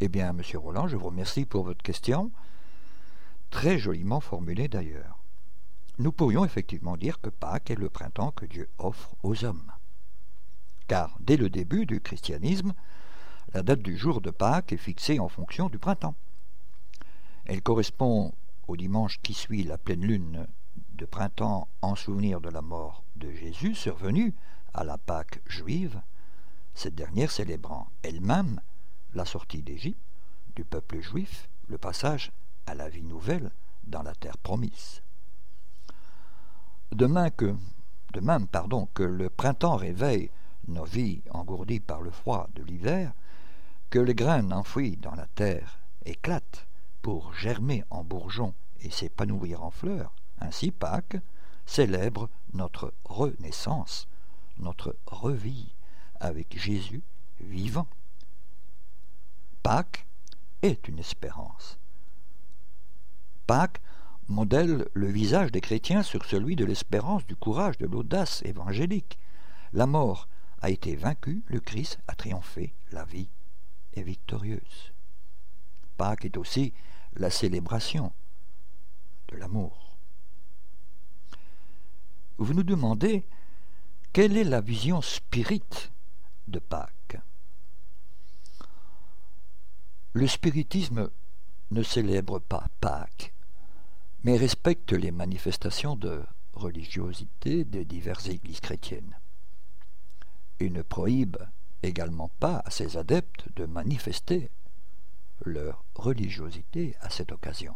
Eh 0.00 0.08
bien, 0.08 0.32
monsieur 0.32 0.58
Roland, 0.58 0.88
je 0.88 0.96
vous 0.96 1.06
remercie 1.06 1.44
pour 1.44 1.62
votre 1.62 1.84
question, 1.84 2.32
très 3.50 3.78
joliment 3.78 4.18
formulée 4.18 4.66
d'ailleurs. 4.66 5.13
Nous 5.98 6.10
pourrions 6.10 6.44
effectivement 6.44 6.96
dire 6.96 7.20
que 7.20 7.30
Pâques 7.30 7.70
est 7.70 7.78
le 7.78 7.88
printemps 7.88 8.32
que 8.32 8.46
Dieu 8.46 8.68
offre 8.78 9.14
aux 9.22 9.44
hommes. 9.44 9.70
Car 10.88 11.16
dès 11.20 11.36
le 11.36 11.48
début 11.48 11.86
du 11.86 12.00
christianisme, 12.00 12.74
la 13.52 13.62
date 13.62 13.80
du 13.80 13.96
jour 13.96 14.20
de 14.20 14.30
Pâques 14.30 14.72
est 14.72 14.76
fixée 14.76 15.20
en 15.20 15.28
fonction 15.28 15.68
du 15.68 15.78
printemps. 15.78 16.16
Elle 17.44 17.62
correspond 17.62 18.34
au 18.66 18.76
dimanche 18.76 19.20
qui 19.22 19.34
suit 19.34 19.62
la 19.62 19.78
pleine 19.78 20.04
lune 20.04 20.48
de 20.94 21.04
printemps 21.04 21.68
en 21.80 21.94
souvenir 21.94 22.40
de 22.40 22.48
la 22.48 22.62
mort 22.62 23.04
de 23.14 23.30
Jésus 23.30 23.76
survenu 23.76 24.34
à 24.72 24.82
la 24.82 24.98
Pâque 24.98 25.42
juive, 25.46 26.02
cette 26.74 26.96
dernière 26.96 27.30
célébrant 27.30 27.88
elle-même 28.02 28.60
la 29.14 29.24
sortie 29.24 29.62
d'Égypte 29.62 30.00
du 30.56 30.64
peuple 30.64 31.00
juif, 31.00 31.48
le 31.68 31.78
passage 31.78 32.32
à 32.66 32.74
la 32.74 32.88
vie 32.88 33.04
nouvelle 33.04 33.52
dans 33.84 34.02
la 34.02 34.14
terre 34.14 34.38
promise. 34.38 35.02
De 36.94 37.08
que, 37.30 37.56
pardon, 38.52 38.86
que 38.94 39.02
le 39.02 39.28
printemps 39.28 39.74
réveille 39.74 40.30
nos 40.68 40.84
vies 40.84 41.22
engourdies 41.30 41.80
par 41.80 42.00
le 42.00 42.12
froid 42.12 42.48
de 42.54 42.62
l'hiver, 42.62 43.12
que 43.90 43.98
les 43.98 44.14
graines 44.14 44.52
enfouies 44.52 44.96
dans 44.98 45.16
la 45.16 45.26
terre 45.26 45.80
éclatent 46.04 46.68
pour 47.02 47.34
germer 47.34 47.82
en 47.90 48.04
bourgeons 48.04 48.54
et 48.80 48.90
s'épanouir 48.90 49.64
en 49.64 49.72
fleurs, 49.72 50.12
ainsi 50.38 50.70
Pâques 50.70 51.16
célèbre 51.66 52.30
notre 52.52 52.94
renaissance, 53.04 54.06
notre 54.58 54.94
revie 55.06 55.74
avec 56.20 56.56
Jésus 56.56 57.02
vivant. 57.40 57.88
Pâques 59.64 60.06
est 60.62 60.86
une 60.86 61.00
espérance. 61.00 61.76
Pâques 63.48 63.80
modèle 64.28 64.88
le 64.94 65.06
visage 65.06 65.52
des 65.52 65.60
chrétiens 65.60 66.02
sur 66.02 66.24
celui 66.24 66.56
de 66.56 66.64
l'espérance, 66.64 67.26
du 67.26 67.36
courage, 67.36 67.78
de 67.78 67.86
l'audace 67.86 68.42
évangélique. 68.44 69.18
La 69.72 69.86
mort 69.86 70.28
a 70.62 70.70
été 70.70 70.96
vaincue, 70.96 71.42
le 71.48 71.60
Christ 71.60 71.98
a 72.08 72.14
triomphé, 72.14 72.74
la 72.90 73.04
vie 73.04 73.28
est 73.94 74.02
victorieuse. 74.02 74.92
Pâques 75.96 76.24
est 76.24 76.36
aussi 76.36 76.72
la 77.16 77.30
célébration 77.30 78.12
de 79.28 79.36
l'amour. 79.36 79.96
Vous 82.38 82.54
nous 82.54 82.62
demandez 82.62 83.24
quelle 84.12 84.36
est 84.36 84.44
la 84.44 84.60
vision 84.60 85.02
spirite 85.02 85.92
de 86.48 86.58
Pâques? 86.58 87.18
Le 90.12 90.26
spiritisme 90.28 91.10
ne 91.72 91.82
célèbre 91.82 92.38
pas 92.38 92.68
Pâques, 92.80 93.33
mais 94.24 94.38
respecte 94.38 94.92
les 94.92 95.10
manifestations 95.10 95.96
de 95.96 96.22
religiosité 96.54 97.64
des 97.64 97.84
diverses 97.84 98.28
églises 98.28 98.60
chrétiennes. 98.60 99.16
Il 100.60 100.72
ne 100.72 100.82
prohibe 100.82 101.36
également 101.82 102.30
pas 102.40 102.62
à 102.64 102.70
ses 102.70 102.96
adeptes 102.96 103.46
de 103.54 103.66
manifester 103.66 104.50
leur 105.44 105.84
religiosité 105.94 106.96
à 107.00 107.10
cette 107.10 107.32
occasion. 107.32 107.74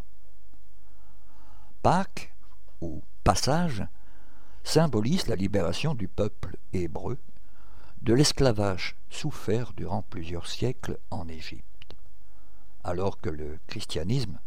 Pâques, 1.83 2.33
ou 2.81 3.03
passage, 3.25 3.87
symbolise 4.65 5.27
la 5.27 5.37
libération 5.37 5.95
du 5.95 6.09
peuple 6.09 6.57
hébreu 6.73 7.19
de 8.03 8.15
l'esclavage 8.15 8.97
souffert 9.11 9.73
durant 9.75 10.03
plusieurs 10.03 10.47
siècles 10.47 10.99
en 11.11 11.29
Égypte, 11.29 11.95
alors 12.85 13.21
que 13.21 13.29
le 13.29 13.59
christianisme 13.67 14.39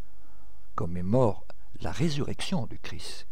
commémore 0.76 1.46
la 1.82 1.92
résurrection 1.92 2.68
du 2.68 2.80
Christ, 2.80 3.28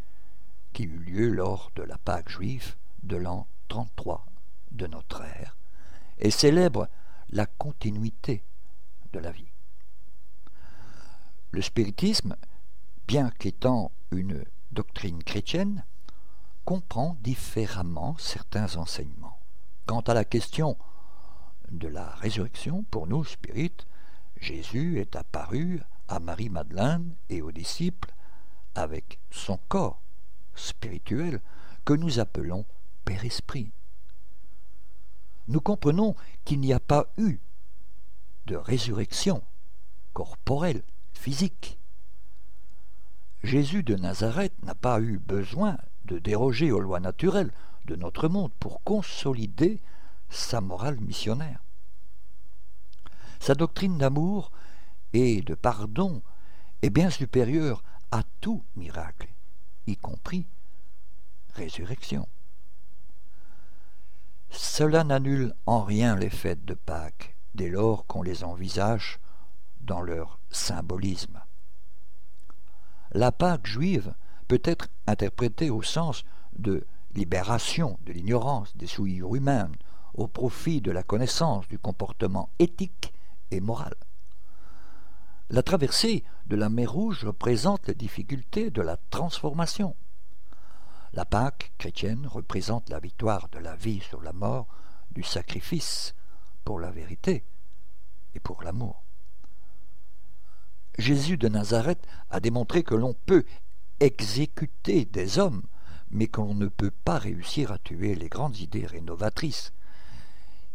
qui 0.73 0.83
eut 0.83 0.99
lieu 0.99 1.29
lors 1.29 1.71
de 1.75 1.83
la 1.83 1.97
Pâque 1.97 2.29
juive 2.29 2.75
de 3.03 3.15
l'an 3.15 3.47
33 3.67 4.25
de 4.71 4.87
notre 4.87 5.21
ère, 5.21 5.55
et 6.17 6.31
célèbre 6.31 6.89
la 7.29 7.45
continuité 7.45 8.43
de 9.13 9.19
la 9.19 9.31
vie. 9.31 9.51
Le 11.51 11.61
spiritisme, 11.61 12.35
bien 13.07 13.29
qu'étant 13.31 13.91
une 14.11 14.43
doctrine 14.71 15.23
chrétienne, 15.23 15.83
comprend 16.65 17.17
différemment 17.21 18.15
certains 18.19 18.75
enseignements. 18.75 19.39
Quant 19.85 20.01
à 20.01 20.13
la 20.13 20.25
question 20.25 20.77
de 21.71 21.87
la 21.87 22.09
résurrection, 22.15 22.83
pour 22.91 23.07
nous, 23.07 23.25
spirites, 23.25 23.87
Jésus 24.39 24.99
est 24.99 25.15
apparu 25.15 25.81
à 26.07 26.19
Marie-Madeleine 26.19 27.15
et 27.29 27.41
aux 27.41 27.51
disciples 27.51 28.13
avec 28.79 29.19
son 29.29 29.59
corps 29.67 30.01
spirituel 30.55 31.41
que 31.85 31.93
nous 31.93 32.19
appelons 32.19 32.65
Père 33.05 33.25
Esprit. 33.25 33.71
Nous 35.47 35.61
comprenons 35.61 36.15
qu'il 36.45 36.59
n'y 36.59 36.73
a 36.73 36.79
pas 36.79 37.07
eu 37.17 37.39
de 38.45 38.55
résurrection 38.55 39.43
corporelle, 40.13 40.83
physique. 41.13 41.77
Jésus 43.43 43.83
de 43.83 43.95
Nazareth 43.95 44.53
n'a 44.63 44.75
pas 44.75 44.99
eu 45.01 45.17
besoin 45.17 45.77
de 46.05 46.19
déroger 46.19 46.71
aux 46.71 46.79
lois 46.79 46.99
naturelles 46.99 47.51
de 47.85 47.95
notre 47.95 48.27
monde 48.27 48.51
pour 48.59 48.83
consolider 48.83 49.79
sa 50.29 50.61
morale 50.61 50.99
missionnaire. 50.99 51.63
Sa 53.39 53.55
doctrine 53.55 53.97
d'amour 53.97 54.51
et 55.13 55.41
de 55.41 55.55
pardon 55.55 56.21
est 56.81 56.89
bien 56.89 57.09
supérieure 57.09 57.83
à 58.11 58.23
tout 58.41 58.63
miracle, 58.75 59.29
y 59.87 59.95
compris 59.95 60.47
résurrection. 61.53 62.27
Cela 64.49 65.03
n'annule 65.03 65.53
en 65.65 65.83
rien 65.83 66.15
les 66.15 66.29
fêtes 66.29 66.65
de 66.65 66.73
Pâques, 66.73 67.35
dès 67.53 67.69
lors 67.69 68.05
qu'on 68.05 68.23
les 68.23 68.43
envisage 68.43 69.19
dans 69.81 70.01
leur 70.01 70.39
symbolisme. 70.49 71.41
La 73.11 73.31
Pâque 73.31 73.67
juive 73.67 74.13
peut 74.47 74.61
être 74.63 74.87
interprétée 75.07 75.69
au 75.69 75.81
sens 75.81 76.23
de 76.57 76.85
libération 77.13 77.97
de 78.05 78.13
l'ignorance 78.13 78.75
des 78.77 78.87
souillures 78.87 79.35
humaines 79.35 79.75
au 80.13 80.27
profit 80.27 80.81
de 80.81 80.91
la 80.91 81.03
connaissance 81.03 81.67
du 81.67 81.79
comportement 81.79 82.49
éthique 82.59 83.13
et 83.51 83.61
moral. 83.61 83.95
La 85.51 85.63
traversée 85.63 86.23
de 86.45 86.55
la 86.55 86.69
mer 86.69 86.91
Rouge 86.91 87.25
représente 87.25 87.87
les 87.87 87.95
difficultés 87.95 88.69
de 88.69 88.83
la 88.83 88.97
transformation. 89.09 89.95
La 91.13 91.25
Pâque 91.25 91.71
chrétienne 91.79 92.27
représente 92.27 92.87
la 92.89 92.99
victoire 92.99 93.49
de 93.49 93.57
la 93.57 93.75
vie 93.75 93.99
sur 93.99 94.21
la 94.21 94.31
mort, 94.31 94.67
du 95.09 95.23
sacrifice 95.23 96.13
pour 96.63 96.79
la 96.79 96.91
vérité 96.91 97.43
et 98.35 98.39
pour 98.39 98.61
l'amour. 98.61 99.01
Jésus 100.99 101.37
de 101.37 101.47
Nazareth 101.47 102.05
a 102.29 102.39
démontré 102.39 102.83
que 102.83 102.93
l'on 102.93 103.15
peut 103.25 103.45
exécuter 103.99 105.05
des 105.05 105.39
hommes, 105.39 105.63
mais 106.11 106.27
qu'on 106.27 106.53
ne 106.53 106.67
peut 106.67 106.91
pas 106.91 107.17
réussir 107.17 107.71
à 107.71 107.79
tuer 107.79 108.13
les 108.13 108.29
grandes 108.29 108.59
idées 108.59 108.85
rénovatrices, 108.85 109.73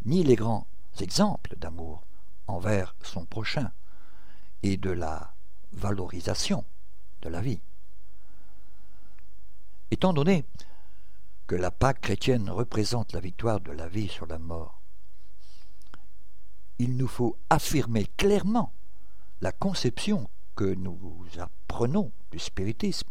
ni 0.05 0.25
les 0.25 0.35
grands 0.35 0.67
exemples 0.99 1.55
d'amour 1.59 2.03
envers 2.49 2.97
son 3.05 3.25
prochain 3.25 3.71
et 4.65 4.79
de 4.79 4.91
la 4.91 5.35
valorisation 5.73 6.65
de 7.21 7.29
la 7.29 7.43
vie. 7.43 7.61
Étant 9.91 10.15
donné 10.15 10.47
que 11.47 11.55
la 11.55 11.71
Pâque 11.71 12.01
chrétienne 12.01 12.49
représente 12.49 13.13
la 13.13 13.21
victoire 13.21 13.61
de 13.61 13.73
la 13.73 13.89
vie 13.89 14.09
sur 14.09 14.25
la 14.25 14.39
mort, 14.39 14.81
il 16.79 16.97
nous 16.97 17.07
faut 17.07 17.37
affirmer 17.51 18.07
clairement 18.17 18.73
la 19.43 19.53
conception 19.53 20.31
que 20.57 20.65
nous 20.65 21.27
apprenons 21.39 22.11
du 22.31 22.39
spiritisme, 22.39 23.11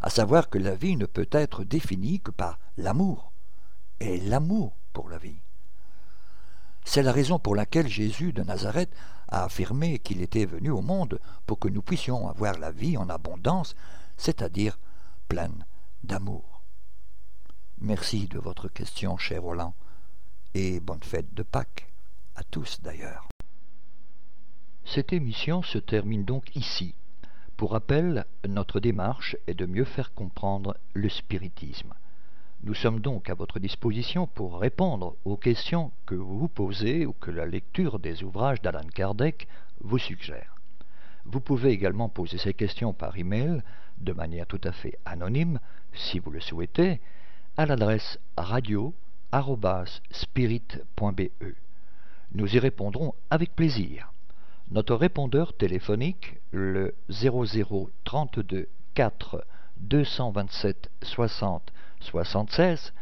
à 0.00 0.08
savoir 0.08 0.48
que 0.48 0.58
la 0.58 0.76
vie 0.76 0.96
ne 0.96 1.06
peut 1.06 1.28
être 1.32 1.64
définie 1.64 2.20
que 2.20 2.30
par 2.30 2.60
l'amour, 2.76 3.32
et 3.98 4.20
l'amour 4.20 4.76
pour 4.92 5.08
la 5.08 5.18
vie. 5.18 5.40
C'est 6.84 7.02
la 7.02 7.12
raison 7.12 7.40
pour 7.40 7.56
laquelle 7.56 7.88
Jésus 7.88 8.32
de 8.32 8.42
Nazareth 8.42 8.94
a 9.32 9.44
affirmé 9.44 9.98
qu'il 9.98 10.20
était 10.20 10.44
venu 10.44 10.70
au 10.70 10.82
monde 10.82 11.18
pour 11.46 11.58
que 11.58 11.68
nous 11.68 11.80
puissions 11.82 12.28
avoir 12.28 12.58
la 12.58 12.70
vie 12.70 12.98
en 12.98 13.08
abondance, 13.08 13.74
c'est-à-dire 14.18 14.78
pleine 15.26 15.64
d'amour. 16.04 16.60
Merci 17.80 18.28
de 18.28 18.38
votre 18.38 18.68
question, 18.68 19.16
cher 19.16 19.42
Roland, 19.42 19.74
et 20.54 20.80
bonne 20.80 21.02
fête 21.02 21.32
de 21.32 21.42
Pâques, 21.42 21.88
à 22.36 22.44
tous 22.44 22.80
d'ailleurs. 22.82 23.26
Cette 24.84 25.14
émission 25.14 25.62
se 25.62 25.78
termine 25.78 26.24
donc 26.24 26.54
ici. 26.54 26.94
Pour 27.56 27.72
rappel, 27.72 28.26
notre 28.46 28.80
démarche 28.80 29.36
est 29.46 29.54
de 29.54 29.64
mieux 29.66 29.86
faire 29.86 30.12
comprendre 30.12 30.76
le 30.92 31.08
spiritisme. 31.08 31.94
Nous 32.64 32.74
sommes 32.74 33.00
donc 33.00 33.28
à 33.28 33.34
votre 33.34 33.58
disposition 33.58 34.28
pour 34.28 34.60
répondre 34.60 35.16
aux 35.24 35.36
questions 35.36 35.90
que 36.06 36.14
vous 36.14 36.38
vous 36.38 36.48
posez 36.48 37.06
ou 37.06 37.12
que 37.12 37.32
la 37.32 37.44
lecture 37.44 37.98
des 37.98 38.22
ouvrages 38.22 38.62
d'Alan 38.62 38.86
Kardec 38.94 39.48
vous 39.80 39.98
suggère. 39.98 40.54
Vous 41.24 41.40
pouvez 41.40 41.70
également 41.70 42.08
poser 42.08 42.38
ces 42.38 42.54
questions 42.54 42.92
par 42.92 43.18
email 43.18 43.64
de 43.98 44.12
manière 44.12 44.46
tout 44.46 44.60
à 44.62 44.70
fait 44.70 44.96
anonyme, 45.04 45.58
si 45.92 46.20
vous 46.20 46.30
le 46.30 46.38
souhaitez, 46.38 47.00
à 47.56 47.66
l'adresse 47.66 48.20
radio@spirit.be. 48.36 51.22
Nous 52.32 52.54
y 52.54 52.58
répondrons 52.60 53.14
avec 53.30 53.56
plaisir. 53.56 54.12
Notre 54.70 54.94
répondeur 54.94 55.56
téléphonique, 55.56 56.36
le 56.52 56.94
0032 57.10 58.68
4 58.94 59.44
227 59.80 60.90
60 61.02 61.72
76, 62.02 62.92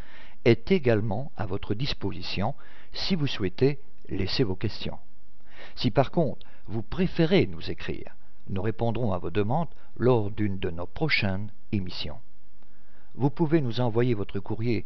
est 0.45 0.71
également 0.71 1.33
à 1.37 1.47
votre 1.47 1.75
disposition 1.75 2.55
si 2.93 3.15
vous 3.15 3.27
souhaitez 3.27 3.79
laisser 4.09 4.45
vos 4.45 4.57
questions. 4.57 4.99
Si 5.77 5.91
par 5.91 6.11
contre 6.11 6.47
vous 6.67 6.83
préférez 6.83 7.47
nous 7.47 7.71
écrire, 7.71 8.17
nous 8.49 8.63
répondrons 8.63 9.13
à 9.13 9.19
vos 9.19 9.31
demandes 9.31 9.69
lors 9.97 10.31
d'une 10.31 10.59
de 10.59 10.71
nos 10.71 10.87
prochaines 10.87 11.53
émissions. 11.73 12.19
Vous 13.15 13.31
pouvez 13.31 13.61
nous 13.61 13.81
envoyer 13.81 14.15
votre 14.15 14.41
courrier 14.41 14.85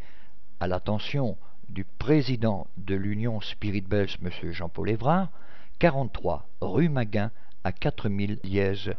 à 0.61 0.67
l'attention 0.67 1.37
du 1.69 1.85
président 1.85 2.67
de 2.77 2.95
l'Union 2.95 3.41
Spirit 3.41 3.83
Belge, 3.83 4.19
M. 4.23 4.31
Jean-Paul 4.53 4.91
Évrard, 4.91 5.31
43 5.79 6.49
rue 6.61 6.89
Maguin 6.89 7.31
à 7.65 7.73
4000 7.73 8.39
Liège, 8.45 8.93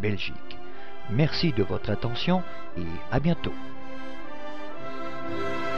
Belgique. 0.00 0.58
Merci 1.10 1.52
de 1.52 1.62
votre 1.62 1.90
attention 1.90 2.42
et 2.76 2.86
à 3.10 3.20
bientôt. 3.20 3.52
Bye. 5.22 5.71